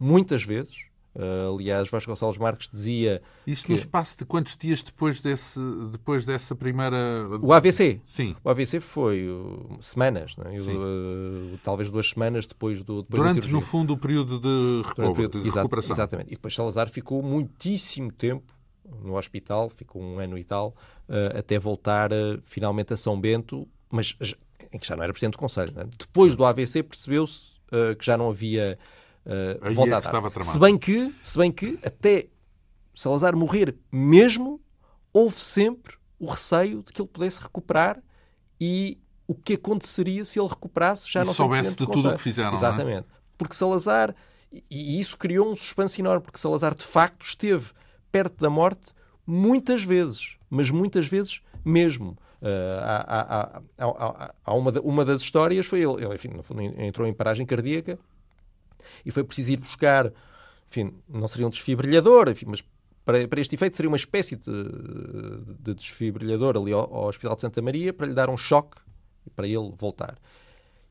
muitas 0.00 0.42
vezes. 0.42 0.88
Uh, 1.14 1.54
aliás, 1.54 1.90
Vasconcelos 1.90 2.38
Marques 2.38 2.68
dizia. 2.70 3.20
Isso 3.46 3.66
que... 3.66 3.72
no 3.72 3.76
espaço 3.76 4.18
de 4.18 4.24
quantos 4.24 4.56
dias 4.56 4.82
depois, 4.82 5.20
desse, 5.20 5.58
depois 5.90 6.24
dessa 6.24 6.54
primeira. 6.54 6.96
O 7.42 7.52
AVC? 7.52 8.00
Sim. 8.06 8.36
O 8.42 8.48
AVC 8.48 8.80
foi 8.80 9.28
uh, 9.28 9.78
semanas, 9.80 10.34
não 10.36 10.50
é? 10.50 10.58
uh, 10.58 11.58
talvez 11.62 11.90
duas 11.90 12.08
semanas 12.08 12.46
depois 12.46 12.82
do. 12.82 13.02
Depois 13.02 13.34
Durante, 13.34 13.52
no 13.52 13.60
fundo, 13.60 13.92
o 13.94 13.98
período 13.98 14.38
de, 14.38 14.88
recobro, 14.88 15.14
período, 15.14 15.42
de 15.42 15.50
recuperação. 15.50 15.92
Exatamente. 15.92 16.28
E 16.28 16.36
depois 16.36 16.54
Salazar 16.54 16.88
ficou 16.88 17.22
muitíssimo 17.22 18.12
tempo 18.12 18.54
no 19.02 19.16
hospital, 19.16 19.68
ficou 19.68 20.00
um 20.00 20.18
ano 20.18 20.38
e 20.38 20.44
tal, 20.44 20.74
até 21.36 21.58
voltar 21.58 22.10
finalmente 22.44 22.94
a 22.94 22.96
São 22.96 23.20
Bento, 23.20 23.68
mas 23.90 24.16
em 24.72 24.78
que 24.78 24.86
já 24.86 24.96
não 24.96 25.02
era 25.02 25.12
Presidente 25.12 25.32
do 25.32 25.38
Conselho. 25.38 25.72
É? 25.76 25.84
Depois 25.98 26.34
do 26.34 26.44
AVC 26.44 26.82
percebeu-se 26.82 27.40
uh, 27.72 27.96
que 27.96 28.04
já 28.04 28.16
não 28.16 28.30
havia 28.30 28.78
uh, 29.24 29.74
volta 29.74 29.92
é 29.92 29.96
a 29.96 30.00
dar. 30.00 30.42
Se 30.42 30.58
bem, 30.58 30.78
que, 30.78 31.14
se 31.22 31.38
bem 31.38 31.50
que 31.50 31.78
até 31.84 32.28
Salazar 32.94 33.36
morrer 33.36 33.76
mesmo, 33.90 34.60
houve 35.12 35.40
sempre 35.40 35.94
o 36.18 36.26
receio 36.26 36.82
de 36.82 36.92
que 36.92 37.00
ele 37.00 37.08
pudesse 37.08 37.40
recuperar 37.40 38.02
e 38.60 38.98
o 39.26 39.34
que 39.34 39.54
aconteceria 39.54 40.24
se 40.24 40.40
ele 40.40 40.48
recuperasse 40.48 41.10
já 41.10 41.22
e 41.22 41.26
não 41.26 41.34
soubesse 41.34 41.76
de 41.76 41.86
tudo 41.86 42.08
o 42.08 42.12
que 42.14 42.20
fizeram. 42.20 42.54
Exatamente. 42.54 43.06
É? 43.06 43.18
Porque 43.36 43.54
Salazar, 43.54 44.14
e 44.70 44.98
isso 44.98 45.16
criou 45.16 45.52
um 45.52 45.54
suspense 45.54 46.00
enorme, 46.00 46.22
porque 46.22 46.38
Salazar 46.38 46.74
de 46.74 46.84
facto 46.84 47.24
esteve 47.24 47.70
perto 48.10 48.40
da 48.40 48.50
morte 48.50 48.92
muitas 49.26 49.84
vezes, 49.84 50.36
mas 50.50 50.70
muitas 50.70 51.06
vezes 51.06 51.40
mesmo. 51.64 52.16
Há, 52.40 53.60
há 54.44 54.54
uma, 54.54 54.70
uma, 54.80 55.04
das 55.04 55.20
histórias 55.20 55.66
foi 55.66 55.80
ele, 55.80 56.04
ele 56.04 56.14
enfim, 56.14 56.28
no 56.28 56.42
fundo, 56.42 56.62
entrou 56.62 57.06
em 57.06 57.12
paragem 57.12 57.44
cardíaca 57.44 57.98
e 59.04 59.10
foi 59.10 59.24
preciso 59.24 59.52
ir 59.52 59.56
buscar, 59.56 60.12
enfim, 60.70 60.94
não 61.08 61.26
seria 61.26 61.46
um 61.46 61.50
desfibrilhador, 61.50 62.28
enfim, 62.28 62.46
mas 62.48 62.62
para, 63.04 63.26
para 63.26 63.40
este 63.40 63.54
efeito 63.54 63.74
seria 63.74 63.88
uma 63.88 63.96
espécie 63.96 64.36
de, 64.36 64.52
de 65.58 65.74
desfibrilhador 65.74 66.56
ali 66.56 66.72
ao, 66.72 66.94
ao, 66.94 67.08
Hospital 67.08 67.34
de 67.34 67.40
Santa 67.40 67.62
Maria 67.62 67.92
para 67.92 68.06
lhe 68.06 68.14
dar 68.14 68.28
um 68.28 68.36
choque 68.36 68.76
e 69.26 69.30
para 69.30 69.46
ele 69.46 69.72
voltar. 69.74 70.18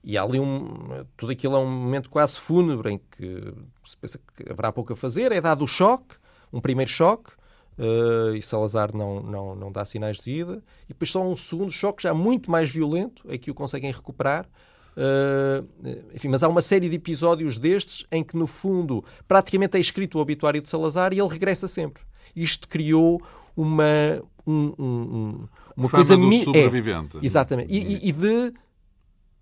E 0.03 0.17
há 0.17 0.23
ali 0.23 0.39
um. 0.39 1.05
Tudo 1.15 1.31
aquilo 1.31 1.55
é 1.55 1.59
um 1.59 1.69
momento 1.69 2.09
quase 2.09 2.39
fúnebre 2.39 2.93
em 2.93 2.97
que 2.97 3.53
se 3.85 3.95
pensa 3.97 4.19
que 4.35 4.51
haverá 4.51 4.71
pouco 4.71 4.93
a 4.93 4.95
fazer, 4.95 5.31
é 5.31 5.39
dado 5.39 5.63
o 5.63 5.67
choque, 5.67 6.15
um 6.51 6.59
primeiro 6.59 6.89
choque, 6.89 7.31
Uh, 7.77 8.35
e 8.35 8.41
Salazar 8.41 8.95
não, 8.95 9.21
não, 9.21 9.55
não 9.55 9.71
dá 9.71 9.85
sinais 9.85 10.17
de 10.17 10.23
vida. 10.23 10.63
E 10.85 10.89
depois 10.89 11.11
só 11.11 11.21
um 11.23 11.35
segundo 11.35 11.71
choque 11.71 12.03
já 12.03 12.13
muito 12.13 12.49
mais 12.49 12.69
violento 12.71 13.23
é 13.29 13.37
que 13.37 13.51
o 13.51 13.53
conseguem 13.53 13.91
recuperar. 13.91 14.47
Uh, 14.95 15.67
enfim, 16.15 16.27
mas 16.27 16.41
há 16.41 16.47
uma 16.47 16.61
série 16.61 16.89
de 16.89 16.95
episódios 16.95 17.59
destes 17.59 18.03
em 18.11 18.23
que, 18.23 18.35
no 18.35 18.47
fundo, 18.47 19.03
praticamente 19.27 19.77
é 19.77 19.79
escrito 19.79 20.17
o 20.17 20.21
obituário 20.21 20.59
de 20.61 20.67
Salazar 20.67 21.13
e 21.13 21.19
ele 21.19 21.29
regressa 21.29 21.67
sempre. 21.67 22.01
Isto 22.35 22.67
criou 22.67 23.21
uma, 23.55 23.83
um, 24.45 24.73
um, 24.79 25.47
uma 25.75 25.87
Fama 25.87 26.03
coisa 26.03 26.17
mi- 26.17 26.41
é, 26.41 26.43
sobrevivente. 26.45 27.19
exatamente. 27.21 27.71
E, 27.71 27.77
e- 27.93 28.09
e 28.09 28.11
de 28.11 28.53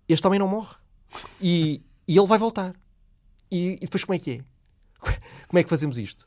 este 0.08 0.26
homem 0.26 0.38
não 0.38 0.46
morre. 0.48 0.74
E, 1.40 1.80
e 2.06 2.18
ele 2.18 2.26
vai 2.26 2.38
voltar. 2.38 2.74
E, 3.50 3.76
e 3.76 3.80
depois 3.80 4.04
como 4.04 4.14
é 4.14 4.18
que 4.18 4.30
é? 4.32 4.40
Como 5.48 5.58
é 5.58 5.62
que 5.64 5.70
fazemos 5.70 5.96
isto? 5.96 6.26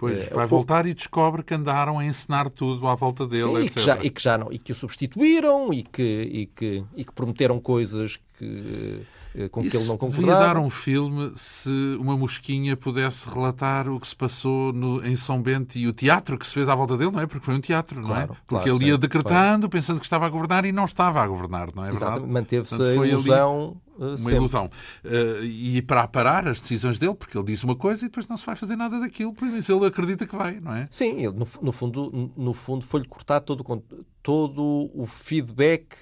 Pois, 0.00 0.18
Eh, 0.18 0.34
vai 0.34 0.46
voltar 0.46 0.86
e 0.86 0.94
descobre 0.94 1.42
que 1.42 1.52
andaram 1.54 1.98
a 1.98 2.04
encenar 2.04 2.48
tudo 2.48 2.88
à 2.88 2.94
volta 2.94 3.26
dele, 3.26 3.44
Sim, 3.44 3.56
e, 3.58 3.66
etc. 3.66 3.74
que 3.74 3.80
já, 3.84 3.98
e 4.04 4.10
que 4.10 4.22
já 4.22 4.38
não, 4.38 4.50
e 4.50 4.58
que 4.58 4.72
o 4.72 4.74
substituíram 4.74 5.72
e 5.74 5.82
que, 5.82 6.02
e 6.02 6.46
que, 6.46 6.84
e 6.96 7.04
que 7.04 7.12
prometeram 7.12 7.60
coisas 7.60 8.18
que, 8.38 9.02
eh, 9.34 9.48
com 9.50 9.60
que 9.60 9.66
Isso 9.68 9.76
ele 9.76 9.86
não 9.86 9.96
devia 9.96 10.08
concordava. 10.16 10.54
dar 10.54 10.56
um 10.58 10.70
filme 10.70 11.32
se 11.36 11.68
uma 12.00 12.16
mosquinha 12.16 12.74
pudesse 12.76 13.28
relatar 13.28 13.88
o 13.88 14.00
que 14.00 14.08
se 14.08 14.16
passou 14.16 14.72
no- 14.72 15.04
em 15.06 15.14
São 15.16 15.42
Bento 15.42 15.76
e 15.76 15.86
o 15.86 15.92
teatro 15.92 16.38
que 16.38 16.46
se 16.46 16.54
fez 16.54 16.66
à 16.68 16.74
volta 16.74 16.96
dele, 16.96 17.10
não 17.10 17.20
é? 17.20 17.26
Porque 17.26 17.44
foi 17.44 17.54
um 17.54 17.60
teatro, 17.60 18.00
não 18.00 18.08
é? 18.10 18.24
Claro, 18.26 18.28
Porque 18.28 18.46
claro, 18.48 18.76
ele 18.76 18.86
ia 18.86 18.94
sim, 18.94 18.98
decretando, 19.00 19.68
pensando 19.68 19.98
que 20.00 20.06
estava 20.06 20.24
a 20.24 20.28
governar 20.30 20.64
e 20.64 20.72
não 20.72 20.86
estava 20.86 21.22
a 21.22 21.26
governar, 21.26 21.68
não 21.74 21.84
é 21.84 21.90
Exatamente, 21.90 22.20
verdade? 22.20 22.32
Manteve-se 22.32 22.82
a 22.82 23.06
ilusão 23.06 23.76
Uma 24.00 24.16
sempre. 24.16 24.34
ilusão. 24.36 24.70
Eh, 25.04 25.40
e 25.42 25.82
para 25.82 26.02
aparar 26.02 26.48
as 26.48 26.60
decisões 26.60 26.98
dele, 26.98 27.14
porque 27.14 27.36
ele 27.36 27.44
diz 27.44 27.62
uma 27.62 27.76
coisa 27.76 28.04
e 28.04 28.08
depois 28.08 28.26
não 28.26 28.36
se 28.36 28.46
vai 28.46 28.56
fazer 28.56 28.76
nada 28.76 28.98
daquilo, 28.98 29.32
por 29.34 29.46
isso 29.48 29.72
ele 29.72 29.86
acredita 29.86 30.26
que 30.26 30.34
vai, 30.34 30.58
não 30.58 30.74
é? 30.74 30.88
Sim, 30.90 31.16
ele, 31.18 31.32
no, 31.32 31.46
no 31.60 31.72
fundo, 31.72 32.32
no 32.36 32.54
fundo 32.54 32.84
foi-lhe 32.84 33.06
cortado 33.06 33.44
todo, 33.44 33.84
todo 34.22 34.90
o 34.94 35.06
feedback 35.06 35.96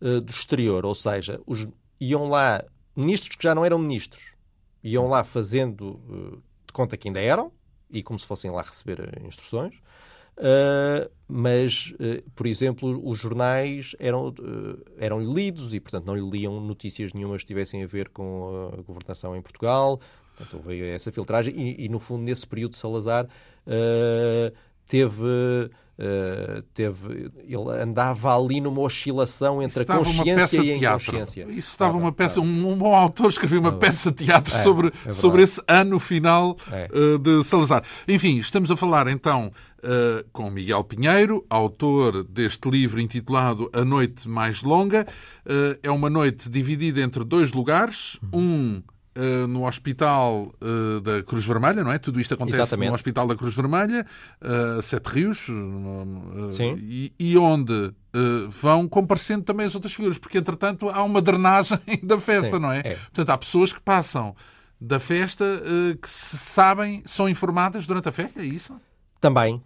eh, 0.00 0.20
do 0.20 0.30
exterior, 0.30 0.84
ou 0.84 0.94
seja, 0.94 1.40
os, 1.46 1.66
iam 2.00 2.28
lá 2.28 2.62
ministros 2.94 3.34
que 3.36 3.42
já 3.42 3.54
não 3.54 3.64
eram 3.64 3.78
ministros, 3.78 4.34
iam 4.82 5.08
lá 5.08 5.24
fazendo 5.24 6.00
eh, 6.08 6.38
de 6.66 6.72
conta 6.72 6.96
que 6.96 7.08
ainda 7.08 7.20
eram, 7.20 7.50
e 7.90 8.02
como 8.02 8.18
se 8.18 8.26
fossem 8.26 8.50
lá 8.50 8.62
receber 8.62 9.00
eh, 9.00 9.26
instruções, 9.26 9.74
eh, 10.40 11.10
mas, 11.26 11.92
eh, 11.98 12.22
por 12.34 12.46
exemplo, 12.46 13.00
os 13.06 13.18
jornais 13.18 13.94
eram, 13.98 14.32
eh, 14.38 15.04
eram 15.04 15.20
lidos 15.20 15.74
e, 15.74 15.80
portanto, 15.80 16.06
não 16.06 16.14
lhe 16.14 16.30
liam 16.30 16.60
notícias 16.60 17.12
nenhumas 17.12 17.42
que 17.42 17.48
tivessem 17.48 17.82
a 17.82 17.86
ver 17.86 18.08
com 18.08 18.70
a 18.72 18.80
governação 18.82 19.36
em 19.36 19.42
Portugal. 19.42 20.00
Portanto, 20.36 20.62
houve 20.62 20.80
essa 20.88 21.10
filtragem 21.10 21.54
e, 21.54 21.84
e, 21.84 21.88
no 21.88 21.98
fundo, 21.98 22.22
nesse 22.22 22.46
período, 22.46 22.76
Salazar 22.76 23.28
teve, 24.86 25.70
eh, 25.98 26.62
teve... 26.72 27.30
Ele 27.44 27.82
andava 27.82 28.36
ali 28.36 28.60
numa 28.60 28.80
oscilação 28.82 29.60
entre 29.62 29.82
Isso 29.82 29.92
a 29.92 29.96
consciência 29.96 30.62
e 30.62 30.72
a 30.72 30.76
inconsciência. 30.76 31.46
Isso 31.48 31.70
Estava, 31.70 31.98
uma 31.98 32.12
peça. 32.12 32.40
estava. 32.40 32.46
Um, 32.46 32.72
um 32.72 32.78
bom 32.78 32.94
autor 32.94 33.28
escreveu 33.30 33.60
uma 33.60 33.72
peça 33.72 34.10
de 34.10 34.24
teatro 34.26 34.54
É, 34.54 34.62
sobre, 34.62 34.92
é 35.06 35.12
sobre 35.12 35.42
esse 35.42 35.60
ano 35.66 35.98
final 35.98 36.56
É. 36.70 36.88
eh, 36.92 37.18
de 37.18 37.42
Salazar. 37.44 37.82
Enfim, 38.06 38.38
estamos 38.38 38.70
a 38.70 38.76
falar 38.76 39.08
então 39.08 39.50
eh, 39.82 40.24
com 40.32 40.48
Miguel 40.50 40.84
Pinheiro, 40.84 41.44
autor 41.50 42.22
deste 42.24 42.70
livro 42.70 43.00
intitulado 43.00 43.68
A 43.72 43.84
Noite 43.84 44.28
Mais 44.28 44.62
Longa. 44.62 45.06
É 45.82 45.90
uma 45.90 46.10
noite 46.10 46.48
dividida 46.48 47.00
entre 47.00 47.24
dois 47.24 47.52
lugares. 47.52 48.18
Um 48.32 48.82
eh, 49.18 49.48
no 49.48 49.66
Hospital 49.66 50.54
eh, 50.60 51.00
da 51.00 51.22
Cruz 51.24 51.44
Vermelha, 51.44 51.82
não 51.82 51.90
é? 51.90 51.98
Tudo 51.98 52.20
isto 52.20 52.34
acontece 52.34 52.60
Exatamente. 52.60 52.90
no 52.90 52.94
Hospital 52.94 53.26
da 53.26 53.34
Cruz 53.34 53.52
Vermelha, 53.52 54.06
eh, 54.40 54.80
Sete 54.80 55.06
Rios, 55.08 55.46
Sim. 56.52 56.76
e, 56.78 57.12
e 57.18 57.36
onde 57.36 57.92
eh, 58.14 58.46
vão 58.48 58.86
comparecendo 58.86 59.42
também 59.42 59.66
as 59.66 59.74
outras 59.74 59.92
figuras, 59.92 60.18
porque 60.18 60.38
entretanto 60.38 60.88
há 60.88 61.02
uma 61.02 61.20
drenagem 61.20 61.80
da 62.04 62.20
festa, 62.20 62.52
Sim, 62.52 62.58
não 62.62 62.70
é? 62.70 62.78
é. 62.78 62.94
Portanto, 62.94 63.30
há 63.30 63.38
pessoas 63.38 63.72
que 63.72 63.80
passam 63.80 64.36
da 64.80 65.00
festa 65.00 65.44
eh, 65.44 65.98
que 66.00 66.08
se 66.08 66.38
sabem, 66.38 67.02
são 67.04 67.28
informadas 67.28 67.88
durante 67.88 68.08
a 68.08 68.12
festa, 68.12 68.40
é 68.40 68.44
isso? 68.44 68.80
Também. 69.20 69.60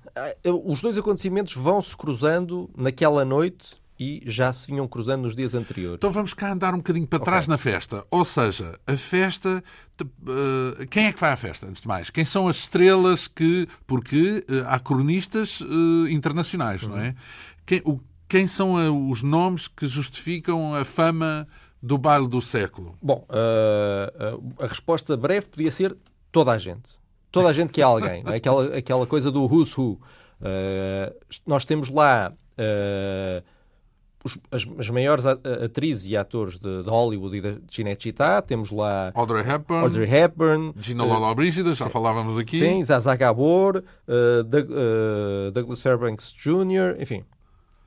Os 0.64 0.80
dois 0.80 0.96
acontecimentos 0.96 1.54
vão 1.56 1.82
se 1.82 1.94
cruzando 1.94 2.70
naquela 2.74 3.22
noite 3.22 3.81
e 3.98 4.22
já 4.26 4.52
se 4.52 4.66
vinham 4.66 4.88
cruzando 4.88 5.22
nos 5.22 5.36
dias 5.36 5.54
anteriores. 5.54 5.96
Então 5.96 6.10
vamos 6.10 6.34
cá 6.34 6.52
andar 6.52 6.74
um 6.74 6.78
bocadinho 6.78 7.06
para 7.06 7.20
trás 7.20 7.46
na 7.46 7.56
festa. 7.58 8.04
Ou 8.10 8.24
seja, 8.24 8.78
a 8.86 8.96
festa. 8.96 9.62
eh, 10.00 10.86
quem 10.86 11.06
é 11.06 11.12
que 11.12 11.20
vai 11.20 11.30
à 11.32 11.36
festa, 11.36 11.66
antes 11.66 11.82
de 11.82 11.88
mais? 11.88 12.10
Quem 12.10 12.24
são 12.24 12.48
as 12.48 12.56
estrelas 12.56 13.28
que. 13.28 13.68
Porque 13.86 14.44
eh, 14.48 14.64
há 14.66 14.80
cronistas 14.80 15.60
eh, 15.62 16.10
internacionais, 16.12 16.82
não 16.82 16.98
é? 16.98 17.14
Quem, 17.66 17.80
o- 17.84 18.00
quem 18.28 18.46
são 18.46 19.10
os 19.10 19.22
nomes 19.22 19.68
que 19.68 19.86
justificam 19.86 20.74
a 20.74 20.84
fama 20.84 21.46
do 21.82 21.96
baile 21.98 22.26
do 22.26 22.40
século? 22.40 22.96
Bom, 23.02 23.26
a 24.58 24.66
resposta 24.66 25.16
breve 25.16 25.46
podia 25.48 25.70
ser 25.70 25.96
toda 26.32 26.50
a 26.52 26.58
gente. 26.58 26.88
Toda 27.30 27.48
a 27.48 27.52
gente 27.52 27.72
que 27.72 27.80
é 27.80 27.84
alguém. 27.84 28.22
é? 28.26 28.36
aquela, 28.36 28.76
aquela 28.76 29.06
coisa 29.06 29.30
do 29.30 29.44
who's 29.44 29.76
who. 29.76 30.00
Nós 31.46 31.64
temos 31.64 31.88
lá 31.88 32.32
ah, 32.58 33.42
os- 34.24 34.38
as, 34.50 34.66
as 34.78 34.90
maiores 34.90 35.24
atrizes 35.26 36.06
e 36.06 36.16
atores 36.16 36.58
de, 36.58 36.82
de 36.82 36.88
Hollywood 36.88 37.36
e 37.36 37.40
de 37.40 37.60
Cinecittà. 37.74 38.40
Temos 38.42 38.70
lá 38.70 39.10
Audrey 39.14 39.42
Hepburn, 39.48 39.82
Audrey 39.84 40.08
Hepburn, 40.14 40.72
Gina 40.80 41.04
Lola 41.04 41.34
Brígida, 41.34 41.74
já 41.74 41.88
falávamos 41.88 42.38
aqui. 42.38 42.58
Sim, 42.60 42.82
Zaza 42.84 43.14
Gabor, 43.16 43.82
uh, 44.08 44.42
Doug- 44.44 44.70
uh, 44.70 45.50
Douglas 45.52 45.82
Fairbanks 45.82 46.32
Jr., 46.32 47.00
enfim. 47.00 47.24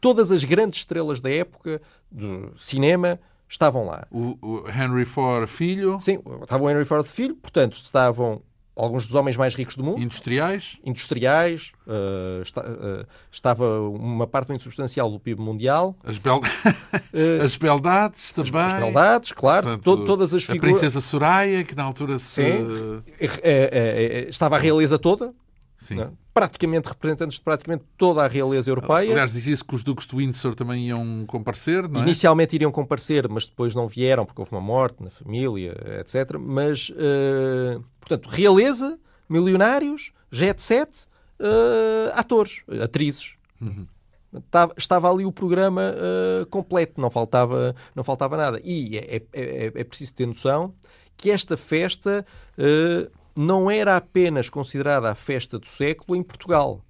Todas 0.02 0.32
as 0.32 0.44
grandes 0.44 0.80
estrelas 0.80 1.20
da 1.20 1.32
época 1.32 1.82
do 2.12 2.52
cinema 2.58 3.20
estavam 3.50 3.86
lá. 3.86 4.06
O, 4.12 4.38
o 4.42 4.64
Henry 4.70 5.06
Ford 5.06 5.48
Filho, 5.48 5.98
Sim, 6.00 6.20
estavam 6.44 6.70
Henry 6.70 6.86
Ford 6.86 7.06
Filho, 7.06 7.36
portanto, 7.36 7.74
estavam 7.74 8.42
alguns 8.76 9.06
dos 9.08 9.16
homens 9.16 9.38
mais 9.38 9.56
ricos 9.56 9.78
do 9.78 9.84
mundo, 9.84 10.02
industriais, 10.02 10.78
industriais, 10.84 11.72
uh, 11.88 12.42
esta- 12.42 12.62
uh, 12.62 13.06
estava 13.32 13.80
uma 13.90 14.28
parte 14.28 14.50
muito 14.50 14.64
substancial 14.64 15.10
do 15.10 15.20
PIB 15.20 15.42
mundial, 15.42 15.96
as, 16.04 16.18
bel... 16.18 16.38
uh, 16.40 16.42
as 17.44 17.56
beldades 17.56 18.34
também. 18.34 18.62
as 18.62 18.84
beldades, 18.84 19.32
claro, 19.32 19.64
Portanto, 19.64 19.84
to- 19.98 20.06
todas 20.06 20.34
as 20.34 20.44
A 20.44 20.54
figuras. 20.54 20.72
princesa 20.74 21.00
Soraya, 21.00 21.64
que 21.64 21.74
na 21.74 21.84
altura 21.84 22.20
se... 22.20 22.44
Sim. 22.44 23.02
Estava 24.28 24.56
a 24.56 24.60
realeza 24.60 25.00
toda, 25.00 25.34
Sim. 25.78 25.96
não 25.96 26.04
é? 26.06 26.10
praticamente 26.34 26.90
representantes 26.90 27.38
de 27.38 27.42
praticamente 27.42 27.86
toda 27.98 28.22
a 28.24 28.28
realeza 28.28 28.70
europeia. 28.70 29.10
Aliás, 29.10 29.32
dizia-se 29.32 29.64
que 29.64 29.74
os 29.74 29.86
duques 29.86 30.06
de 30.06 30.16
Windsor 30.18 30.54
também 30.54 30.88
iam 30.88 31.24
comparecer, 31.26 31.88
não 31.90 32.02
é? 32.02 32.04
Inicialmente 32.04 32.54
iriam 32.56 32.72
comparecer, 32.74 33.30
mas 33.30 33.46
depois 33.48 33.74
não 33.74 33.88
vieram 33.88 34.26
porque 34.26 34.42
houve 34.42 34.52
uma 34.52 34.60
morte 34.60 35.02
na 35.02 35.10
família, 35.10 35.74
etc. 36.02 36.38
Mas, 36.38 36.92
eh, 36.98 37.80
portanto, 38.02 38.28
realeza, 38.28 39.00
milionários, 39.30 40.12
jet 40.30 40.62
set, 40.62 40.90
eh, 41.40 42.12
atores, 42.14 42.64
atrizes. 42.84 43.36
Estava, 44.34 44.74
estava 44.78 45.10
ali 45.10 45.26
o 45.26 45.32
programa 45.32 45.84
eh, 45.96 46.46
completo, 46.50 47.00
não 47.00 47.10
faltava, 47.10 47.74
não 47.96 48.04
faltava 48.04 48.36
nada. 48.36 48.60
E 48.62 48.98
é, 48.98 49.16
é- 49.16 49.24
é- 49.32 49.72
é 49.74 49.84
preciso 49.86 50.14
ter 50.14 50.26
noção 50.26 50.74
que 51.16 51.32
esta 51.32 51.56
festa 51.56 52.26
não 53.38 53.70
era 53.70 53.98
apenas 53.98 54.50
considerada 54.50 55.12
a 55.12 55.16
festa 55.16 55.60
do 55.60 55.66
século 55.66 56.16
em 56.16 56.24
Portugal. 56.24 56.82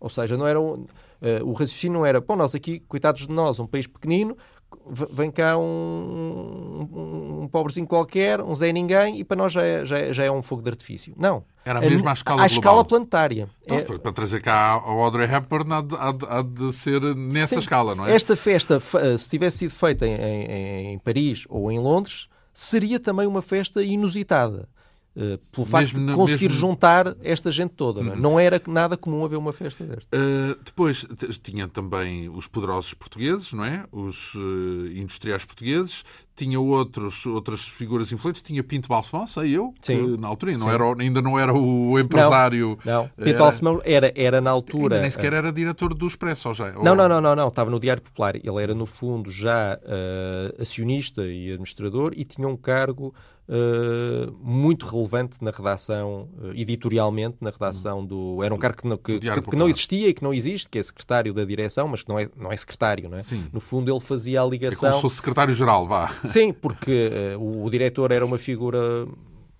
Ou 0.00 0.08
seja, 0.08 0.36
não 0.36 0.46
era 0.46 0.60
um- 0.60 0.86
eh, 1.20 1.40
o 1.42 1.52
raciocínio 1.52 1.98
não 1.98 2.06
era, 2.06 2.20
bom, 2.20 2.36
nós 2.36 2.54
aqui, 2.54 2.78
coitados 2.80 3.22
de 3.26 3.32
nós, 3.32 3.58
um 3.58 3.66
país 3.66 3.86
pequenino, 3.86 4.36
vem 5.12 5.30
cá 5.30 5.56
um, 5.58 5.62
um, 6.92 7.42
um 7.42 7.48
pobrezinho 7.48 7.86
qualquer, 7.86 8.40
um 8.40 8.54
Zé 8.54 8.70
Ninguém, 8.70 9.18
e 9.18 9.24
para 9.24 9.36
nós 9.36 9.52
já 9.52 9.62
é, 9.62 9.84
já 9.84 9.98
é, 9.98 10.12
já 10.12 10.24
é 10.24 10.30
um 10.30 10.42
fogo 10.42 10.62
de 10.62 10.70
artifício. 10.70 11.14
Não. 11.16 11.42
Era 11.64 11.80
mesmo 11.80 12.08
à 12.08 12.12
escala 12.12 12.42
à 12.42 12.46
escala 12.46 12.84
planetária. 12.84 13.48
Então, 13.64 13.76
É- 13.78 13.98
Para 13.98 14.12
trazer 14.12 14.40
cá 14.42 14.54
a 14.74 14.90
Audrey 14.90 15.26
Hepburn 15.30 15.72
há 15.72 15.80
de, 15.80 15.96
há 15.96 16.12
de- 16.12 16.26
há 16.28 16.42
de 16.42 16.72
ser 16.72 17.00
nessa 17.16 17.54
Sim. 17.54 17.60
escala, 17.60 17.94
não 17.94 18.06
é? 18.06 18.14
Esta 18.14 18.36
festa, 18.36 18.78
fe- 18.78 19.18
se 19.18 19.28
tivesse 19.28 19.58
sido 19.58 19.70
feita 19.70 20.06
em, 20.06 20.14
em- 20.14 20.92
em 20.92 20.98
Paris 20.98 21.44
ou 21.48 21.72
em 21.72 21.78
Londres, 21.78 22.28
seria 22.54 23.00
também 23.00 23.26
uma 23.26 23.42
festa 23.42 23.82
inusitada. 23.82 24.68
Eh, 25.16 25.38
pelo 25.50 25.66
facto 25.66 25.94
Mesmo 25.94 26.06
de 26.10 26.14
conseguir 26.16 26.48
mesmo- 26.48 26.60
juntar 26.60 27.16
esta 27.22 27.50
gente 27.50 27.70
toda. 27.74 28.02
Não, 28.02 28.12
é? 28.12 28.16
Não 28.16 28.40
era 28.40 28.62
nada 28.68 28.96
comum 28.96 29.24
haver 29.24 29.36
uma 29.36 29.52
festa 29.52 29.84
desta. 29.84 30.08
Uh, 30.16 30.56
depois 30.64 31.04
tinha 31.42 31.66
também 31.66 32.28
os 32.28 32.46
poderosos 32.46 32.94
portugueses, 32.94 33.52
não 33.52 33.64
é? 33.64 33.84
Os 33.90 34.34
uh, 34.34 34.86
industriais 34.94 35.44
portugueses. 35.44 36.04
Tinha 36.36 36.60
outros, 36.60 37.26
outras 37.26 37.62
figuras 37.66 38.12
influentes. 38.12 38.42
Tinha 38.42 38.62
Pinto 38.62 38.88
Balsemão, 38.88 39.26
sei 39.26 39.56
eu, 39.56 39.74
Sim. 39.82 40.14
que 40.14 40.20
na 40.20 40.28
altura 40.28 40.52
não 40.52 40.68
Sim. 40.68 40.72
era, 40.72 41.02
ainda 41.02 41.20
não 41.20 41.36
era 41.36 41.52
o 41.52 41.98
empresário. 41.98 42.78
Não, 42.84 43.00
Era- 43.02 43.12
Pedro 43.16 43.38
Balsemão 43.40 43.80
era, 43.84 44.12
era 44.14 44.40
na 44.40 44.50
altura. 44.50 44.94
Ainda 44.94 45.00
nem 45.00 45.10
sequer 45.10 45.32
era 45.32 45.52
diretor 45.52 45.92
do 45.94 46.06
Expresso, 46.06 46.46
ou 46.46 46.54
já? 46.54 46.70
Não, 46.74 46.94
não, 46.94 47.08
não, 47.08 47.20
não, 47.20 47.34
não, 47.34 47.48
estava 47.48 47.68
no 47.70 47.80
Diário 47.80 48.00
Popular. 48.02 48.36
Ele 48.36 48.62
era, 48.62 48.72
no 48.72 48.86
fundo, 48.86 49.32
já 49.32 49.80
acionista 50.60 51.26
e 51.26 51.50
administrador 51.50 52.12
e 52.16 52.24
tinha 52.24 52.46
um 52.46 52.56
cargo 52.56 53.12
eh, 53.48 54.30
muito 54.40 54.84
relevante 54.86 55.42
na 55.42 55.50
redação, 55.50 56.28
eh, 56.42 56.60
editorialmente, 56.60 57.38
na 57.40 57.50
redação 57.50 58.04
do. 58.04 58.42
Era 58.42 58.54
um 58.54 58.58
cargo 58.58 58.76
que 58.78 58.86
não, 58.86 58.96
que, 58.96 59.18
que- 59.18 59.40
que 59.42 59.56
não 59.56 59.68
existia 59.68 60.08
e 60.08 60.14
que 60.14 60.22
não 60.22 60.34
existe, 60.34 60.68
que 60.68 60.78
é 60.78 60.82
secretário 60.82 61.32
da 61.32 61.44
direção, 61.44 61.88
mas 61.88 62.02
que 62.02 62.08
não 62.08 62.18
é, 62.18 62.28
não 62.36 62.52
é 62.52 62.56
secretário, 62.56 63.08
não 63.08 63.16
é? 63.18 63.22
Sim. 63.22 63.46
No 63.52 63.60
fundo, 63.60 63.90
ele 63.90 64.00
fazia 64.00 64.40
a 64.40 64.42
É 64.42 64.44
como 64.44 64.50
ligação. 64.52 64.92
se 64.94 65.00
fosse 65.00 65.16
secretário-geral, 65.16 65.86
vá. 65.86 66.08
Sim, 66.24 66.52
porque 66.52 67.10
eh, 67.12 67.36
o, 67.38 67.64
o 67.64 67.70
diretor 67.70 68.10
era 68.12 68.24
uma 68.26 68.36
figura 68.38 68.78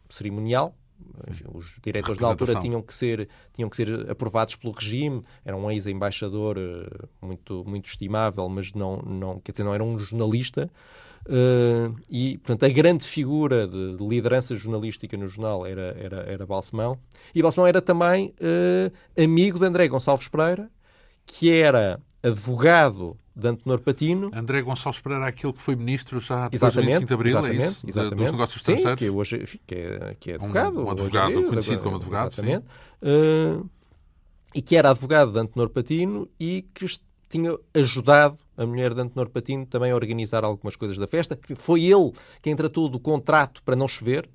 cerimonial, 0.09 0.75
enfim, 1.31 1.45
os 1.53 1.67
diretores 1.83 2.21
da 2.21 2.27
altura 2.29 2.61
tinham 2.61 2.81
que, 2.83 2.93
ser, 2.95 3.29
tinham 3.53 3.69
que 3.69 3.77
ser 3.77 4.11
aprovados 4.11 4.55
pelo 4.57 4.73
regime, 4.73 5.23
era 5.45 5.57
um 5.57 5.71
ex-embaixador 5.71 6.57
muito, 7.21 7.65
muito 7.67 7.87
estimável, 7.89 8.49
mas 8.49 8.73
não, 8.73 8.99
não, 9.03 9.41
quer 9.41 9.53
dizer, 9.53 9.65
não 9.65 9.75
era 9.75 9.83
um 9.83 9.99
jornalista. 9.99 10.71
Uh, 11.29 11.95
e, 12.09 12.39
portanto, 12.39 12.65
a 12.65 12.69
grande 12.71 13.07
figura 13.07 13.69
de, 13.69 13.97
de, 13.97 14.09
liderança 14.09 14.55
jornalística 14.57 15.15
no 15.15 15.29
jornal 15.29 15.67
era, 15.67 15.95
era, 15.99 16.17
era 16.23 16.47
Balsemão. 16.47 16.99
E 17.35 17.43
Balsemão 17.43 17.67
era 17.67 17.83
também 17.83 18.35
uh, 18.41 19.23
amigo 19.23 19.59
de 19.59 19.67
André 19.67 19.89
Gonçalves 19.89 20.27
Pereira, 20.27 20.71
que 21.27 21.53
era 21.53 22.01
advogado 22.23 23.15
de 23.37 23.47
Antenor 23.47 23.81
Patino. 23.81 24.31
André 24.33 24.63
Gonçalves 24.63 25.03
Pereira, 25.03 25.27
aquele 25.27 25.53
que 25.53 25.61
foi 25.61 25.77
ministro 25.77 26.19
já 26.19 26.49
depois 26.49 26.73
do 26.73 26.81
25 26.81 27.07
de 27.07 27.15
Abril, 27.15 27.47
é 27.47 27.55
isso? 27.55 27.87
Exatamente. 27.87 28.17
Dos 28.17 28.33
negócios 28.33 28.57
estrangeiros? 28.57 28.91
Sim, 28.91 28.97
que, 28.97 29.11
hoje, 29.11 29.61
que, 29.67 29.75
é, 29.75 30.17
que 30.19 30.31
é 30.31 30.35
advogado. 30.37 30.81
Um, 30.81 30.85
um 30.87 30.91
advogado, 30.91 31.35
dia, 31.35 31.47
conhecido 31.47 31.83
como 31.83 31.97
advogado, 31.97 32.33
exatamente. 32.33 32.65
sim. 32.65 33.61
Uh, 33.61 33.71
e 34.55 34.63
que 34.63 34.77
era 34.77 34.91
advogado 34.91 35.31
de 35.31 35.39
Antenor 35.39 35.69
Patino 35.69 36.27
e 36.41 36.63
que 36.75 36.87
tinha 37.29 37.57
ajudado 37.75 38.39
a 38.57 38.67
mulher 38.67 38.95
de 38.95 39.01
Antenor 39.01 39.29
Patino 39.29 39.67
também 39.67 39.93
a 39.93 39.95
organizar 39.95 40.45
algumas 40.45 40.77
coisas 40.77 40.99
da 40.99 41.07
festa. 41.07 41.39
Foi 41.57 41.85
ele 41.85 42.13
quem 42.43 42.57
tratou 42.57 42.89
do 42.89 42.99
contrato 42.99 43.63
para 43.63 43.77
não 43.77 43.87
chover, 43.87 44.29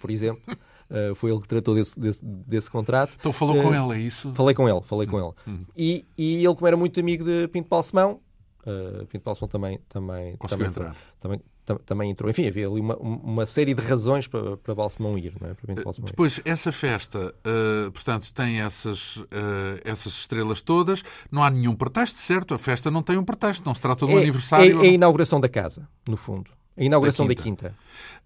por 0.00 0.10
exemplo. 0.10 0.42
Uh, 0.90 1.14
foi 1.16 1.30
ele 1.30 1.40
que 1.40 1.48
tratou 1.48 1.74
desse, 1.74 1.98
desse, 1.98 2.20
desse 2.24 2.70
contrato. 2.70 3.16
Então 3.18 3.32
falou 3.32 3.58
uh, 3.58 3.62
com 3.62 3.74
ela, 3.74 3.96
é 3.96 4.00
isso? 4.00 4.32
Falei 4.34 4.54
com 4.54 4.68
ele, 4.68 4.80
falei 4.82 5.06
hum, 5.06 5.10
com 5.10 5.18
ele. 5.18 5.32
Hum. 5.46 5.64
E, 5.76 6.06
e 6.16 6.44
ele, 6.44 6.54
como 6.54 6.66
era 6.66 6.76
muito 6.76 6.98
amigo 7.00 7.24
de 7.24 7.48
Pinto 7.48 7.68
Balsemão, 7.68 8.20
uh, 8.64 9.06
Pinto 9.06 9.24
Balsemão 9.24 9.48
também, 9.48 9.80
também, 9.88 10.36
Conseguiu 10.36 10.72
também, 10.72 10.88
entrar. 10.88 10.96
também, 11.18 11.40
também 11.78 12.10
entrou. 12.10 12.30
Enfim, 12.30 12.46
havia 12.46 12.66
ali 12.66 12.80
uma, 12.80 12.96
uma 12.96 13.46
série 13.46 13.74
de 13.74 13.82
razões 13.82 14.26
para, 14.26 14.56
para 14.56 14.74
Balsemão 14.74 15.16
ir. 15.16 15.34
Não 15.40 15.50
é? 15.50 15.54
para 15.54 15.82
Balsemão 15.82 16.06
Depois, 16.06 16.38
ir. 16.38 16.42
essa 16.44 16.72
festa, 16.72 17.34
uh, 17.46 17.90
portanto, 17.92 18.32
tem 18.32 18.60
essas, 18.60 19.16
uh, 19.16 19.26
essas 19.84 20.14
estrelas 20.14 20.62
todas. 20.62 21.02
Não 21.30 21.42
há 21.42 21.50
nenhum 21.50 21.74
pretexto, 21.74 22.18
certo? 22.18 22.54
A 22.54 22.58
festa 22.58 22.90
não 22.90 23.02
tem 23.02 23.16
um 23.16 23.24
pretexto. 23.24 23.64
Não 23.64 23.74
se 23.74 23.80
trata 23.80 24.04
um 24.04 24.18
é, 24.18 24.22
aniversário. 24.22 24.82
É, 24.82 24.86
é, 24.86 24.90
a 24.90 24.92
inauguração 24.92 25.40
da 25.40 25.48
casa, 25.48 25.88
no 26.08 26.16
fundo. 26.16 26.50
A 26.76 26.82
inauguração 26.82 27.26
da 27.26 27.34
quinta. 27.34 27.74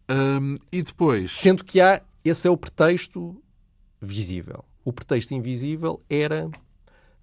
Da 0.08 0.14
quinta. 0.14 0.40
Um, 0.40 0.56
e 0.72 0.82
depois... 0.82 1.32
Sendo 1.32 1.64
que 1.64 1.80
há... 1.80 2.02
Esse 2.24 2.48
é 2.48 2.50
o 2.50 2.56
pretexto 2.56 3.36
visível. 4.00 4.64
O 4.84 4.92
pretexto 4.92 5.34
invisível 5.34 6.02
era 6.08 6.50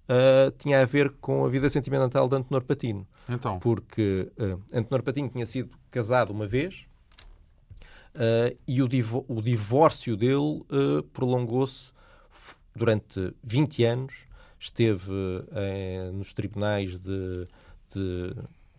uh, 0.08 0.50
tinha 0.58 0.80
a 0.80 0.84
ver 0.84 1.10
com 1.20 1.44
a 1.44 1.48
vida 1.48 1.68
sentimental 1.68 2.28
de 2.28 2.36
Antenor 2.36 2.62
Patino. 2.64 3.06
Então. 3.28 3.58
Porque 3.58 4.30
uh, 4.38 4.60
Antenor 4.72 5.02
Patino 5.02 5.28
tinha 5.28 5.46
sido 5.46 5.70
casado 5.90 6.30
uma 6.30 6.46
vez 6.46 6.86
uh, 8.14 8.56
e 8.66 8.82
o, 8.82 8.88
divo 8.88 9.24
o, 9.28 9.40
divórcio 9.40 10.16
dele 10.16 10.64
prolongou-se 11.12 11.92
durante 12.74 13.34
20 13.42 13.84
anos. 13.84 14.14
Esteve 14.58 15.10
nos 16.12 16.32
tribunais 16.32 16.96
de, 16.96 17.48
de 17.92 18.32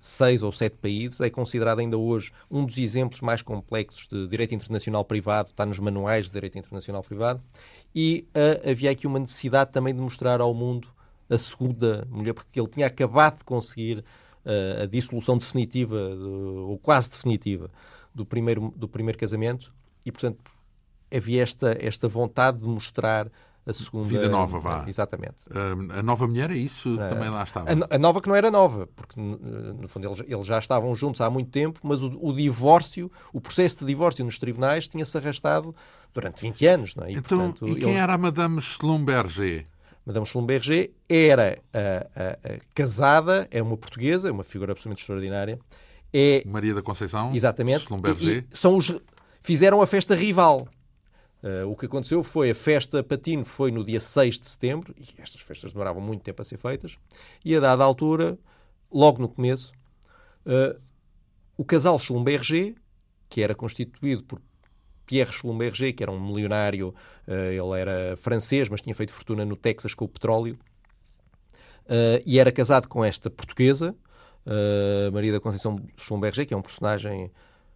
seis 0.03 0.43
ou 0.43 0.51
sete 0.51 0.75
países, 0.75 1.21
é 1.21 1.29
considerado 1.29 1.79
ainda 1.79 1.97
hoje 1.97 2.29
um 2.51 2.65
dos 2.65 2.77
exemplos 2.77 3.21
mais 3.21 3.41
complexos 3.41 4.05
de 4.05 4.27
direito 4.27 4.53
internacional 4.53 5.05
privado, 5.05 5.49
está 5.49 5.65
nos 5.65 5.79
manuais 5.79 6.25
de 6.25 6.31
direito 6.31 6.57
internacional 6.57 7.01
privado, 7.01 7.41
e 7.95 8.27
uh, 8.35 8.69
havia 8.69 8.91
aqui 8.91 9.07
uma 9.07 9.17
necessidade 9.17 9.71
também 9.71 9.93
de 9.93 10.01
mostrar 10.01 10.41
ao 10.41 10.53
mundo 10.53 10.89
a 11.33 11.37
segunda 11.37 12.07
mulher, 12.09 12.33
porque 12.33 12.59
ele 12.59 12.67
tinha 12.67 12.87
acabado 12.87 13.37
de 13.37 13.43
conseguir 13.43 13.99
uh, 13.99 14.83
a 14.83 14.85
dissolução 14.85 15.37
definitiva, 15.37 15.97
ou 15.97 16.77
quase 16.77 17.09
definitiva, 17.09 17.69
do 18.13 18.25
primeiro, 18.25 18.73
do 18.75 18.87
primeiro 18.87 19.17
casamento, 19.17 19.73
e 20.05 20.11
portanto 20.11 20.39
havia 21.15 21.43
esta, 21.43 21.77
esta 21.79 22.07
vontade 22.07 22.59
de 22.59 22.67
mostrar 22.67 23.29
a 23.65 23.71
segunda. 23.71 24.07
Vida 24.07 24.27
nova, 24.27 24.59
vá. 24.59 24.85
Exatamente. 24.87 25.37
Uh, 25.47 25.99
a 25.99 26.03
nova 26.03 26.27
mulher 26.27 26.51
é 26.51 26.57
isso? 26.57 26.95
Uh, 26.95 26.97
também 26.97 27.29
lá 27.29 27.43
estava. 27.43 27.69
A, 27.69 27.95
a, 27.95 27.97
nova 27.97 28.21
que 28.21 28.27
não 28.27 28.35
era 28.35 28.51
nova, 28.51 28.87
porque 28.95 29.19
no 29.19 29.87
fundo 29.87 30.07
eles, 30.07 30.21
eles 30.27 30.45
já 30.45 30.59
estavam 30.59 30.93
juntos 30.95 31.21
há 31.21 31.29
muito 31.29 31.49
tempo, 31.49 31.79
mas 31.83 32.01
o, 32.01 32.17
o 32.21 32.33
divórcio, 32.33 33.11
o 33.31 33.39
processo 33.39 33.79
de 33.79 33.85
divórcio 33.85 34.25
nos 34.25 34.37
tribunais 34.37 34.87
tinha-se 34.87 35.17
arrastado 35.17 35.73
durante 36.13 36.41
20 36.41 36.65
anos. 36.67 36.95
Não 36.95 37.05
é? 37.05 37.11
e, 37.11 37.15
então, 37.15 37.51
portanto, 37.51 37.69
e 37.69 37.75
quem 37.75 37.91
eles... 37.91 38.01
era 38.01 38.13
a 38.13 38.17
Madame 38.17 38.61
Schlumberger? 38.61 39.65
Madame 40.05 40.25
Schlumberger 40.25 40.91
era 41.07 41.57
uh, 41.73 42.55
uh, 42.55 42.61
casada, 42.73 43.47
é 43.49 43.61
uma 43.61 43.77
portuguesa, 43.77 44.27
é 44.27 44.31
uma 44.31 44.43
figura 44.43 44.73
absolutamente 44.73 45.01
extraordinária. 45.01 45.59
É, 46.11 46.43
Maria 46.45 46.73
da 46.73 46.81
Conceição 46.81 47.33
exatamente, 47.33 47.85
Schlumberger. 47.85 48.45
E, 48.49 48.53
e 48.53 48.57
são 48.57 48.75
os, 48.75 48.93
fizeram 49.41 49.81
a 49.81 49.87
festa 49.87 50.13
rival. 50.13 50.67
Uh, 51.41 51.69
o 51.69 51.75
que 51.75 51.85
aconteceu 51.85 52.23
foi 52.23 52.51
a 52.51 52.55
festa 52.55 53.03
Patino 53.03 53.43
foi 53.43 53.71
no 53.71 53.83
dia 53.83 53.99
6 53.99 54.39
de 54.39 54.47
setembro, 54.47 54.93
e 54.97 55.21
estas 55.21 55.41
festas 55.41 55.73
demoravam 55.73 56.01
muito 56.01 56.21
tempo 56.21 56.41
a 56.41 56.45
ser 56.45 56.57
feitas, 56.57 56.97
e 57.43 57.55
a 57.55 57.59
dada 57.59 57.83
altura, 57.83 58.37
logo 58.91 59.21
no 59.21 59.27
começo, 59.27 59.71
o 61.57 61.65
casal 61.65 61.97
Schlumberger, 61.97 62.75
que 63.29 63.41
era 63.41 63.55
constituído 63.55 64.23
por 64.23 64.41
Pierre 65.05 65.31
Schlumberger, 65.31 65.93
que 65.95 66.03
era 66.03 66.11
um 66.11 66.19
milionário, 66.19 66.93
eh, 67.27 67.53
ele 67.53 67.79
era 67.79 68.15
francês, 68.17 68.69
mas 68.69 68.81
tinha 68.81 68.95
feito 68.95 69.11
fortuna 69.11 69.45
no 69.45 69.55
Texas 69.55 69.93
com 69.93 70.05
o 70.05 70.07
petróleo, 70.07 70.57
eh, 71.87 72.21
e 72.25 72.39
era 72.39 72.51
casado 72.51 72.87
com 72.87 73.03
esta 73.03 73.29
portuguesa, 73.29 73.95
eh, 74.45 75.09
Maria 75.11 75.33
da 75.33 75.39
Conceição 75.39 75.77
Schlumberger, 75.97 76.47
que 76.47 76.53
é 76.53 76.57
um 76.57 76.61
personagem 76.61 77.31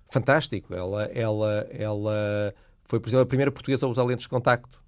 fantástico. 0.10 0.74
Ela, 0.74 1.06
ela, 1.06 1.68
ela 1.72 2.54
foi, 2.86 3.00
por 3.00 3.10
exemplo, 3.10 3.24
a 3.24 3.28
primeira 3.28 3.52
portuguesa 3.52 3.86
a 3.86 3.90
usar 3.90 4.04
lentes 4.04 4.24
de 4.24 4.30
contacto. 4.30 4.82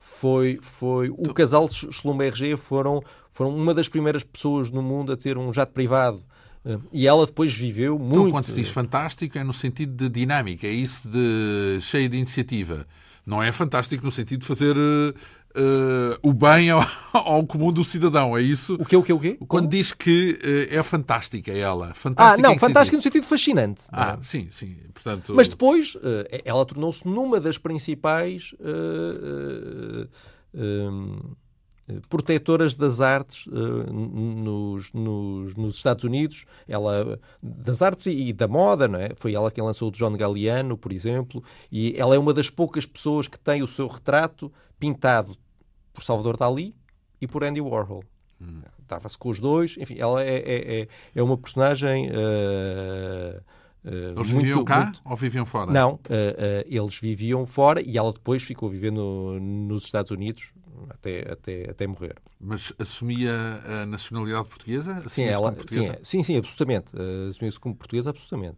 foi, 0.00 0.58
foi 0.62 1.10
o 1.10 1.34
casal 1.34 1.68
Schlumberger 1.68 2.56
foram, 2.56 3.02
foram 3.32 3.54
uma 3.54 3.74
das 3.74 3.88
primeiras 3.88 4.22
pessoas 4.22 4.70
no 4.70 4.82
mundo 4.82 5.12
a 5.12 5.16
ter 5.16 5.36
um 5.36 5.52
jato 5.52 5.72
privado. 5.72 6.24
E 6.92 7.06
ela 7.06 7.24
depois 7.26 7.54
viveu 7.54 7.94
então, 7.94 8.06
muito. 8.06 8.20
Então, 8.20 8.30
quando 8.30 8.46
se 8.46 8.54
diz 8.54 8.68
fantástico, 8.68 9.38
é 9.38 9.44
no 9.44 9.52
sentido 9.52 9.94
de 9.94 10.08
dinâmica, 10.08 10.66
é 10.66 10.70
isso 10.70 11.08
de 11.08 11.78
cheio 11.80 12.08
de 12.08 12.16
iniciativa. 12.16 12.86
Não 13.24 13.42
é 13.42 13.52
fantástico 13.52 14.04
no 14.04 14.10
sentido 14.12 14.40
de 14.40 14.46
fazer 14.46 14.76
uh, 14.76 15.14
o 16.22 16.32
bem 16.32 16.70
ao, 16.70 16.84
ao, 17.12 17.46
comum 17.46 17.72
do 17.72 17.84
cidadão, 17.84 18.36
é 18.36 18.42
isso? 18.42 18.74
O 18.74 18.84
que 18.84 18.96
o 18.96 19.02
que 19.02 19.12
o 19.12 19.18
quê? 19.18 19.36
Quando 19.48 19.68
diz 19.68 19.92
que 19.92 20.38
uh, 20.42 20.74
é 20.74 20.82
fantástica 20.82 21.52
ela. 21.52 21.94
Fantástica 21.94 22.46
ah, 22.46 22.50
não, 22.50 22.58
fantástica 22.58 22.96
no 22.96 23.02
sentido 23.02 23.26
fascinante. 23.26 23.82
Ah, 23.90 24.16
é? 24.18 24.22
sim, 24.22 24.48
sim. 24.50 24.76
Portanto... 24.92 25.34
Mas 25.34 25.48
depois 25.48 25.96
ela 26.44 26.64
tornou-se 26.64 27.06
numa 27.06 27.40
das 27.40 27.58
principais. 27.58 28.54
Um, 30.54 31.36
protetoras 32.08 32.74
das 32.74 33.00
artes 33.00 33.46
uh, 33.46 33.92
nos, 33.92 34.92
nos, 34.92 35.54
nos, 35.54 35.76
Estados 35.76 36.04
Unidos, 36.04 36.44
ela 36.66 37.18
das 37.42 37.80
artes 37.80 38.06
e, 38.06 38.28
e, 38.28 38.32
da 38.32 38.48
moda, 38.48 38.88
não 38.88 38.98
é? 38.98 39.10
Foi 39.16 39.34
ela 39.34 39.50
quem 39.50 39.62
lançou 39.62 39.88
o 39.88 39.92
John 39.92 40.16
Galliano, 40.16 40.76
por 40.76 40.92
exemplo, 40.92 41.42
e 41.70 41.94
ela 41.96 42.14
é 42.14 42.18
uma 42.18 42.34
das 42.34 42.50
poucas 42.50 42.84
pessoas 42.84 43.28
que 43.28 43.38
tem 43.38 43.62
o 43.62 43.68
seu 43.68 43.86
retrato 43.86 44.52
pintado 44.78 45.36
por 45.92 46.02
Salvador 46.02 46.36
Dali 46.36 46.74
e 47.20 47.26
por 47.26 47.44
Andy 47.44 47.60
Warhol. 47.60 48.02
Hum. 48.40 48.62
Estava-se 48.82 49.16
com 49.16 49.30
os 49.30 49.40
dois, 49.40 49.76
enfim, 49.78 49.96
ela 49.98 50.22
é, 50.22 50.36
é, 50.36 50.80
é, 50.80 50.88
é 51.14 51.22
uma 51.22 51.36
personagem. 51.36 52.08
Uh, 52.10 53.40
Uh, 53.86 54.18
eles 54.18 54.32
muito, 54.32 54.46
viviam 54.46 54.64
cá 54.64 54.84
muito... 54.86 55.00
ou 55.04 55.16
viviam 55.16 55.46
fora? 55.46 55.70
Não, 55.70 55.92
uh, 55.92 55.94
uh, 55.94 56.00
eles 56.66 56.98
viviam 56.98 57.46
fora 57.46 57.80
e 57.80 57.96
ela 57.96 58.12
depois 58.12 58.42
ficou 58.42 58.68
vivendo 58.68 58.96
no, 58.96 59.38
nos 59.38 59.84
Estados 59.84 60.10
Unidos 60.10 60.52
até, 60.90 61.32
até, 61.32 61.70
até 61.70 61.86
morrer. 61.86 62.16
Mas 62.40 62.72
assumia 62.78 63.32
a 63.64 63.86
nacionalidade 63.86 64.48
portuguesa? 64.48 65.02
Sim, 65.08 65.24
ela, 65.24 65.52
portuguesa? 65.52 65.94
Sim, 66.02 66.04
sim, 66.04 66.22
sim, 66.22 66.36
absolutamente. 66.38 66.92
Assumia-se 67.30 67.60
como 67.60 67.74
portuguesa, 67.74 68.10
absolutamente. 68.10 68.56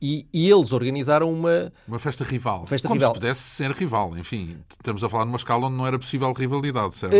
E, 0.00 0.26
e, 0.32 0.50
eles 0.50 0.72
organizaram 0.72 1.32
uma... 1.32 1.72
Uma 1.86 1.98
festa 1.98 2.24
rival. 2.24 2.66
Festa 2.66 2.88
como 2.88 2.98
rival. 2.98 3.14
se 3.14 3.20
pudesse 3.20 3.42
ser 3.42 3.70
rival. 3.72 4.16
Enfim, 4.16 4.58
estamos 4.70 5.02
a 5.02 5.08
falar 5.08 5.24
numa 5.24 5.36
escala 5.36 5.66
onde 5.66 5.76
não 5.76 5.86
era 5.86 5.98
possível 5.98 6.32
rivalidade, 6.32 6.94
certo? 6.94 7.16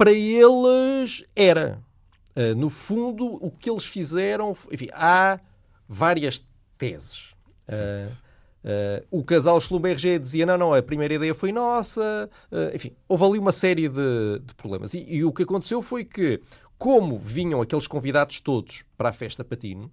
para 0.00 0.12
eles 0.12 1.22
era. 1.36 1.78
Uh, 2.34 2.54
no 2.56 2.70
fundo, 2.70 3.26
o 3.26 3.50
que 3.50 3.68
eles 3.68 3.84
fizeram. 3.84 4.56
Enfim, 4.72 4.88
há 4.94 5.38
várias 5.86 6.42
teses. 6.78 7.34
Uh, 7.68 8.10
uh, 8.64 9.06
o 9.10 9.24
casal 9.24 9.60
Schlumberger 9.60 10.18
dizia: 10.18 10.46
não, 10.46 10.58
não, 10.58 10.74
a 10.74 10.82
primeira 10.82 11.14
ideia 11.14 11.34
foi 11.34 11.52
nossa. 11.52 12.28
enfim, 12.74 12.92
houve 13.08 13.24
ali 13.24 13.38
uma 13.38 13.52
série 13.52 13.88
de, 13.88 14.40
de 14.44 14.54
problemas. 14.54 14.94
E, 14.94 15.04
e, 15.08 15.24
o 15.24 15.32
que 15.32 15.42
aconteceu 15.42 15.82
foi 15.82 16.04
que, 16.04 16.40
como 16.78 17.18
vinham 17.18 17.60
aqueles 17.60 17.86
convidados 17.86 18.40
todos 18.40 18.84
para 18.96 19.08
a 19.08 19.12
festa 19.12 19.44
Patino, 19.44 19.90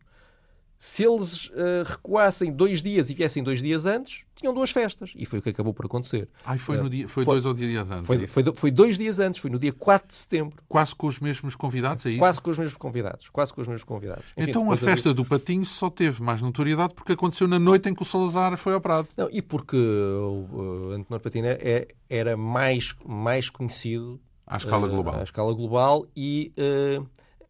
se 0.78 1.03
eles 1.03 1.51
recuassem 1.86 2.51
dois 2.51 2.84
dias 2.84 3.09
e 3.09 3.13
viessem 3.13 3.43
dois 3.43 3.61
dias 3.61 3.86
antes, 3.86 4.26
tinham 4.38 4.53
duas 4.53 4.71
festas. 4.71 5.11
E 5.15 5.25
foi 5.25 5.39
o 5.39 5.41
que 5.41 5.49
acabou 5.49 5.73
por 5.73 5.85
acontecer. 5.85 6.29
Ai, 6.45 6.57
foi, 6.57 6.77
no 6.77 6.89
dia, 6.89 7.07
foi, 7.07 7.25
foi 7.25 7.33
dois 7.33 7.45
ou 7.45 7.53
dias 7.53 7.89
antes? 7.89 8.05
Foi, 8.05 8.27
foi, 8.27 8.43
foi, 8.55 8.71
dois 8.71 8.97
dias 8.97 9.19
antes, 9.19 9.41
foi 9.41 9.49
no 9.49 9.59
dia 9.59 9.73
4 9.73 10.07
de 10.07 10.15
setembro. 10.15 10.63
Quase 10.67 10.95
com 10.95 11.07
os 11.07 11.19
mesmos 11.19 11.55
convidados, 11.55 12.05
é 12.05 12.11
isso? 12.11 12.19
Quase 12.19 12.41
com 12.41 12.51
os 12.51 12.57
mesmos 12.57 12.77
convidados. 12.77 13.29
Quase 13.29 13.53
com 13.53 13.61
os 13.61 13.67
mesmos 13.67 13.83
convidados. 13.83 14.25
Enfim, 14.38 14.49
então 14.49 14.71
a 14.71 14.77
festa 14.77 15.13
do 15.13 15.25
Patinho 15.25 15.65
só 15.65 15.89
teve 15.89 16.21
mais 16.21 16.41
notoriedade 16.41 16.93
porque 16.93 17.13
aconteceu 17.13 17.47
na 17.47 17.59
noite 17.59 17.89
em 17.89 17.93
que 17.93 18.01
o 18.01 18.05
Salazar 18.05 18.55
foi 18.57 18.73
ao 18.73 18.81
Prado. 18.81 19.07
Não, 19.17 19.27
e 19.31 19.41
porque 19.41 19.75
o, 19.75 20.47
o 20.51 20.91
Antenor 20.91 21.19
Patinho 21.19 21.47
é, 21.47 21.88
era 22.09 22.38
mais, 22.38 22.95
mais 23.05 23.49
conhecido 23.49 24.19
à 24.45 24.57
escala 24.57 24.88
global. 24.88 25.15
Uh, 25.15 25.19
à 25.19 25.23
escala 25.23 25.53
global 25.53 26.05
e 26.15 26.53
uh, 26.57 27.05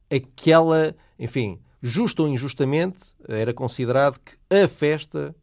aquela, 0.09 0.95
enfim, 1.19 1.59
justo 1.81 2.23
ou 2.23 2.29
injustamente, 2.29 2.97
era 3.27 3.53
considerado 3.53 4.19
que 4.19 4.33
a 4.55 4.67
festa 4.67 5.35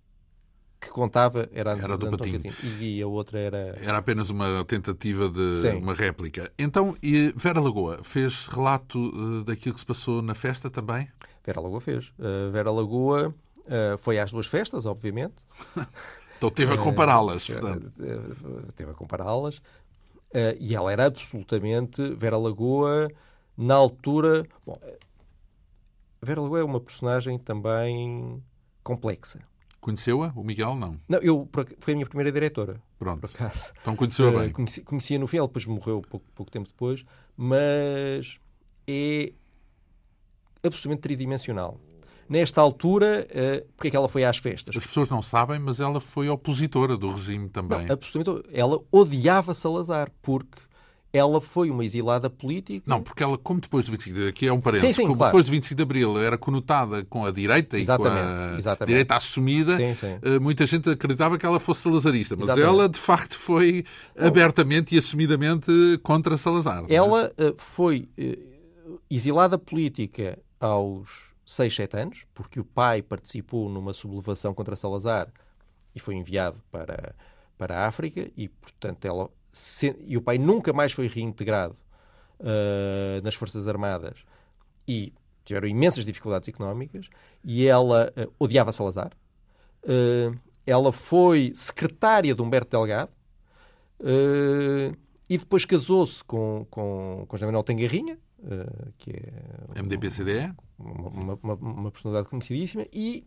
que 0.85 0.91
contava 0.91 1.49
era, 1.53 1.73
era 1.73 1.97
do 1.97 2.11
Patinho. 2.11 2.53
E 2.79 3.01
a 3.01 3.07
outra 3.07 3.39
era... 3.39 3.75
Era 3.81 3.99
apenas 3.99 4.29
uma 4.29 4.65
tentativa 4.65 5.29
de 5.29 5.57
Sim. 5.57 5.77
uma 5.79 5.95
réplica. 5.95 6.53
Então, 6.59 6.95
e 7.03 7.33
Vera 7.37 7.61
Lagoa 7.61 8.01
fez 8.03 8.47
relato 8.47 8.99
uh, 8.99 9.45
daquilo 9.45 9.75
que 9.75 9.81
se 9.81 9.87
passou 9.87 10.21
na 10.21 10.35
festa 10.35 10.69
também? 10.69 11.09
Vera 11.45 11.61
Lagoa 11.61 11.81
fez. 11.81 12.09
Uh, 12.19 12.51
Vera 12.53 12.71
Lagoa 12.71 13.35
uh, 13.61 13.99
foi 13.99 14.19
às 14.19 14.31
duas 14.31 14.47
festas, 14.47 14.85
obviamente. 14.85 15.35
então 16.37 16.51
teve 16.51 16.75
a 16.75 16.77
compará-las, 16.77 17.47
portanto. 17.47 17.93
Teve 18.77 18.91
a 18.91 18.95
compará-las. 18.95 19.63
e 20.61 20.75
ela 20.75 20.93
era 20.93 21.07
absolutamente... 21.07 22.15
Vera 22.15 22.37
Lagoa, 22.37 23.11
na 23.57 23.75
altura... 23.75 24.47
Bom, 24.67 24.79
Vera 26.23 26.41
Lagoa 26.41 26.61
é 26.61 26.65
uma 26.65 26.81
personagem 26.81 27.39
também 27.39 28.43
complexa. 28.83 29.41
Conheceu-a? 29.85 30.33
O 30.35 30.43
Miguel 30.43 30.77
não? 30.77 30.99
Não, 31.07 31.19
eu, 31.19 31.47
foi 31.79 31.93
a 31.93 31.97
minha 31.97 32.07
primeira 32.07 32.33
diretora. 32.33 32.81
Pronto. 32.99 33.21
Por 33.21 33.29
acaso. 33.29 33.71
Então 33.83 33.95
conheceu-a 33.95 34.31
bem. 34.31 34.49
Uh, 34.49 34.53
conheci, 34.55 34.81
conhecia 34.81 35.19
no 35.19 35.27
fim, 35.27 35.37
ele 35.37 35.47
depois 35.47 35.67
morreu 35.67 36.01
pouco, 36.01 36.25
pouco 36.35 36.51
tempo 36.51 36.67
depois, 36.67 37.05
mas 37.37 38.41
é 38.89 39.31
absolutamente 40.65 41.03
tridimensional. 41.03 41.79
Nesta 42.27 42.63
altura, 42.63 43.29
uh, 43.29 43.73
porque 43.77 43.89
é 43.89 43.91
que 43.91 43.97
ela 43.99 44.09
foi 44.09 44.25
às 44.25 44.39
festas? 44.39 44.75
As 44.75 44.87
pessoas 44.87 45.11
não 45.11 45.21
sabem, 45.21 45.59
mas 45.59 45.81
ela 45.81 46.01
foi 46.01 46.31
opositora 46.31 46.97
do 46.97 47.11
regime 47.11 47.51
também. 47.51 47.85
Não, 47.85 47.93
absolutamente. 47.93 48.49
Ela 48.55 48.81
odiava 48.91 49.53
Salazar, 49.53 50.11
porque 50.23 50.59
ela 51.15 51.41
foi 51.41 51.71
uma 51.71 51.85
exilada 51.85 52.29
política. 52.29 52.85
Não, 52.89 53.01
porque 53.01 53.23
ela, 53.23 53.39
como 53.39 53.61
depois 53.61 53.85
de 53.85 53.93
25 53.93 54.13
de 54.13 54.21
Abril, 54.21 54.31
aqui 54.31 54.49
é 54.49 54.53
um 54.53 54.61
parênteses, 54.61 54.97
sim, 54.97 55.03
sim, 55.03 55.07
como 55.07 55.17
claro. 55.17 55.31
depois 55.31 55.45
de 55.45 55.51
25 55.53 55.77
de 55.77 55.83
Abril 55.83 56.21
era 56.21 56.37
conotada 56.37 57.05
com 57.05 57.25
a 57.25 57.31
direita 57.31 57.79
exatamente, 57.79 58.17
e 58.17 58.49
com 58.49 58.55
a 58.55 58.59
exatamente. 58.59 58.89
direita 58.89 59.15
assumida, 59.15 59.77
sim, 59.77 60.19
eh, 60.21 60.39
muita 60.41 60.67
gente 60.67 60.91
acreditava 60.91 61.39
que 61.39 61.47
ela 61.47 61.61
fosse 61.61 61.83
salazarista, 61.83 62.35
mas 62.35 62.49
exatamente. 62.49 62.69
ela 62.69 62.89
de 62.89 62.99
facto 62.99 63.39
foi 63.39 63.85
abertamente 64.19 64.97
e 64.97 64.99
assumidamente 64.99 65.71
contra 66.03 66.37
Salazar. 66.37 66.85
É? 66.89 66.95
Ela 66.95 67.33
é? 67.39 67.55
foi 67.57 68.09
uh, 68.19 68.99
exilada 69.09 69.57
política 69.57 70.37
aos 70.59 71.33
6, 71.47 71.77
7 71.77 71.97
anos, 71.97 72.27
porque 72.35 72.59
o 72.59 72.65
pai 72.65 73.03
participou 73.03 73.69
numa 73.69 73.93
sublevação 73.93 74.53
contra 74.53 74.75
Salazar 74.75 75.29
e 75.95 76.01
foi 76.01 76.17
enviado 76.17 76.61
para, 76.73 77.15
para 77.57 77.79
a 77.79 77.87
África 77.87 78.29
e, 78.37 78.49
portanto, 78.49 79.05
ela 79.05 79.31
se, 79.55 79.97
e 80.05 80.17
o 80.17 80.21
pai 80.21 80.37
nunca 80.37 80.73
mais 80.73 80.93
foi 80.93 81.07
reintegrado 81.07 81.77
uh, 82.41 83.23
nas 83.23 83.37
Forças 83.37 83.69
Armadas 83.69 84.25
e 84.87 85.13
tiveram 85.45 85.69
imensas 85.69 86.05
dificuldades 86.05 86.49
económicas 86.49 87.09
e 87.45 87.65
ela 87.65 88.13
uh, 88.17 88.33
odiava 88.39 88.73
Salazar. 88.73 89.13
Uh, 89.85 90.37
ela 90.67 90.91
foi 90.91 91.53
secretária 91.55 92.35
de 92.35 92.43
Humberto 92.43 92.71
Delgado 92.71 93.13
e 95.29 95.39
depois 95.39 95.65
casou-se 95.65 96.23
com, 96.25 96.67
com, 96.69 97.25
com 97.29 97.37
José 97.37 97.47
Manuel 97.47 97.63
Tengarrinha, 97.63 98.19
que 98.99 99.11
é 99.11 99.83
MDP-CDE, 99.83 100.53
uma, 100.79 101.39
uma, 101.43 101.55
uma, 101.55 101.91
personalidade 101.91 102.29
conhecidíssima, 102.29 102.87
e 102.93 103.27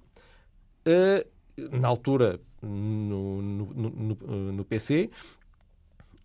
na 1.71 1.87
altura 1.87 2.39
no, 2.61 3.41
no, 3.41 3.65
no, 3.73 4.51
no 4.53 4.65
PC 4.65 5.09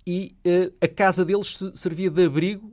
e 0.06 0.36
uh, 0.46 0.74
a 0.80 0.88
casa 0.88 1.24
deles 1.24 1.58
servia 1.74 2.10
de 2.10 2.24
abrigo 2.24 2.72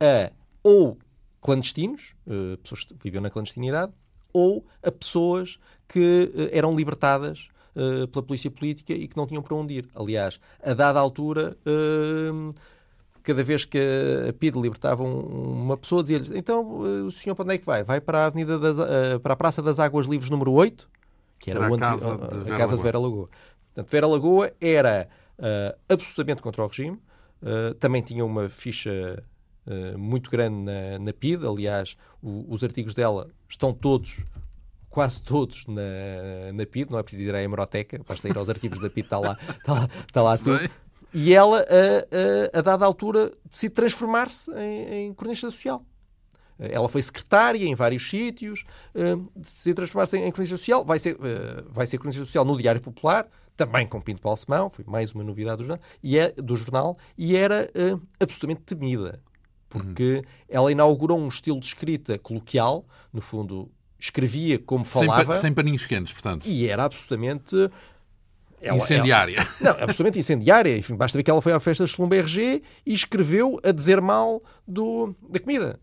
a 0.00 0.32
ou 0.62 0.98
clandestinos, 1.40 2.14
uh, 2.26 2.56
pessoas 2.58 2.84
que 2.84 2.96
viviam 3.02 3.22
na 3.22 3.30
clandestinidade, 3.30 3.92
ou 4.32 4.66
a 4.82 4.90
pessoas 4.90 5.58
que 5.86 6.32
uh, 6.34 6.48
eram 6.52 6.74
libertadas 6.74 7.48
pela 8.10 8.24
polícia 8.24 8.50
política 8.50 8.92
e 8.92 9.06
que 9.06 9.16
não 9.16 9.24
tinham 9.24 9.40
para 9.40 9.54
onde 9.54 9.74
ir. 9.74 9.88
Aliás, 9.94 10.40
a 10.60 10.74
dada 10.74 10.98
altura, 10.98 11.56
cada 13.22 13.44
vez 13.44 13.64
que 13.64 13.78
a 14.28 14.32
PID 14.32 14.56
libertava 14.60 15.04
uma 15.04 15.76
pessoa, 15.76 16.02
dizia-lhes: 16.02 16.28
então 16.34 17.06
o 17.06 17.12
senhor 17.12 17.36
para 17.36 17.44
onde 17.44 17.54
é 17.54 17.58
que 17.58 17.64
vai? 17.64 17.84
Vai 17.84 18.00
para 18.00 18.24
a, 18.24 18.26
Avenida 18.26 18.58
das, 18.58 18.78
para 19.22 19.34
a 19.34 19.36
Praça 19.36 19.62
das 19.62 19.78
Águas 19.78 20.06
Livres 20.06 20.28
número 20.28 20.50
8, 20.50 20.90
que 21.38 21.52
era, 21.52 21.66
era 21.66 21.72
a, 21.72 21.78
casa, 21.78 22.16
de, 22.16 22.52
a 22.52 22.56
casa 22.56 22.76
de 22.76 22.82
Vera 22.82 22.98
Lagoa. 22.98 23.28
Portanto, 23.66 23.90
Vera 23.92 24.06
Lagoa 24.08 24.52
era 24.60 25.08
uh, 25.38 25.78
absolutamente 25.88 26.42
contra 26.42 26.62
o 26.62 26.66
regime. 26.66 27.00
Uh, 27.40 27.74
também 27.74 28.02
tinha 28.02 28.24
uma 28.24 28.48
ficha 28.48 29.22
uh, 29.66 29.98
muito 29.98 30.30
grande 30.30 30.56
na, 30.56 30.98
na 30.98 31.12
PID. 31.12 31.46
Aliás, 31.46 31.96
o, 32.22 32.52
os 32.52 32.64
artigos 32.64 32.94
dela 32.94 33.30
estão 33.48 33.72
todos, 33.72 34.18
quase 34.90 35.22
todos, 35.22 35.66
na, 35.66 36.52
na 36.52 36.66
PID. 36.66 36.90
Não 36.90 36.98
é 36.98 37.02
preciso 37.02 37.28
ir 37.28 37.34
à 37.34 37.42
hemeroteca, 37.42 38.00
basta 38.06 38.28
ir 38.28 38.36
aos 38.36 38.48
arquivos 38.48 38.80
da 38.80 38.90
PID, 38.90 39.06
está 39.06 39.18
lá, 39.18 39.38
está 39.48 39.72
lá, 39.72 39.88
está 40.06 40.22
lá 40.22 40.36
tudo. 40.36 40.70
E 41.14 41.32
ela, 41.32 41.60
a, 41.60 42.56
a, 42.56 42.58
a 42.58 42.62
dada 42.62 42.84
altura, 42.84 43.32
decide 43.48 43.74
transformar-se 43.74 44.50
em, 44.52 45.06
em 45.06 45.14
cronista 45.14 45.50
social. 45.50 45.82
Ela 46.58 46.88
foi 46.88 47.00
secretária 47.00 47.64
em 47.64 47.74
vários 47.74 48.10
sítios, 48.10 48.64
decide 49.36 49.76
transformar-se 49.76 50.18
em 50.18 50.32
cronista 50.32 50.56
social, 50.56 50.84
vai 50.84 50.98
ser, 50.98 51.16
vai 51.68 51.86
ser 51.86 51.98
cronista 51.98 52.24
social 52.24 52.44
no 52.44 52.58
Diário 52.58 52.80
Popular, 52.80 53.28
também 53.58 53.86
com 53.86 54.00
Pinto 54.00 54.22
Balsemão, 54.22 54.70
foi 54.70 54.84
mais 54.86 55.12
uma 55.12 55.24
novidade 55.24 55.58
do 55.58 55.64
jornal, 55.64 55.84
e, 56.00 56.16
é, 56.16 56.30
do 56.30 56.56
jornal, 56.56 56.96
e 57.18 57.36
era 57.36 57.68
uh, 57.74 58.00
absolutamente 58.20 58.62
temida, 58.62 59.20
porque 59.68 60.14
uhum. 60.14 60.22
ela 60.48 60.72
inaugurou 60.72 61.18
um 61.18 61.28
estilo 61.28 61.58
de 61.58 61.66
escrita 61.66 62.16
coloquial, 62.18 62.86
no 63.12 63.20
fundo, 63.20 63.68
escrevia 63.98 64.60
como 64.60 64.84
falava. 64.84 65.34
Sem, 65.34 65.42
sem 65.42 65.52
paninhos 65.52 65.84
quentes, 65.86 66.12
portanto. 66.12 66.46
E 66.46 66.68
era 66.68 66.84
absolutamente. 66.84 67.56
Ela, 68.60 68.76
incendiária. 68.76 69.38
Ela, 69.38 69.48
não, 69.60 69.70
absolutamente 69.82 70.20
incendiária. 70.20 70.78
Enfim, 70.78 70.94
basta 70.94 71.18
ver 71.18 71.24
que 71.24 71.30
ela 71.30 71.42
foi 71.42 71.52
à 71.52 71.60
festa 71.60 71.84
de 71.84 71.90
Schlumberger 71.90 72.62
e 72.86 72.92
escreveu 72.92 73.58
a 73.64 73.72
dizer 73.72 74.00
mal 74.00 74.40
do, 74.66 75.14
da 75.28 75.40
comida. 75.40 75.80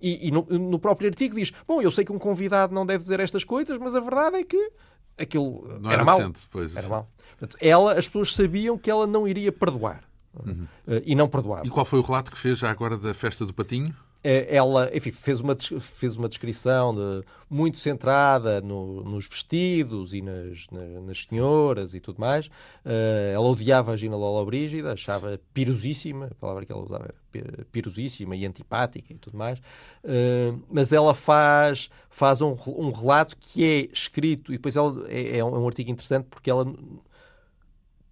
E, 0.00 0.28
e 0.28 0.30
no, 0.30 0.42
no, 0.42 0.78
próprio 0.78 1.08
artigo 1.08 1.34
diz: 1.34 1.52
Bom, 1.66 1.82
eu 1.82 1.90
sei 1.90 2.04
que 2.04 2.12
um 2.12 2.18
convidado 2.18 2.72
não 2.74 2.86
deve 2.86 2.98
dizer 2.98 3.18
estas 3.18 3.42
coisas, 3.42 3.78
mas 3.78 3.96
a 3.96 4.00
verdade 4.00 4.36
é 4.36 4.44
que 4.44 4.70
aquilo 5.18 5.78
não 5.80 5.90
era, 5.90 6.02
era 6.02 6.32
pois. 6.50 6.74
Era 6.76 6.88
mau. 6.88 7.08
Portanto, 7.38 7.56
ela, 7.60 7.92
as 7.92 8.06
pessoas 8.06 8.34
sabiam 8.34 8.78
que 8.78 8.90
ela 8.90 9.06
não 9.06 9.26
iria 9.26 9.52
perdoar. 9.52 10.04
Uhum. 10.44 10.66
Uh, 10.86 11.02
e 11.04 11.14
não 11.14 11.28
perdoava. 11.28 11.66
E 11.66 11.70
qual 11.70 11.84
foi 11.84 11.98
o 11.98 12.02
relato 12.02 12.30
que 12.30 12.38
fez 12.38 12.58
já 12.58 12.70
agora 12.70 12.98
da 12.98 13.14
festa 13.14 13.46
do 13.46 13.54
Patinho? 13.54 13.94
Eh, 14.28 14.56
ela, 14.56 14.90
enfim, 14.92 15.12
fez 15.12 15.38
uma, 15.38 15.54
fez 15.54 16.16
uma 16.16 16.28
descrição 16.28 16.92
de, 16.92 17.24
muito 17.48 17.78
centrada 17.78 18.60
no, 18.60 19.04
nos 19.04 19.28
vestidos 19.28 20.12
e 20.12 20.20
nas, 20.20 20.66
nas, 20.72 21.04
nas, 21.04 21.24
senhoras 21.26 21.94
e 21.94 22.00
tudo 22.00 22.20
mais. 22.20 22.46
Uh, 22.46 23.32
ela 23.32 23.46
odiava 23.46 23.92
a 23.92 23.96
Gina 23.96 24.16
Lola 24.16 24.44
Brígida, 24.44 24.94
achava 24.94 25.40
pirosíssima, 25.54 26.26
a 26.26 26.34
palavra 26.34 26.66
que 26.66 26.72
ela 26.72 26.82
usava 26.82 27.14
era 27.32 27.64
pirosíssima 27.70 28.34
e 28.34 28.44
antipática 28.44 29.12
e 29.12 29.16
tudo 29.16 29.38
mais. 29.38 29.60
Uh, 30.02 30.60
mas 30.68 30.92
ela 30.92 31.14
faz, 31.14 31.88
faz 32.10 32.40
um, 32.40 32.56
um 32.66 32.90
relato 32.90 33.36
que 33.38 33.62
é 33.62 33.92
escrito, 33.92 34.52
e 34.52 34.56
depois 34.56 34.74
ela, 34.74 35.04
é, 35.08 35.38
é 35.38 35.44
um, 35.44 35.62
é 35.62 35.66
artigo 35.68 35.88
interessante 35.88 36.26
porque 36.28 36.50
ela 36.50 36.66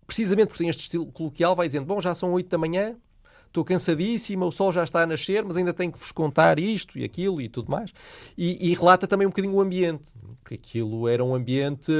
precisamente 0.06 0.46
porque 0.46 0.62
tem 0.62 0.68
este 0.68 0.82
estilo 0.82 1.06
coloquial, 1.06 1.56
vai 1.56 1.66
dizendo: 1.66 1.86
Bom, 1.86 2.00
já 2.00 2.14
são 2.14 2.32
8 2.32 2.48
da 2.48 2.58
manhã, 2.58 2.96
estou 3.54 3.64
cansadíssima, 3.64 4.44
o 4.44 4.50
sol 4.50 4.72
já 4.72 4.82
está 4.82 5.02
a 5.02 5.06
nascer, 5.06 5.44
mas 5.44 5.56
ainda 5.56 5.72
tenho 5.72 5.92
que 5.92 5.98
vos 5.98 6.10
contar 6.10 6.58
isto 6.58 6.98
e 6.98 7.04
aquilo 7.04 7.40
e 7.40 7.48
tudo 7.48 7.70
mais. 7.70 7.92
E, 8.36 8.70
e 8.70 8.74
relata 8.74 9.06
também 9.06 9.26
um 9.26 9.30
bocadinho 9.30 9.54
o 9.54 9.60
ambiente, 9.60 10.12
porque 10.42 10.54
aquilo 10.54 11.06
era 11.06 11.24
um 11.24 11.34
ambiente. 11.34 11.92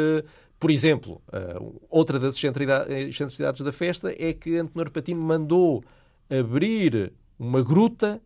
Por 0.59 0.70
exemplo, 0.70 1.22
uh, 1.28 1.80
outra 1.88 2.18
das 2.18 2.34
excentricidades 2.34 3.61
da 3.61 3.72
festa 3.72 4.12
é 4.18 4.32
que 4.32 4.57
Antenor 4.57 4.90
Patino 4.90 5.22
mandou 5.22 5.84
abrir 6.28 7.12
uma 7.38 7.62
gruta 7.62 8.20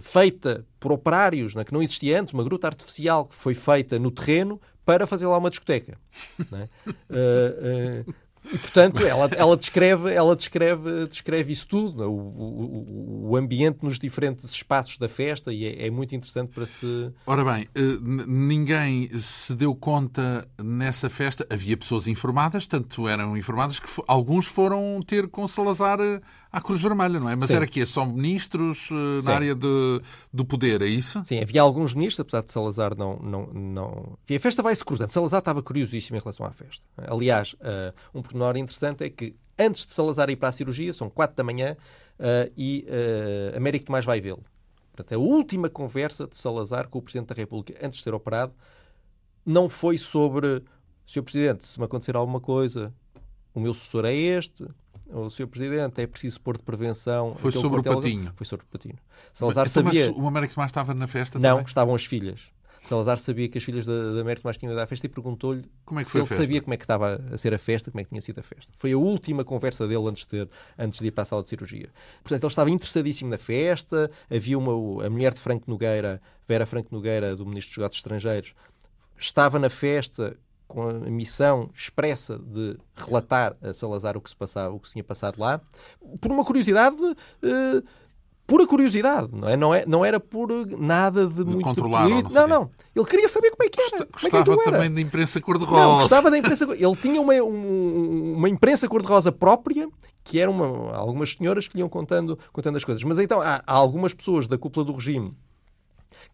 feita 0.00 0.64
por 0.78 0.92
operários, 0.92 1.56
né, 1.56 1.64
que 1.64 1.72
não 1.72 1.82
existia 1.82 2.20
antes, 2.20 2.32
uma 2.32 2.44
gruta 2.44 2.68
artificial 2.68 3.24
que 3.24 3.34
foi 3.34 3.54
feita 3.54 3.98
no 3.98 4.12
terreno 4.12 4.60
para 4.84 5.04
fazer 5.04 5.26
lá 5.26 5.36
uma 5.36 5.50
discoteca. 5.50 5.98
uh, 6.52 8.06
uh, 8.08 8.14
E, 8.44 8.58
portanto, 8.58 9.04
ela, 9.04 9.28
ela, 9.36 9.56
descreve, 9.56 10.12
ela 10.12 10.34
descreve, 10.34 11.06
descreve 11.06 11.52
isso 11.52 11.66
tudo, 11.68 12.04
o, 12.04 12.16
o, 12.16 13.30
o 13.30 13.36
ambiente 13.36 13.78
nos 13.82 13.98
diferentes 13.98 14.44
espaços 14.50 14.96
da 14.98 15.08
festa, 15.08 15.52
e 15.52 15.64
é, 15.64 15.86
é 15.86 15.90
muito 15.90 16.14
interessante 16.14 16.50
para 16.52 16.66
se. 16.66 17.12
Ora 17.26 17.44
bem, 17.44 17.68
eh, 17.74 17.98
ninguém 18.26 19.08
se 19.18 19.54
deu 19.54 19.74
conta 19.74 20.48
nessa 20.62 21.08
festa. 21.10 21.46
Havia 21.50 21.76
pessoas 21.76 22.06
informadas, 22.06 22.66
tanto 22.66 23.06
eram 23.06 23.36
informadas 23.36 23.78
que 23.78 23.88
alguns 24.06 24.46
foram 24.46 25.00
ter 25.06 25.28
com 25.28 25.46
Salazar 25.46 26.00
eh, 26.00 26.20
à 26.52 26.60
Cruz 26.60 26.80
Vermelha, 26.80 27.20
não 27.20 27.28
é? 27.28 27.36
Mas 27.36 27.48
Sim. 27.48 27.56
era 27.56 27.66
que 27.66 27.84
são 27.86 28.06
ministros 28.06 28.90
uh, 28.90 29.22
na 29.24 29.34
área 29.34 29.54
de, 29.54 30.00
do 30.32 30.44
poder, 30.44 30.82
é 30.82 30.86
isso? 30.86 31.22
Sim, 31.24 31.40
havia 31.40 31.62
alguns 31.62 31.94
ministros, 31.94 32.20
apesar 32.20 32.42
de 32.42 32.52
Salazar 32.52 32.96
não. 32.96 33.16
não, 33.18 33.46
não... 33.46 34.18
Enfim, 34.24 34.36
a 34.36 34.40
festa 34.40 34.62
vai-se 34.62 34.84
cruzando. 34.84 35.10
Salazar 35.10 35.38
estava 35.38 35.62
curiosíssimo 35.62 36.16
em 36.16 36.20
relação 36.20 36.44
à 36.44 36.50
festa. 36.50 36.84
Aliás, 36.96 37.54
uh, 37.54 37.94
um 38.14 38.22
pormenor 38.22 38.56
interessante 38.56 39.04
é 39.04 39.10
que 39.10 39.36
antes 39.58 39.86
de 39.86 39.92
Salazar 39.92 40.30
ir 40.30 40.36
para 40.36 40.48
a 40.48 40.52
cirurgia, 40.52 40.92
são 40.92 41.10
quatro 41.10 41.36
da 41.36 41.44
manhã, 41.44 41.76
uh, 42.18 42.52
e 42.56 42.86
uh, 42.88 43.56
Américo 43.56 43.86
Tomás 43.86 44.04
vai 44.04 44.20
vê-lo. 44.20 44.42
Portanto, 44.92 45.14
a 45.14 45.18
última 45.18 45.68
conversa 45.68 46.26
de 46.26 46.36
Salazar 46.36 46.88
com 46.88 46.98
o 46.98 47.02
Presidente 47.02 47.28
da 47.28 47.34
República 47.34 47.78
antes 47.84 47.98
de 47.98 48.04
ser 48.04 48.14
operado 48.14 48.52
não 49.44 49.68
foi 49.68 49.96
sobre 49.96 50.62
Sr. 51.06 51.22
Presidente, 51.22 51.66
se 51.66 51.78
me 51.78 51.84
acontecer 51.84 52.14
alguma 52.14 52.40
coisa, 52.40 52.92
o 53.54 53.60
meu 53.60 53.74
sucessor 53.74 54.04
é 54.04 54.14
este, 54.14 54.66
o 55.12 55.28
Sr. 55.30 55.46
Presidente, 55.46 56.00
é 56.00 56.06
preciso 56.06 56.40
pôr 56.40 56.56
de 56.56 56.62
prevenção. 56.62 57.34
Foi 57.34 57.52
sobre 57.52 57.80
o 57.80 57.82
Patinho. 57.82 58.32
Foi 58.34 58.46
sobre 58.46 58.64
o 58.64 58.68
Patinho. 58.68 58.98
Salazar 59.32 59.64
mas, 59.64 59.72
sabia... 59.72 60.12
Mas 60.12 60.24
o 60.24 60.26
Américo 60.26 60.54
Tomás 60.54 60.70
estava 60.70 60.94
na 60.94 61.06
festa 61.06 61.38
Não, 61.38 61.50
também? 61.50 61.64
estavam 61.66 61.94
as 61.94 62.04
filhas. 62.04 62.40
Salazar 62.82 63.18
sabia 63.18 63.46
que 63.46 63.58
as 63.58 63.64
filhas 63.64 63.84
da, 63.84 64.12
da 64.14 64.20
Américo 64.22 64.42
Tomás 64.42 64.56
tinham 64.56 64.72
ido 64.72 64.80
à 64.80 64.86
festa 64.86 65.04
e 65.04 65.08
perguntou-lhe 65.08 65.64
é 65.98 66.04
se 66.04 66.18
ele 66.18 66.26
sabia 66.26 66.62
como 66.62 66.72
é 66.72 66.76
que 66.78 66.84
estava 66.84 67.20
a 67.30 67.36
ser 67.36 67.52
a 67.52 67.58
festa, 67.58 67.90
como 67.90 68.00
é 68.00 68.04
que 68.04 68.08
tinha 68.08 68.20
sido 68.22 68.38
a 68.38 68.42
festa. 68.42 68.72
Foi 68.76 68.92
a 68.92 68.98
última 68.98 69.44
conversa 69.44 69.86
dele 69.86 70.08
antes 70.08 70.22
de, 70.22 70.28
ter, 70.28 70.48
antes 70.78 70.98
de 70.98 71.06
ir 71.06 71.10
para 71.10 71.22
a 71.22 71.24
sala 71.26 71.42
de 71.42 71.48
cirurgia. 71.48 71.90
Portanto, 72.22 72.42
ele 72.42 72.50
estava 72.50 72.70
interessadíssimo 72.70 73.28
na 73.28 73.36
festa. 73.36 74.10
Havia 74.30 74.58
uma, 74.58 75.04
a 75.04 75.10
mulher 75.10 75.34
de 75.34 75.40
Franco 75.40 75.70
Nogueira, 75.70 76.22
Vera 76.48 76.64
Franco 76.64 76.88
Nogueira, 76.90 77.36
do 77.36 77.44
Ministro 77.44 77.70
dos 77.70 77.78
Negócios 77.78 77.98
Estrangeiros, 77.98 78.54
estava 79.18 79.58
na 79.58 79.68
festa 79.68 80.36
com 80.70 80.88
a 80.88 80.92
missão 81.10 81.68
expressa 81.74 82.38
de 82.38 82.78
relatar 82.94 83.56
a 83.60 83.74
Salazar 83.74 84.16
o 84.16 84.20
que 84.20 84.30
se 84.30 84.36
passava, 84.36 84.72
o 84.72 84.78
que 84.78 84.86
se 84.86 84.92
tinha 84.92 85.04
passado 85.04 85.40
lá, 85.40 85.60
por 86.20 86.30
uma 86.30 86.44
curiosidade 86.44 86.96
uh, 87.02 87.84
pura 88.46 88.66
curiosidade, 88.66 89.28
não 89.32 89.48
é? 89.48 89.56
Não, 89.56 89.74
é, 89.74 89.84
não 89.86 90.04
era 90.04 90.20
por 90.20 90.48
nada 90.78 91.26
de, 91.26 91.34
de 91.34 91.44
muito 91.44 91.62
controlado. 91.62 92.08
Não, 92.08 92.22
não, 92.22 92.48
não, 92.48 92.70
Ele 92.94 93.04
queria 93.04 93.28
saber 93.28 93.50
como 93.50 93.64
é 93.64 93.68
que 93.68 93.80
era. 93.80 94.06
Gostava 94.12 94.44
como 94.44 94.60
é 94.60 94.64
que 94.64 94.70
também 94.70 94.92
da 94.92 95.00
imprensa 95.00 95.40
cor-de-rosa. 95.40 96.02
Gostava 96.02 96.30
da 96.30 96.38
imprensa. 96.38 96.64
Ele 96.64 96.96
tinha 96.96 97.20
uma, 97.20 97.34
um, 97.34 98.34
uma 98.36 98.48
imprensa 98.48 98.88
cor-de-rosa 98.88 99.30
própria, 99.30 99.88
que 100.24 100.38
eram 100.38 100.88
algumas 100.92 101.32
senhoras 101.32 101.68
que 101.68 101.76
lhe 101.76 101.80
iam 101.80 101.88
contando, 101.88 102.38
contando 102.52 102.76
as 102.76 102.84
coisas. 102.84 103.02
Mas 103.04 103.18
então 103.18 103.40
há, 103.40 103.62
há 103.64 103.72
algumas 103.72 104.12
pessoas 104.12 104.48
da 104.48 104.58
cúpula 104.58 104.84
do 104.84 104.94
regime 104.94 105.36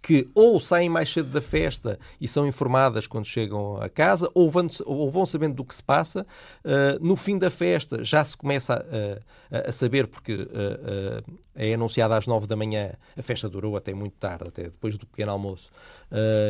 que 0.02 0.28
ou 0.34 0.60
saem 0.60 0.88
mais 0.88 1.12
cedo 1.12 1.30
da 1.30 1.40
festa 1.40 1.98
e 2.20 2.28
são 2.28 2.46
informadas 2.46 3.06
quando 3.06 3.24
chegam 3.24 3.80
a 3.80 3.88
casa, 3.88 4.30
ou 4.34 4.50
vão, 4.50 4.68
ou 4.84 5.10
vão 5.10 5.26
sabendo 5.26 5.56
do 5.56 5.64
que 5.64 5.74
se 5.74 5.82
passa. 5.82 6.26
Uh, 6.64 7.04
no 7.04 7.16
fim 7.16 7.36
da 7.38 7.50
festa 7.50 8.04
já 8.04 8.24
se 8.24 8.36
começa 8.36 8.74
a, 9.50 9.56
a, 9.56 9.68
a 9.68 9.72
saber, 9.72 10.06
porque 10.06 10.34
uh, 10.34 10.38
uh, 10.42 11.38
é 11.54 11.74
anunciada 11.74 12.16
às 12.16 12.26
nove 12.26 12.46
da 12.46 12.54
manhã, 12.54 12.92
a 13.16 13.22
festa 13.22 13.48
durou 13.48 13.76
até 13.76 13.92
muito 13.92 14.14
tarde, 14.14 14.48
até 14.48 14.64
depois 14.64 14.96
do 14.96 15.06
pequeno 15.06 15.32
almoço, 15.32 15.70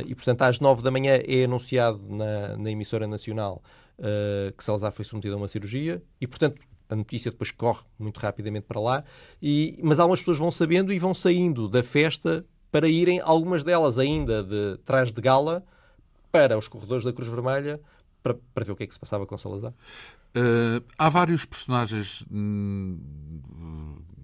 e 0.07 0.15
portanto 0.15 0.43
às 0.43 0.61
nove 0.61 0.83
da 0.83 0.91
manhã 0.91 1.19
é 1.27 1.45
anunciado 1.45 2.01
na, 2.09 2.57
na 2.57 2.71
emissora 2.71 3.07
nacional 3.07 3.63
que 4.57 4.63
Salazar 4.63 4.93
foi 4.93 5.05
submetido 5.05 5.35
a 5.35 5.39
uma 5.39 5.49
cirurgia 5.49 6.03
e 6.21 6.27
portanto 6.27 6.61
a 6.89 6.97
notícia 6.97 7.31
depois 7.31 7.51
corre 7.51 7.83
muito 7.99 8.19
rapidamente 8.19 8.67
para 8.67 8.81
lá, 8.81 9.05
e, 9.41 9.79
mas 9.83 9.99
algumas 9.99 10.21
pessoas 10.21 10.39
vão 10.39 10.51
sabendo 10.51 10.93
e 10.93 10.99
vão 10.99 11.15
saindo 11.15 11.69
da 11.69 11.83
festa 11.83 12.45
para 12.77 12.91
irem, 12.91 13.21
algumas 13.21 13.65
delas 13.65 13.99
ainda 13.99 14.43
de 14.43 14.77
trás 14.85 15.11
de 15.11 15.19
gala, 15.19 15.65
para 16.31 16.59
os 16.59 16.69
corredores 16.69 17.07
da 17.07 17.11
Cruz 17.11 17.27
Vermelha, 17.27 17.81
para, 18.23 18.35
para 18.53 18.67
ver 18.67 18.73
o 18.73 18.77
que 18.77 18.83
é 18.83 18.87
que 18.87 18.93
se 18.93 19.01
passava 19.01 19.25
com 19.25 19.39
Salazar. 19.39 19.73
Uh, 20.37 20.85
há 20.99 21.09
vários 21.09 21.47
personagens, 21.47 22.23
hum, 22.31 22.99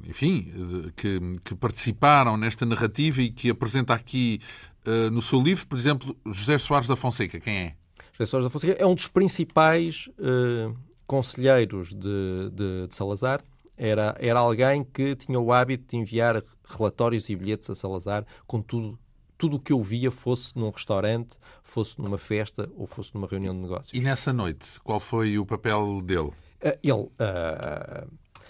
enfim, 0.05 0.93
que, 0.95 1.19
que, 1.43 1.55
participaram 1.55 2.37
nesta 2.37 2.67
narrativa 2.67 3.23
e 3.23 3.31
que 3.31 3.49
apresenta 3.49 3.95
aqui 3.95 4.39
uh, 4.87 5.11
no 5.11 5.23
seu 5.23 5.41
livro, 5.41 5.67
por 5.67 5.79
exemplo, 5.79 6.15
José 6.27 6.59
Soares 6.59 6.89
da 6.89 6.95
Fonseca. 6.95 7.41
Quem 7.41 7.57
é? 7.57 7.75
José 8.13 8.27
Soares 8.27 8.45
da 8.45 8.51
Fonseca 8.51 8.75
é 8.79 8.85
um 8.85 8.95
dos 8.95 9.09
principais 9.09 10.11
uh, 10.19 10.77
conselheiros 11.07 11.95
de, 11.95 12.51
de, 12.53 12.87
de 12.87 12.95
Salazar 12.95 13.43
era, 13.77 14.17
era 14.19 14.39
alguém 14.39 14.85
que 14.85 15.17
tinha 15.17 15.39
o 15.41 15.53
hábito 15.53 15.85
de 15.89 15.97
enviar 15.97 16.43
relatórios 16.65 17.29
e 17.29 17.37
bilhetes 17.37 17.69
a 17.71 17.75
Salazar 17.75 18.27
com 18.47 18.61
tudo 18.61 18.99
tudo 19.39 19.57
o 19.57 19.59
que 19.59 19.73
eu 19.73 19.83
via 19.83 20.09
fosse 20.09 20.57
num 20.57 20.71
restaurante, 20.71 21.37
fosse 21.65 22.01
numa 22.01 22.17
festa 22.17 22.71
ou 22.77 22.87
fosse 22.87 23.13
numa 23.13 23.27
reunião 23.27 23.53
de 23.53 23.61
negócios. 23.61 23.93
E 23.93 24.01
nessa 24.01 24.33
noite, 24.33 24.79
qual 24.85 25.01
foi 25.01 25.37
o 25.37 25.45
papel 25.45 26.01
dele? 26.01 26.31
Uh, 26.63 26.79
ele 26.81 26.93
uh, 26.93 27.11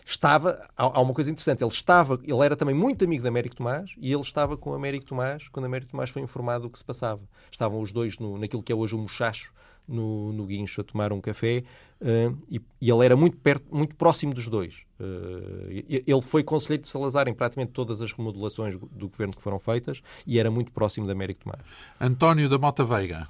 estava. 0.05 0.67
Há, 0.77 0.85
há, 0.85 1.01
uma 1.01 1.15
coisa 1.15 1.31
interessante. 1.31 1.63
Ele 1.63 1.71
estava. 1.71 2.21
Ele 2.23 2.45
era 2.45 2.57
também 2.57 2.75
muito 2.75 3.05
amigo 3.05 3.23
de 3.23 3.29
Américo 3.29 3.57
Tomás 3.57 3.91
e 3.99 4.13
ele 4.13 4.23
estava 4.23 4.57
com 4.57 4.75
Américo 4.75 5.07
Tomás 5.07 5.49
quando 5.49 5.67
Américo 5.67 5.91
Tomás 5.91 6.11
foi 6.11 6.23
informado 6.23 6.65
do 6.65 6.71
que 6.71 6.79
se 6.79 6.85
passava. 6.85 7.23
Estavam 7.51 7.81
os 7.81 7.93
dois 7.93 8.19
no, 8.19 8.39
naquilo 8.39 8.63
que 8.63 8.73
é 8.73 8.75
hoje 8.75 8.95
o 8.95 8.99
Mochacho, 8.99 9.53
no, 9.87 10.33
no 10.33 10.47
guincho 10.47 10.81
a 10.81 10.85
tomar 10.85 11.13
um 11.13 11.21
café 11.21 11.65
uh, 12.01 12.39
e, 12.49 12.61
e, 12.81 12.91
ele 12.91 13.05
era 13.05 13.17
muito, 13.17 13.37
perto, 13.37 13.75
muito 13.75 13.95
próximo 13.97 14.33
dos 14.33 14.47
dois. 14.49 14.83
Uh, 14.99 15.85
ele 15.91 16.21
foi 16.23 16.43
conselheiro 16.43 16.83
de 16.83 16.89
Salazar 16.89 17.29
em 17.29 17.35
praticamente 17.35 17.73
todas 17.73 18.01
as 18.01 18.13
remodelações 18.13 18.77
do 18.77 19.09
governo 19.09 19.35
que 19.35 19.43
foram 19.43 19.59
feitas 19.59 20.03
e 20.27 20.39
era 20.39 20.51
muito 20.51 20.71
próximo 20.73 21.07
de 21.07 21.13
Américo 21.13 21.41
Tomás. 21.41 21.61
António 22.01 22.49
da 22.49 22.59
Mota 22.59 22.85
Veiga. 22.85 23.27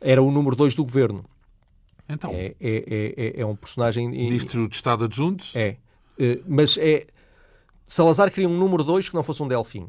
Era 0.00 0.22
o 0.22 0.30
número 0.30 0.56
dois 0.56 0.74
do 0.74 0.82
governo. 0.82 1.24
Então. 2.08 2.32
É, 2.32 2.54
é, 2.60 3.14
é, 3.16 3.40
é 3.40 3.46
um 3.46 3.54
personagem. 3.54 4.08
Ministro 4.08 4.68
de 4.68 4.74
Estado 4.74 5.04
adjunto? 5.04 5.44
É. 5.54 5.76
Uh, 6.20 6.44
mas 6.46 6.76
é. 6.76 7.06
Salazar 7.86 8.30
queria 8.30 8.48
um 8.48 8.56
número 8.56 8.84
dois 8.84 9.08
que 9.08 9.14
não 9.14 9.22
fosse 9.22 9.42
um 9.42 9.48
Delfim. 9.48 9.88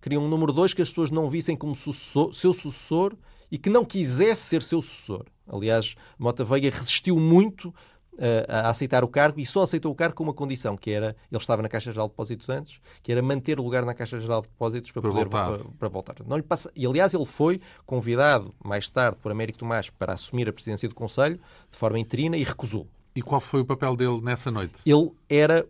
Queria 0.00 0.20
um 0.20 0.28
número 0.28 0.52
dois 0.52 0.72
que 0.72 0.80
as 0.80 0.88
pessoas 0.88 1.10
não 1.10 1.28
vissem 1.28 1.56
como 1.56 1.74
sucessor, 1.74 2.32
seu 2.32 2.54
sucessor 2.54 3.14
e 3.50 3.58
que 3.58 3.68
não 3.68 3.84
quisesse 3.84 4.42
ser 4.42 4.62
seu 4.62 4.80
sucessor. 4.80 5.26
Aliás, 5.46 5.96
Mota 6.18 6.44
Veiga 6.44 6.70
resistiu 6.70 7.18
muito 7.18 7.68
uh, 7.68 7.74
a 8.48 8.70
aceitar 8.70 9.04
o 9.04 9.08
cargo 9.08 9.38
e 9.38 9.44
só 9.44 9.62
aceitou 9.62 9.92
o 9.92 9.94
cargo 9.94 10.14
com 10.14 10.22
uma 10.22 10.32
condição, 10.32 10.76
que 10.76 10.90
era, 10.90 11.16
ele 11.30 11.40
estava 11.40 11.60
na 11.60 11.68
Caixa 11.68 11.92
Geral 11.92 12.06
de 12.06 12.12
Depósitos 12.12 12.48
antes, 12.48 12.80
que 13.02 13.12
era 13.12 13.20
manter 13.20 13.60
o 13.60 13.62
lugar 13.62 13.84
na 13.84 13.94
Caixa 13.94 14.18
Geral 14.20 14.42
de 14.42 14.48
Depósitos 14.48 14.90
para, 14.92 15.02
para 15.02 15.10
poder 15.10 15.24
voltar. 15.24 15.58
Para, 15.58 15.70
para 15.78 15.88
voltar. 15.88 16.14
Não 16.26 16.36
lhe 16.36 16.42
passa... 16.42 16.70
E, 16.74 16.86
aliás, 16.86 17.12
ele 17.12 17.26
foi 17.26 17.60
convidado 17.84 18.54
mais 18.64 18.88
tarde 18.88 19.18
por 19.20 19.30
Américo 19.30 19.58
Tomás 19.58 19.90
para 19.90 20.14
assumir 20.14 20.48
a 20.48 20.52
presidência 20.52 20.88
do 20.88 20.94
Conselho, 20.94 21.38
de 21.68 21.76
forma 21.76 21.98
interina, 21.98 22.36
e 22.36 22.42
recusou. 22.42 22.86
E 23.16 23.22
qual 23.22 23.40
foi 23.40 23.62
o 23.62 23.64
papel 23.64 23.96
dele 23.96 24.20
nessa 24.20 24.50
noite? 24.50 24.80
Ele 24.84 25.10
era 25.28 25.66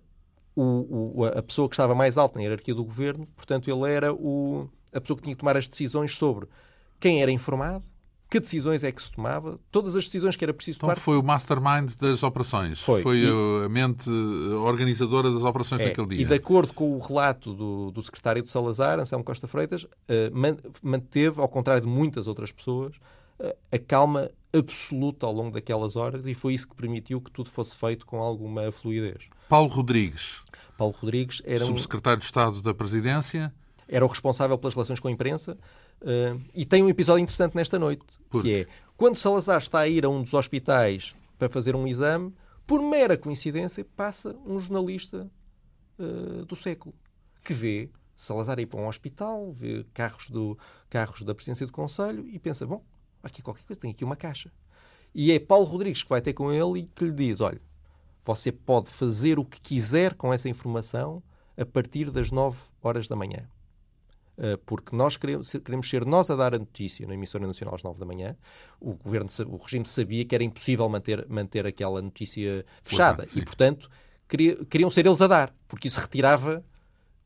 o, 0.56 1.20
o, 1.20 1.24
a 1.24 1.42
pessoa 1.42 1.68
que 1.68 1.74
estava 1.74 1.94
mais 1.94 2.18
alta 2.18 2.36
na 2.36 2.42
hierarquia 2.42 2.74
do 2.74 2.82
governo, 2.82 3.26
portanto, 3.36 3.70
ele 3.70 3.88
era 3.88 4.12
o, 4.12 4.68
a 4.92 5.00
pessoa 5.00 5.16
que 5.16 5.22
tinha 5.22 5.34
que 5.34 5.40
tomar 5.40 5.56
as 5.56 5.68
decisões 5.68 6.16
sobre 6.16 6.48
quem 6.98 7.22
era 7.22 7.30
informado, 7.30 7.84
que 8.28 8.40
decisões 8.40 8.82
é 8.82 8.90
que 8.90 9.00
se 9.00 9.12
tomava, 9.12 9.60
todas 9.70 9.94
as 9.94 10.04
decisões 10.04 10.34
que 10.34 10.44
era 10.44 10.52
preciso 10.52 10.78
então 10.78 10.88
tomar. 10.88 11.00
foi 11.00 11.16
o 11.16 11.22
mastermind 11.22 11.94
das 12.00 12.22
operações. 12.24 12.80
Foi, 12.80 13.00
foi 13.00 13.18
e... 13.18 13.64
a 13.64 13.68
mente 13.68 14.10
organizadora 14.10 15.30
das 15.30 15.44
operações 15.44 15.80
é, 15.82 15.86
naquele 15.86 16.08
dia. 16.08 16.22
E 16.22 16.24
de 16.24 16.34
acordo 16.34 16.72
com 16.72 16.96
o 16.96 16.98
relato 16.98 17.54
do, 17.54 17.92
do 17.92 18.02
secretário 18.02 18.42
de 18.42 18.48
Salazar, 18.48 18.98
Anselmo 18.98 19.24
Costa 19.24 19.46
Freitas, 19.46 19.84
uh, 19.84 19.88
manteve, 20.82 21.40
ao 21.40 21.48
contrário 21.48 21.82
de 21.82 21.88
muitas 21.88 22.26
outras 22.26 22.50
pessoas, 22.50 22.96
uh, 23.38 23.54
a 23.70 23.78
calma 23.78 24.30
absoluta 24.56 25.26
ao 25.26 25.32
longo 25.32 25.52
daquelas 25.52 25.96
horas 25.96 26.26
e 26.26 26.34
foi 26.34 26.54
isso 26.54 26.68
que 26.68 26.76
permitiu 26.76 27.20
que 27.20 27.30
tudo 27.30 27.48
fosse 27.48 27.74
feito 27.74 28.06
com 28.06 28.18
alguma 28.18 28.70
fluidez. 28.72 29.28
Paulo 29.48 29.68
Rodrigues. 29.68 30.42
Paulo 30.76 30.94
Rodrigues 30.98 31.42
era 31.44 31.64
subsecretário 31.64 32.16
um... 32.16 32.20
de 32.20 32.24
Estado 32.24 32.62
da 32.62 32.74
Presidência. 32.74 33.52
Era 33.88 34.04
o 34.04 34.08
responsável 34.08 34.58
pelas 34.58 34.74
relações 34.74 34.98
com 34.98 35.08
a 35.08 35.10
imprensa 35.12 35.56
Uh, 36.00 36.40
e 36.54 36.64
tem 36.64 36.82
um 36.82 36.88
episódio 36.88 37.22
interessante 37.22 37.54
nesta 37.54 37.78
noite, 37.78 38.04
que 38.42 38.54
é 38.54 38.66
quando 38.96 39.16
Salazar 39.16 39.58
está 39.58 39.80
a 39.80 39.88
ir 39.88 40.04
a 40.04 40.08
um 40.08 40.22
dos 40.22 40.34
hospitais 40.34 41.14
para 41.38 41.48
fazer 41.48 41.74
um 41.74 41.86
exame, 41.86 42.34
por 42.66 42.82
mera 42.82 43.16
coincidência, 43.16 43.84
passa 43.96 44.36
um 44.44 44.58
jornalista 44.58 45.30
uh, 45.98 46.44
do 46.44 46.54
século 46.54 46.94
que 47.42 47.54
vê 47.54 47.90
Salazar 48.14 48.58
ir 48.58 48.66
para 48.66 48.80
um 48.80 48.88
hospital, 48.88 49.52
vê 49.52 49.84
carros, 49.92 50.28
do, 50.28 50.58
carros 50.88 51.22
da 51.22 51.34
presidência 51.34 51.66
do 51.66 51.72
Conselho 51.72 52.26
e 52.28 52.38
pensa: 52.38 52.66
bom, 52.66 52.84
aqui 53.26 53.42
qualquer 53.42 53.64
coisa, 53.64 53.80
tem 53.80 53.90
aqui 53.90 54.04
uma 54.04 54.16
caixa. 54.16 54.50
E 55.14 55.32
é 55.32 55.38
Paulo 55.38 55.64
Rodrigues 55.64 56.02
que 56.02 56.08
vai 56.08 56.20
ter 56.20 56.32
com 56.32 56.52
ele 56.52 56.80
e 56.80 56.86
que 56.86 57.04
lhe 57.04 57.12
diz: 57.12 57.40
olha, 57.40 57.60
você 58.24 58.50
pode 58.50 58.88
fazer 58.88 59.38
o 59.38 59.44
que 59.44 59.60
quiser 59.60 60.14
com 60.14 60.32
essa 60.32 60.48
informação 60.48 61.22
a 61.56 61.64
partir 61.64 62.10
das 62.10 62.30
9 62.30 62.56
horas 62.82 63.08
da 63.08 63.16
manhã 63.16 63.48
uh, 64.36 64.58
porque 64.64 64.94
nós 64.94 65.16
queremos, 65.16 65.50
queremos 65.64 65.88
ser 65.88 66.04
nós 66.04 66.30
a 66.30 66.36
dar 66.36 66.54
a 66.54 66.58
notícia 66.58 67.06
na 67.06 67.14
emissora 67.14 67.46
nacional 67.46 67.74
às 67.74 67.82
9 67.82 67.98
da 67.98 68.06
manhã. 68.06 68.36
O 68.80 68.94
governo, 68.94 69.28
o 69.48 69.56
regime 69.56 69.84
sabia 69.86 70.24
que 70.24 70.34
era 70.34 70.44
impossível 70.44 70.88
manter, 70.88 71.26
manter 71.28 71.66
aquela 71.66 72.00
notícia 72.00 72.64
fechada 72.82 73.26
e, 73.34 73.42
portanto, 73.42 73.90
queria, 74.28 74.56
queriam 74.66 74.90
ser 74.90 75.06
eles 75.06 75.20
a 75.20 75.26
dar, 75.26 75.54
porque 75.68 75.88
isso 75.88 76.00
retirava 76.00 76.64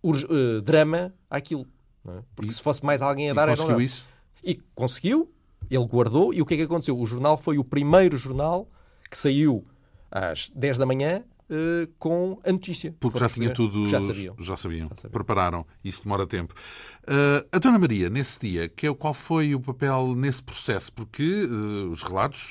uh, 0.02 0.60
drama 0.62 1.12
àquilo. 1.28 1.66
É? 2.06 2.22
Porque 2.34 2.50
e, 2.50 2.54
se 2.54 2.62
fosse 2.62 2.84
mais 2.84 3.02
alguém 3.02 3.30
a 3.30 3.34
dar, 3.34 3.48
era 3.48 3.56
conseguiu 3.56 3.80
isso? 3.80 4.06
E 4.42 4.54
conseguiu, 4.74 5.30
ele 5.70 5.86
guardou, 5.86 6.32
e 6.32 6.40
o 6.40 6.46
que 6.46 6.54
é 6.54 6.56
que 6.56 6.62
aconteceu? 6.62 6.98
O 6.98 7.06
jornal 7.06 7.36
foi 7.36 7.58
o 7.58 7.64
primeiro 7.64 8.16
jornal 8.16 8.68
que 9.10 9.16
saiu 9.16 9.64
às 10.10 10.50
10 10.50 10.78
da 10.78 10.86
manhã 10.86 11.22
uh, 11.50 11.92
com 11.98 12.38
a 12.44 12.52
notícia. 12.52 12.94
Porque 13.00 13.18
já 13.18 13.28
tinha 13.28 13.52
tudo. 13.52 13.88
Já 13.88 14.00
sabiam. 14.00 14.34
Já 14.38 14.56
sabiam. 14.56 14.88
Já 14.88 14.96
sabiam. 14.96 15.12
Prepararam. 15.12 15.66
Isso 15.84 16.04
demora 16.04 16.26
tempo. 16.26 16.54
Uh, 17.02 17.46
a 17.52 17.58
Dona 17.58 17.78
Maria, 17.78 18.08
nesse 18.08 18.38
dia, 18.40 18.68
que 18.68 18.86
é, 18.86 18.94
qual 18.94 19.12
foi 19.12 19.54
o 19.54 19.60
papel 19.60 20.14
nesse 20.14 20.42
processo? 20.42 20.92
Porque 20.92 21.44
uh, 21.44 21.90
os 21.90 22.02
relatos 22.02 22.50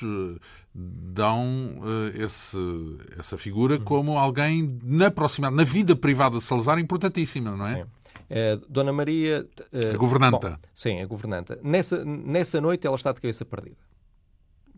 dão 0.72 1.82
esse, 2.14 2.56
essa 3.18 3.36
figura 3.36 3.74
uhum. 3.74 3.84
como 3.84 4.18
alguém 4.18 4.78
na 4.84 5.10
proximidade, 5.10 5.56
na 5.56 5.64
vida 5.64 5.96
privada 5.96 6.38
de 6.38 6.44
Salazar, 6.44 6.78
importantíssima, 6.78 7.56
não 7.56 7.66
é? 7.66 7.84
Uh, 8.28 8.66
Dona 8.68 8.92
Maria. 8.92 9.46
Uh, 9.72 9.94
a 9.94 9.96
governanta. 9.96 10.50
Bom, 10.50 10.56
sim, 10.74 11.00
a 11.00 11.06
governanta. 11.06 11.58
Nessa, 11.62 12.04
nessa 12.04 12.60
noite 12.60 12.86
ela 12.86 12.96
está 12.96 13.12
de 13.12 13.20
cabeça 13.20 13.44
perdida. 13.44 13.78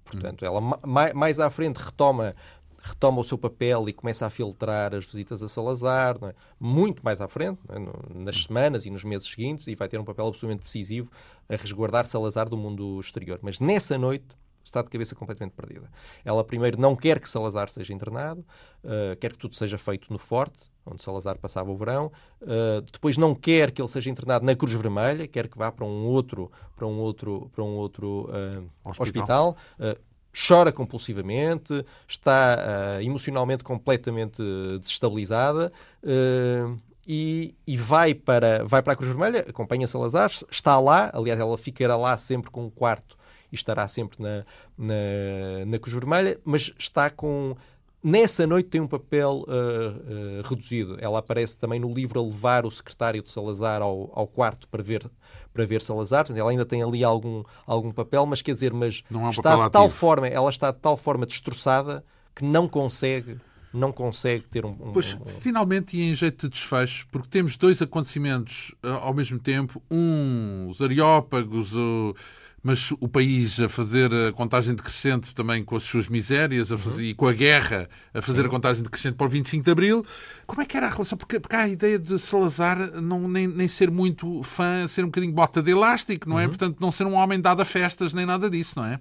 Portanto, 0.04 0.42
hum. 0.42 0.46
ela 0.46 0.60
mais, 0.86 1.12
mais 1.14 1.40
à 1.40 1.48
frente 1.48 1.76
retoma 1.76 2.34
retoma 2.82 3.20
o 3.20 3.24
seu 3.24 3.38
papel 3.38 3.88
e 3.88 3.92
começa 3.92 4.26
a 4.26 4.30
filtrar 4.30 4.92
as 4.92 5.04
visitas 5.04 5.42
a 5.42 5.48
Salazar, 5.48 6.16
é? 6.24 6.34
muito 6.58 7.04
mais 7.04 7.20
à 7.20 7.28
frente, 7.28 7.60
é? 7.68 7.78
nas 8.12 8.42
semanas 8.42 8.84
e 8.84 8.90
nos 8.90 9.04
meses 9.04 9.28
seguintes, 9.28 9.68
e 9.68 9.74
vai 9.76 9.88
ter 9.88 10.00
um 10.00 10.04
papel 10.04 10.26
absolutamente 10.26 10.64
decisivo 10.64 11.10
a 11.48 11.54
resguardar 11.54 12.06
Salazar 12.06 12.48
do 12.48 12.56
mundo 12.56 12.98
exterior. 12.98 13.38
Mas 13.40 13.60
nessa 13.60 13.96
noite 13.96 14.36
está 14.64 14.82
de 14.82 14.90
cabeça 14.90 15.14
completamente 15.14 15.52
perdida. 15.52 15.88
Ela 16.24 16.42
primeiro 16.42 16.80
não 16.80 16.96
quer 16.96 17.20
que 17.20 17.28
Salazar 17.28 17.68
seja 17.68 17.92
internado, 17.92 18.44
uh, 18.84 19.16
quer 19.20 19.32
que 19.32 19.38
tudo 19.38 19.54
seja 19.54 19.78
feito 19.78 20.12
no 20.12 20.18
Forte, 20.18 20.58
onde 20.84 21.02
Salazar 21.02 21.38
passava 21.38 21.70
o 21.70 21.76
verão. 21.76 22.10
Uh, 22.40 22.80
depois 22.92 23.16
não 23.16 23.34
quer 23.34 23.70
que 23.70 23.80
ele 23.80 23.88
seja 23.88 24.10
internado 24.10 24.44
na 24.44 24.54
Cruz 24.54 24.72
Vermelha, 24.72 25.26
quer 25.26 25.48
que 25.48 25.58
vá 25.58 25.70
para 25.70 25.84
um 25.84 26.06
outro, 26.06 26.50
para 26.76 26.86
um 26.86 26.98
outro, 26.98 27.50
para 27.54 27.64
um 27.64 27.76
outro 27.76 28.28
uh, 28.30 28.90
hospital. 28.90 29.56
hospital 29.56 29.56
chora 30.32 30.72
compulsivamente, 30.72 31.84
está 32.08 32.56
uh, 32.56 33.02
emocionalmente 33.02 33.62
completamente 33.62 34.42
desestabilizada 34.80 35.70
uh, 36.02 36.76
e, 37.06 37.54
e, 37.66 37.76
vai, 37.76 38.14
para, 38.14 38.64
vai 38.64 38.82
para 38.82 38.94
a 38.94 38.96
Cruz 38.96 39.10
Vermelha, 39.10 39.40
acompanha 39.40 39.86
Salazar, 39.86 40.30
está 40.50 40.78
lá, 40.78 41.10
aliás, 41.12 41.38
ela 41.38 41.58
ficará 41.58 41.96
lá 41.96 42.16
sempre 42.16 42.50
com 42.50 42.64
um 42.64 42.70
quarto 42.70 43.16
e 43.50 43.54
estará 43.54 43.86
sempre 43.86 44.22
na, 44.22 44.44
na, 44.78 45.66
na 45.66 45.78
Cruz 45.78 45.94
Vermelha, 45.94 46.40
mas 46.44 46.72
está 46.78 47.10
com 47.10 47.54
Nessa 48.02 48.46
noite 48.46 48.68
tem 48.68 48.80
um 48.80 48.86
papel 48.88 49.44
uh, 49.46 50.40
uh, 50.40 50.42
reduzido. 50.48 50.96
Ela 51.00 51.20
aparece 51.20 51.56
também 51.56 51.78
no 51.78 51.92
livro 51.92 52.18
a 52.18 52.22
levar 52.22 52.66
o 52.66 52.70
secretário 52.70 53.22
de 53.22 53.30
Salazar 53.30 53.80
ao, 53.80 54.10
ao 54.12 54.26
quarto 54.26 54.66
para 54.68 54.82
ver, 54.82 55.08
para 55.52 55.64
ver 55.64 55.80
Salazar. 55.80 56.26
Ela 56.34 56.50
ainda 56.50 56.64
tem 56.64 56.82
ali 56.82 57.04
algum, 57.04 57.44
algum 57.64 57.92
papel, 57.92 58.26
mas 58.26 58.42
quer 58.42 58.54
dizer, 58.54 58.72
mas 58.72 59.04
é 59.08 59.16
um 59.16 59.30
está 59.30 59.56
de 59.56 59.70
tal 59.70 59.88
forma, 59.88 60.26
ela 60.26 60.50
está 60.50 60.72
de 60.72 60.78
tal 60.78 60.96
forma 60.96 61.24
destroçada 61.24 62.04
que 62.34 62.44
não 62.44 62.66
consegue 62.68 63.38
não 63.72 63.90
consegue 63.90 64.44
ter 64.48 64.66
um. 64.66 64.70
um 64.70 64.92
pois, 64.92 65.14
um... 65.14 65.24
finalmente, 65.24 65.96
e 65.96 66.02
em 66.02 66.14
jeito 66.14 66.46
de 66.46 66.52
desfecho, 66.52 67.06
porque 67.10 67.28
temos 67.28 67.56
dois 67.56 67.80
acontecimentos 67.80 68.74
uh, 68.84 68.98
ao 69.00 69.14
mesmo 69.14 69.38
tempo: 69.38 69.82
um, 69.90 70.68
os 70.68 70.82
areópagos, 70.82 71.74
o 71.74 72.14
mas 72.62 72.92
o 73.00 73.08
país 73.08 73.58
a 73.58 73.68
fazer 73.68 74.12
a 74.12 74.32
contagem 74.32 74.74
decrescente 74.74 75.34
também 75.34 75.64
com 75.64 75.74
as 75.74 75.82
suas 75.82 76.08
misérias 76.08 76.70
a 76.70 76.78
fazer, 76.78 77.02
uhum. 77.02 77.08
e 77.08 77.14
com 77.14 77.26
a 77.26 77.32
guerra 77.32 77.88
a 78.14 78.22
fazer 78.22 78.42
Sim. 78.42 78.46
a 78.46 78.50
contagem 78.50 78.82
decrescente 78.84 79.16
para 79.16 79.26
o 79.26 79.28
25 79.28 79.64
de 79.64 79.70
Abril. 79.70 80.06
Como 80.46 80.62
é 80.62 80.64
que 80.64 80.76
era 80.76 80.86
a 80.86 80.90
relação? 80.90 81.18
Porque, 81.18 81.40
porque 81.40 81.56
há 81.56 81.62
a 81.62 81.68
ideia 81.68 81.98
de 81.98 82.16
Salazar 82.18 82.78
não, 83.00 83.28
nem, 83.28 83.48
nem 83.48 83.66
ser 83.66 83.90
muito 83.90 84.42
fã, 84.44 84.86
ser 84.86 85.02
um 85.02 85.08
bocadinho 85.08 85.32
bota 85.32 85.60
de 85.60 85.72
elástico, 85.72 86.28
não 86.28 86.38
é? 86.38 86.44
Uhum. 86.44 86.50
Portanto, 86.50 86.78
não 86.80 86.92
ser 86.92 87.04
um 87.04 87.14
homem 87.14 87.40
dado 87.40 87.60
a 87.60 87.64
festas 87.64 88.14
nem 88.14 88.24
nada 88.24 88.48
disso, 88.48 88.78
não 88.78 88.86
é? 88.86 89.00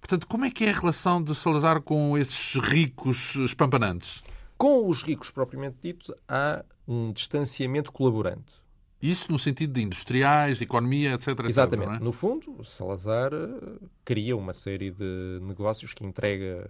Portanto, 0.00 0.26
como 0.26 0.46
é 0.46 0.50
que 0.50 0.64
é 0.64 0.70
a 0.70 0.74
relação 0.74 1.22
de 1.22 1.34
Salazar 1.34 1.82
com 1.82 2.16
esses 2.16 2.54
ricos 2.54 3.34
espampanantes? 3.36 4.22
Com 4.56 4.88
os 4.88 5.02
ricos 5.02 5.30
propriamente 5.30 5.76
ditos, 5.82 6.10
há 6.26 6.64
um 6.88 7.12
distanciamento 7.12 7.92
colaborante. 7.92 8.61
Isso 9.02 9.32
no 9.32 9.38
sentido 9.38 9.72
de 9.72 9.82
industriais, 9.82 10.60
economia, 10.60 11.14
etc. 11.14 11.28
Exatamente. 11.44 11.88
Etc, 11.88 12.00
é? 12.00 12.04
No 12.04 12.12
fundo, 12.12 12.64
Salazar 12.64 13.32
eh, 13.34 13.78
cria 14.04 14.36
uma 14.36 14.52
série 14.52 14.92
de 14.92 15.40
negócios 15.42 15.92
que 15.92 16.04
entrega 16.04 16.64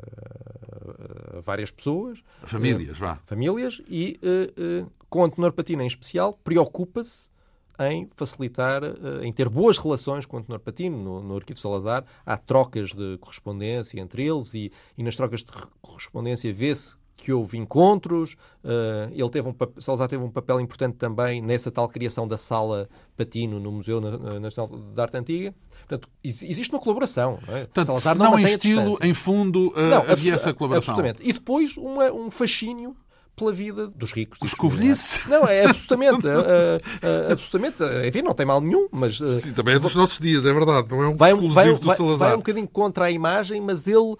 a 1.37 1.41
várias 1.43 1.71
pessoas. 1.71 2.23
Famílias, 2.45 2.99
vá. 2.99 3.19
Famílias 3.27 3.83
e, 3.87 4.19
uh, 4.23 4.85
uh, 4.85 4.93
com 5.11 5.25
Antenor 5.25 5.53
Patina 5.53 5.83
em 5.83 5.87
especial, 5.87 6.33
preocupa-se 6.43 7.31
em 7.81 8.09
facilitar, 8.15 8.83
em 9.23 9.33
ter 9.33 9.49
boas 9.49 9.77
relações 9.79 10.25
com 10.25 10.39
Antenor 10.39 10.61
Patino. 10.61 10.97
No, 10.97 11.23
no 11.23 11.37
Arquivo 11.37 11.59
Salazar 11.59 12.05
há 12.25 12.37
trocas 12.37 12.93
de 12.93 13.19
correspondência 13.19 14.01
entre 14.01 14.27
eles 14.27 14.55
e, 14.55 14.71
e 14.97 15.03
nas 15.03 15.17
trocas 15.17 15.43
de 15.43 15.51
correspondência 15.81 16.53
vê-se 16.53 16.95
que 17.17 17.33
houve 17.33 17.57
encontros, 17.57 18.37
uh, 18.65 19.13
ele 19.13 19.31
teve 19.31 19.49
um, 19.49 19.55
Salazar 19.81 20.09
teve 20.09 20.23
um 20.23 20.31
papel 20.31 20.61
importante 20.61 20.97
também 20.97 21.41
nessa 21.41 21.71
tal 21.71 21.89
criação 21.89 22.27
da 22.27 22.37
sala 22.37 22.89
Patino 23.17 23.61
no 23.61 23.71
Museu 23.71 24.01
Nacional 24.41 24.77
de 24.77 25.01
Arte 25.01 25.17
Antiga. 25.17 25.55
Portanto, 25.81 26.09
existe 26.23 26.71
uma 26.71 26.81
colaboração. 26.81 27.39
Não 27.47 27.57
é? 27.57 27.61
Portanto, 27.61 27.87
Salazar 27.87 28.17
não, 28.17 28.33
não 28.33 28.39
em 28.39 28.45
estilo, 28.45 28.99
em 29.01 29.15
fundo, 29.15 29.69
uh, 29.77 29.83
não, 29.83 30.11
havia 30.11 30.35
essa 30.35 30.53
colaboração. 30.53 30.95
Absolutamente. 30.95 31.29
E 31.29 31.33
depois 31.33 31.77
uma, 31.77 32.11
um 32.13 32.31
fascínio 32.31 32.97
pela 33.37 33.53
vida 33.53 33.89
dos 33.89 34.13
ricos. 34.13 34.39
Os 34.43 34.55
covilhices? 34.55 35.29
Não, 35.29 35.47
é 35.47 35.65
absolutamente. 35.67 36.27
é, 36.27 36.79
é, 37.03 37.33
absolutamente. 37.33 37.83
Enfim, 38.07 38.23
não 38.23 38.35
tem 38.35 38.47
mal 38.47 38.61
nenhum, 38.61 38.89
mas. 38.91 39.19
Sim, 39.19 39.53
também 39.53 39.75
é 39.75 39.79
dos 39.79 39.95
nossos 39.95 40.19
dias, 40.19 40.45
é 40.45 40.53
verdade. 40.53 40.89
Não 40.91 41.03
é 41.03 41.09
um 41.09 41.15
vai, 41.15 41.33
exclusivo 41.33 41.55
vai, 41.55 41.75
do 41.75 41.87
vai, 41.87 41.97
Salazar. 41.97 42.29
Vai 42.29 42.35
um 42.35 42.39
bocadinho 42.39 42.69
contra 42.69 43.07
a 43.07 43.11
imagem, 43.11 43.61
mas 43.61 43.87
ele 43.87 43.99
uh, 43.99 44.19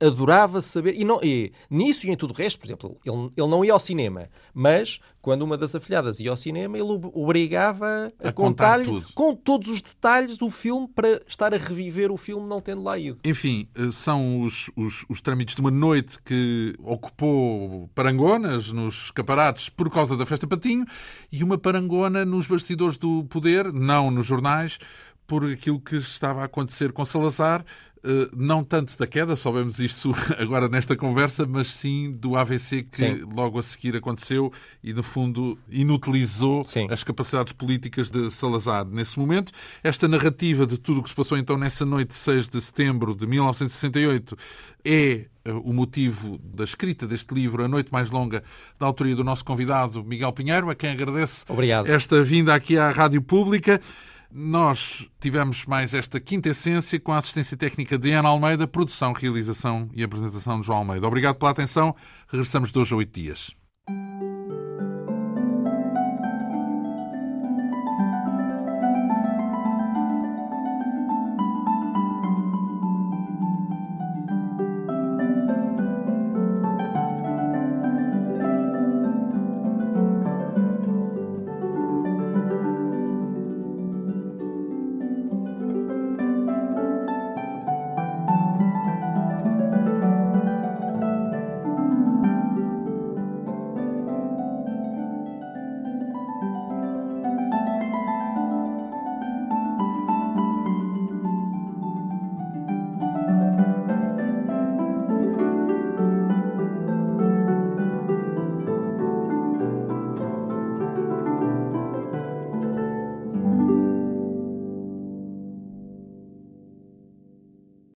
adorava 0.00 0.60
saber. 0.60 0.94
E, 0.94 1.04
não, 1.04 1.20
e 1.22 1.52
nisso 1.70 2.06
e 2.06 2.10
em 2.10 2.16
tudo 2.16 2.32
o 2.32 2.36
resto, 2.36 2.58
por 2.58 2.66
exemplo, 2.66 2.96
ele, 3.04 3.30
ele 3.36 3.48
não 3.48 3.64
ia 3.64 3.72
ao 3.72 3.80
cinema, 3.80 4.28
mas 4.52 5.00
quando 5.24 5.40
uma 5.40 5.56
das 5.56 5.74
afilhadas 5.74 6.20
ia 6.20 6.28
ao 6.28 6.36
cinema, 6.36 6.76
ele 6.76 7.00
obrigava 7.14 8.12
a, 8.22 8.28
a 8.28 8.32
contar-lhe 8.32 9.02
com 9.14 9.34
todos 9.34 9.68
os 9.68 9.80
detalhes 9.80 10.36
do 10.36 10.50
filme 10.50 10.86
para 10.86 11.18
estar 11.26 11.54
a 11.54 11.56
reviver 11.56 12.12
o 12.12 12.18
filme 12.18 12.46
não 12.46 12.60
tendo 12.60 12.82
lá 12.82 12.98
ido. 12.98 13.18
Enfim, 13.24 13.66
eh, 13.74 13.90
são 13.90 14.42
os, 14.42 14.70
os, 14.76 15.06
os 15.08 15.22
trâmites 15.22 15.54
de 15.54 15.62
uma 15.62 15.70
noite 15.70 16.18
que 16.22 16.74
ocupou 16.78 17.88
parangonas 17.94 18.70
nos 18.70 19.06
escaparates 19.06 19.70
por 19.70 19.88
causa 19.88 20.14
da 20.14 20.26
festa 20.26 20.46
Patinho 20.46 20.84
e 21.32 21.42
uma 21.42 21.56
parangona 21.56 22.22
nos 22.26 22.46
bastidores 22.46 22.98
do 22.98 23.24
poder, 23.24 23.72
não 23.72 24.10
nos 24.10 24.26
jornais, 24.26 24.78
por 25.26 25.44
aquilo 25.44 25.80
que 25.80 25.96
estava 25.96 26.42
a 26.42 26.44
acontecer 26.44 26.92
com 26.92 27.04
Salazar, 27.04 27.64
eh, 28.06 28.28
não 28.36 28.62
tanto 28.62 28.98
da 28.98 29.06
queda, 29.06 29.34
soubemos 29.34 29.78
isso 29.78 30.12
agora 30.38 30.68
nesta 30.68 30.94
conversa, 30.94 31.46
mas 31.46 31.68
sim 31.68 32.12
do 32.12 32.36
AVC 32.36 32.82
que 32.82 32.98
sim. 32.98 33.22
logo 33.34 33.58
a 33.58 33.62
seguir 33.62 33.96
aconteceu 33.96 34.52
e, 34.82 34.92
no 34.92 35.02
fundo, 35.02 35.58
inutilizou 35.70 36.66
sim. 36.66 36.86
as 36.90 37.02
capacidades 37.02 37.54
políticas 37.54 38.10
de 38.10 38.30
Salazar 38.30 38.84
nesse 38.84 39.18
momento. 39.18 39.52
Esta 39.82 40.06
narrativa 40.06 40.66
de 40.66 40.78
tudo 40.78 41.00
o 41.00 41.02
que 41.02 41.08
se 41.08 41.14
passou 41.14 41.38
então 41.38 41.56
nessa 41.56 41.86
noite 41.86 42.08
de 42.08 42.16
6 42.16 42.50
de 42.50 42.60
setembro 42.60 43.16
de 43.16 43.26
1968 43.26 44.36
é 44.84 45.24
eh, 45.46 45.52
o 45.52 45.72
motivo 45.72 46.38
da 46.44 46.64
escrita 46.64 47.06
deste 47.06 47.32
livro, 47.32 47.64
A 47.64 47.68
Noite 47.68 47.90
Mais 47.90 48.10
Longa, 48.10 48.42
da 48.78 48.84
autoria 48.84 49.16
do 49.16 49.24
nosso 49.24 49.46
convidado 49.46 50.04
Miguel 50.04 50.32
Pinheiro, 50.34 50.68
a 50.68 50.74
quem 50.74 50.90
agradeço 50.90 51.46
Obrigado. 51.48 51.86
esta 51.86 52.22
vinda 52.22 52.54
aqui 52.54 52.76
à 52.76 52.90
Rádio 52.90 53.22
Pública. 53.22 53.80
Nós 54.36 55.08
tivemos 55.20 55.64
mais 55.64 55.94
esta 55.94 56.18
quinta 56.18 56.48
essência 56.48 56.98
com 56.98 57.12
a 57.12 57.18
assistência 57.18 57.56
técnica 57.56 57.96
de 57.96 58.10
Ana 58.10 58.30
Almeida, 58.30 58.66
produção, 58.66 59.12
realização 59.12 59.88
e 59.94 60.02
apresentação 60.02 60.58
de 60.58 60.66
João 60.66 60.80
Almeida. 60.80 61.06
Obrigado 61.06 61.36
pela 61.36 61.52
atenção. 61.52 61.94
Regressamos 62.26 62.72
de 62.72 62.78
hoje 62.80 62.94
a 62.94 62.96
oito 62.96 63.14
dias. 63.14 63.54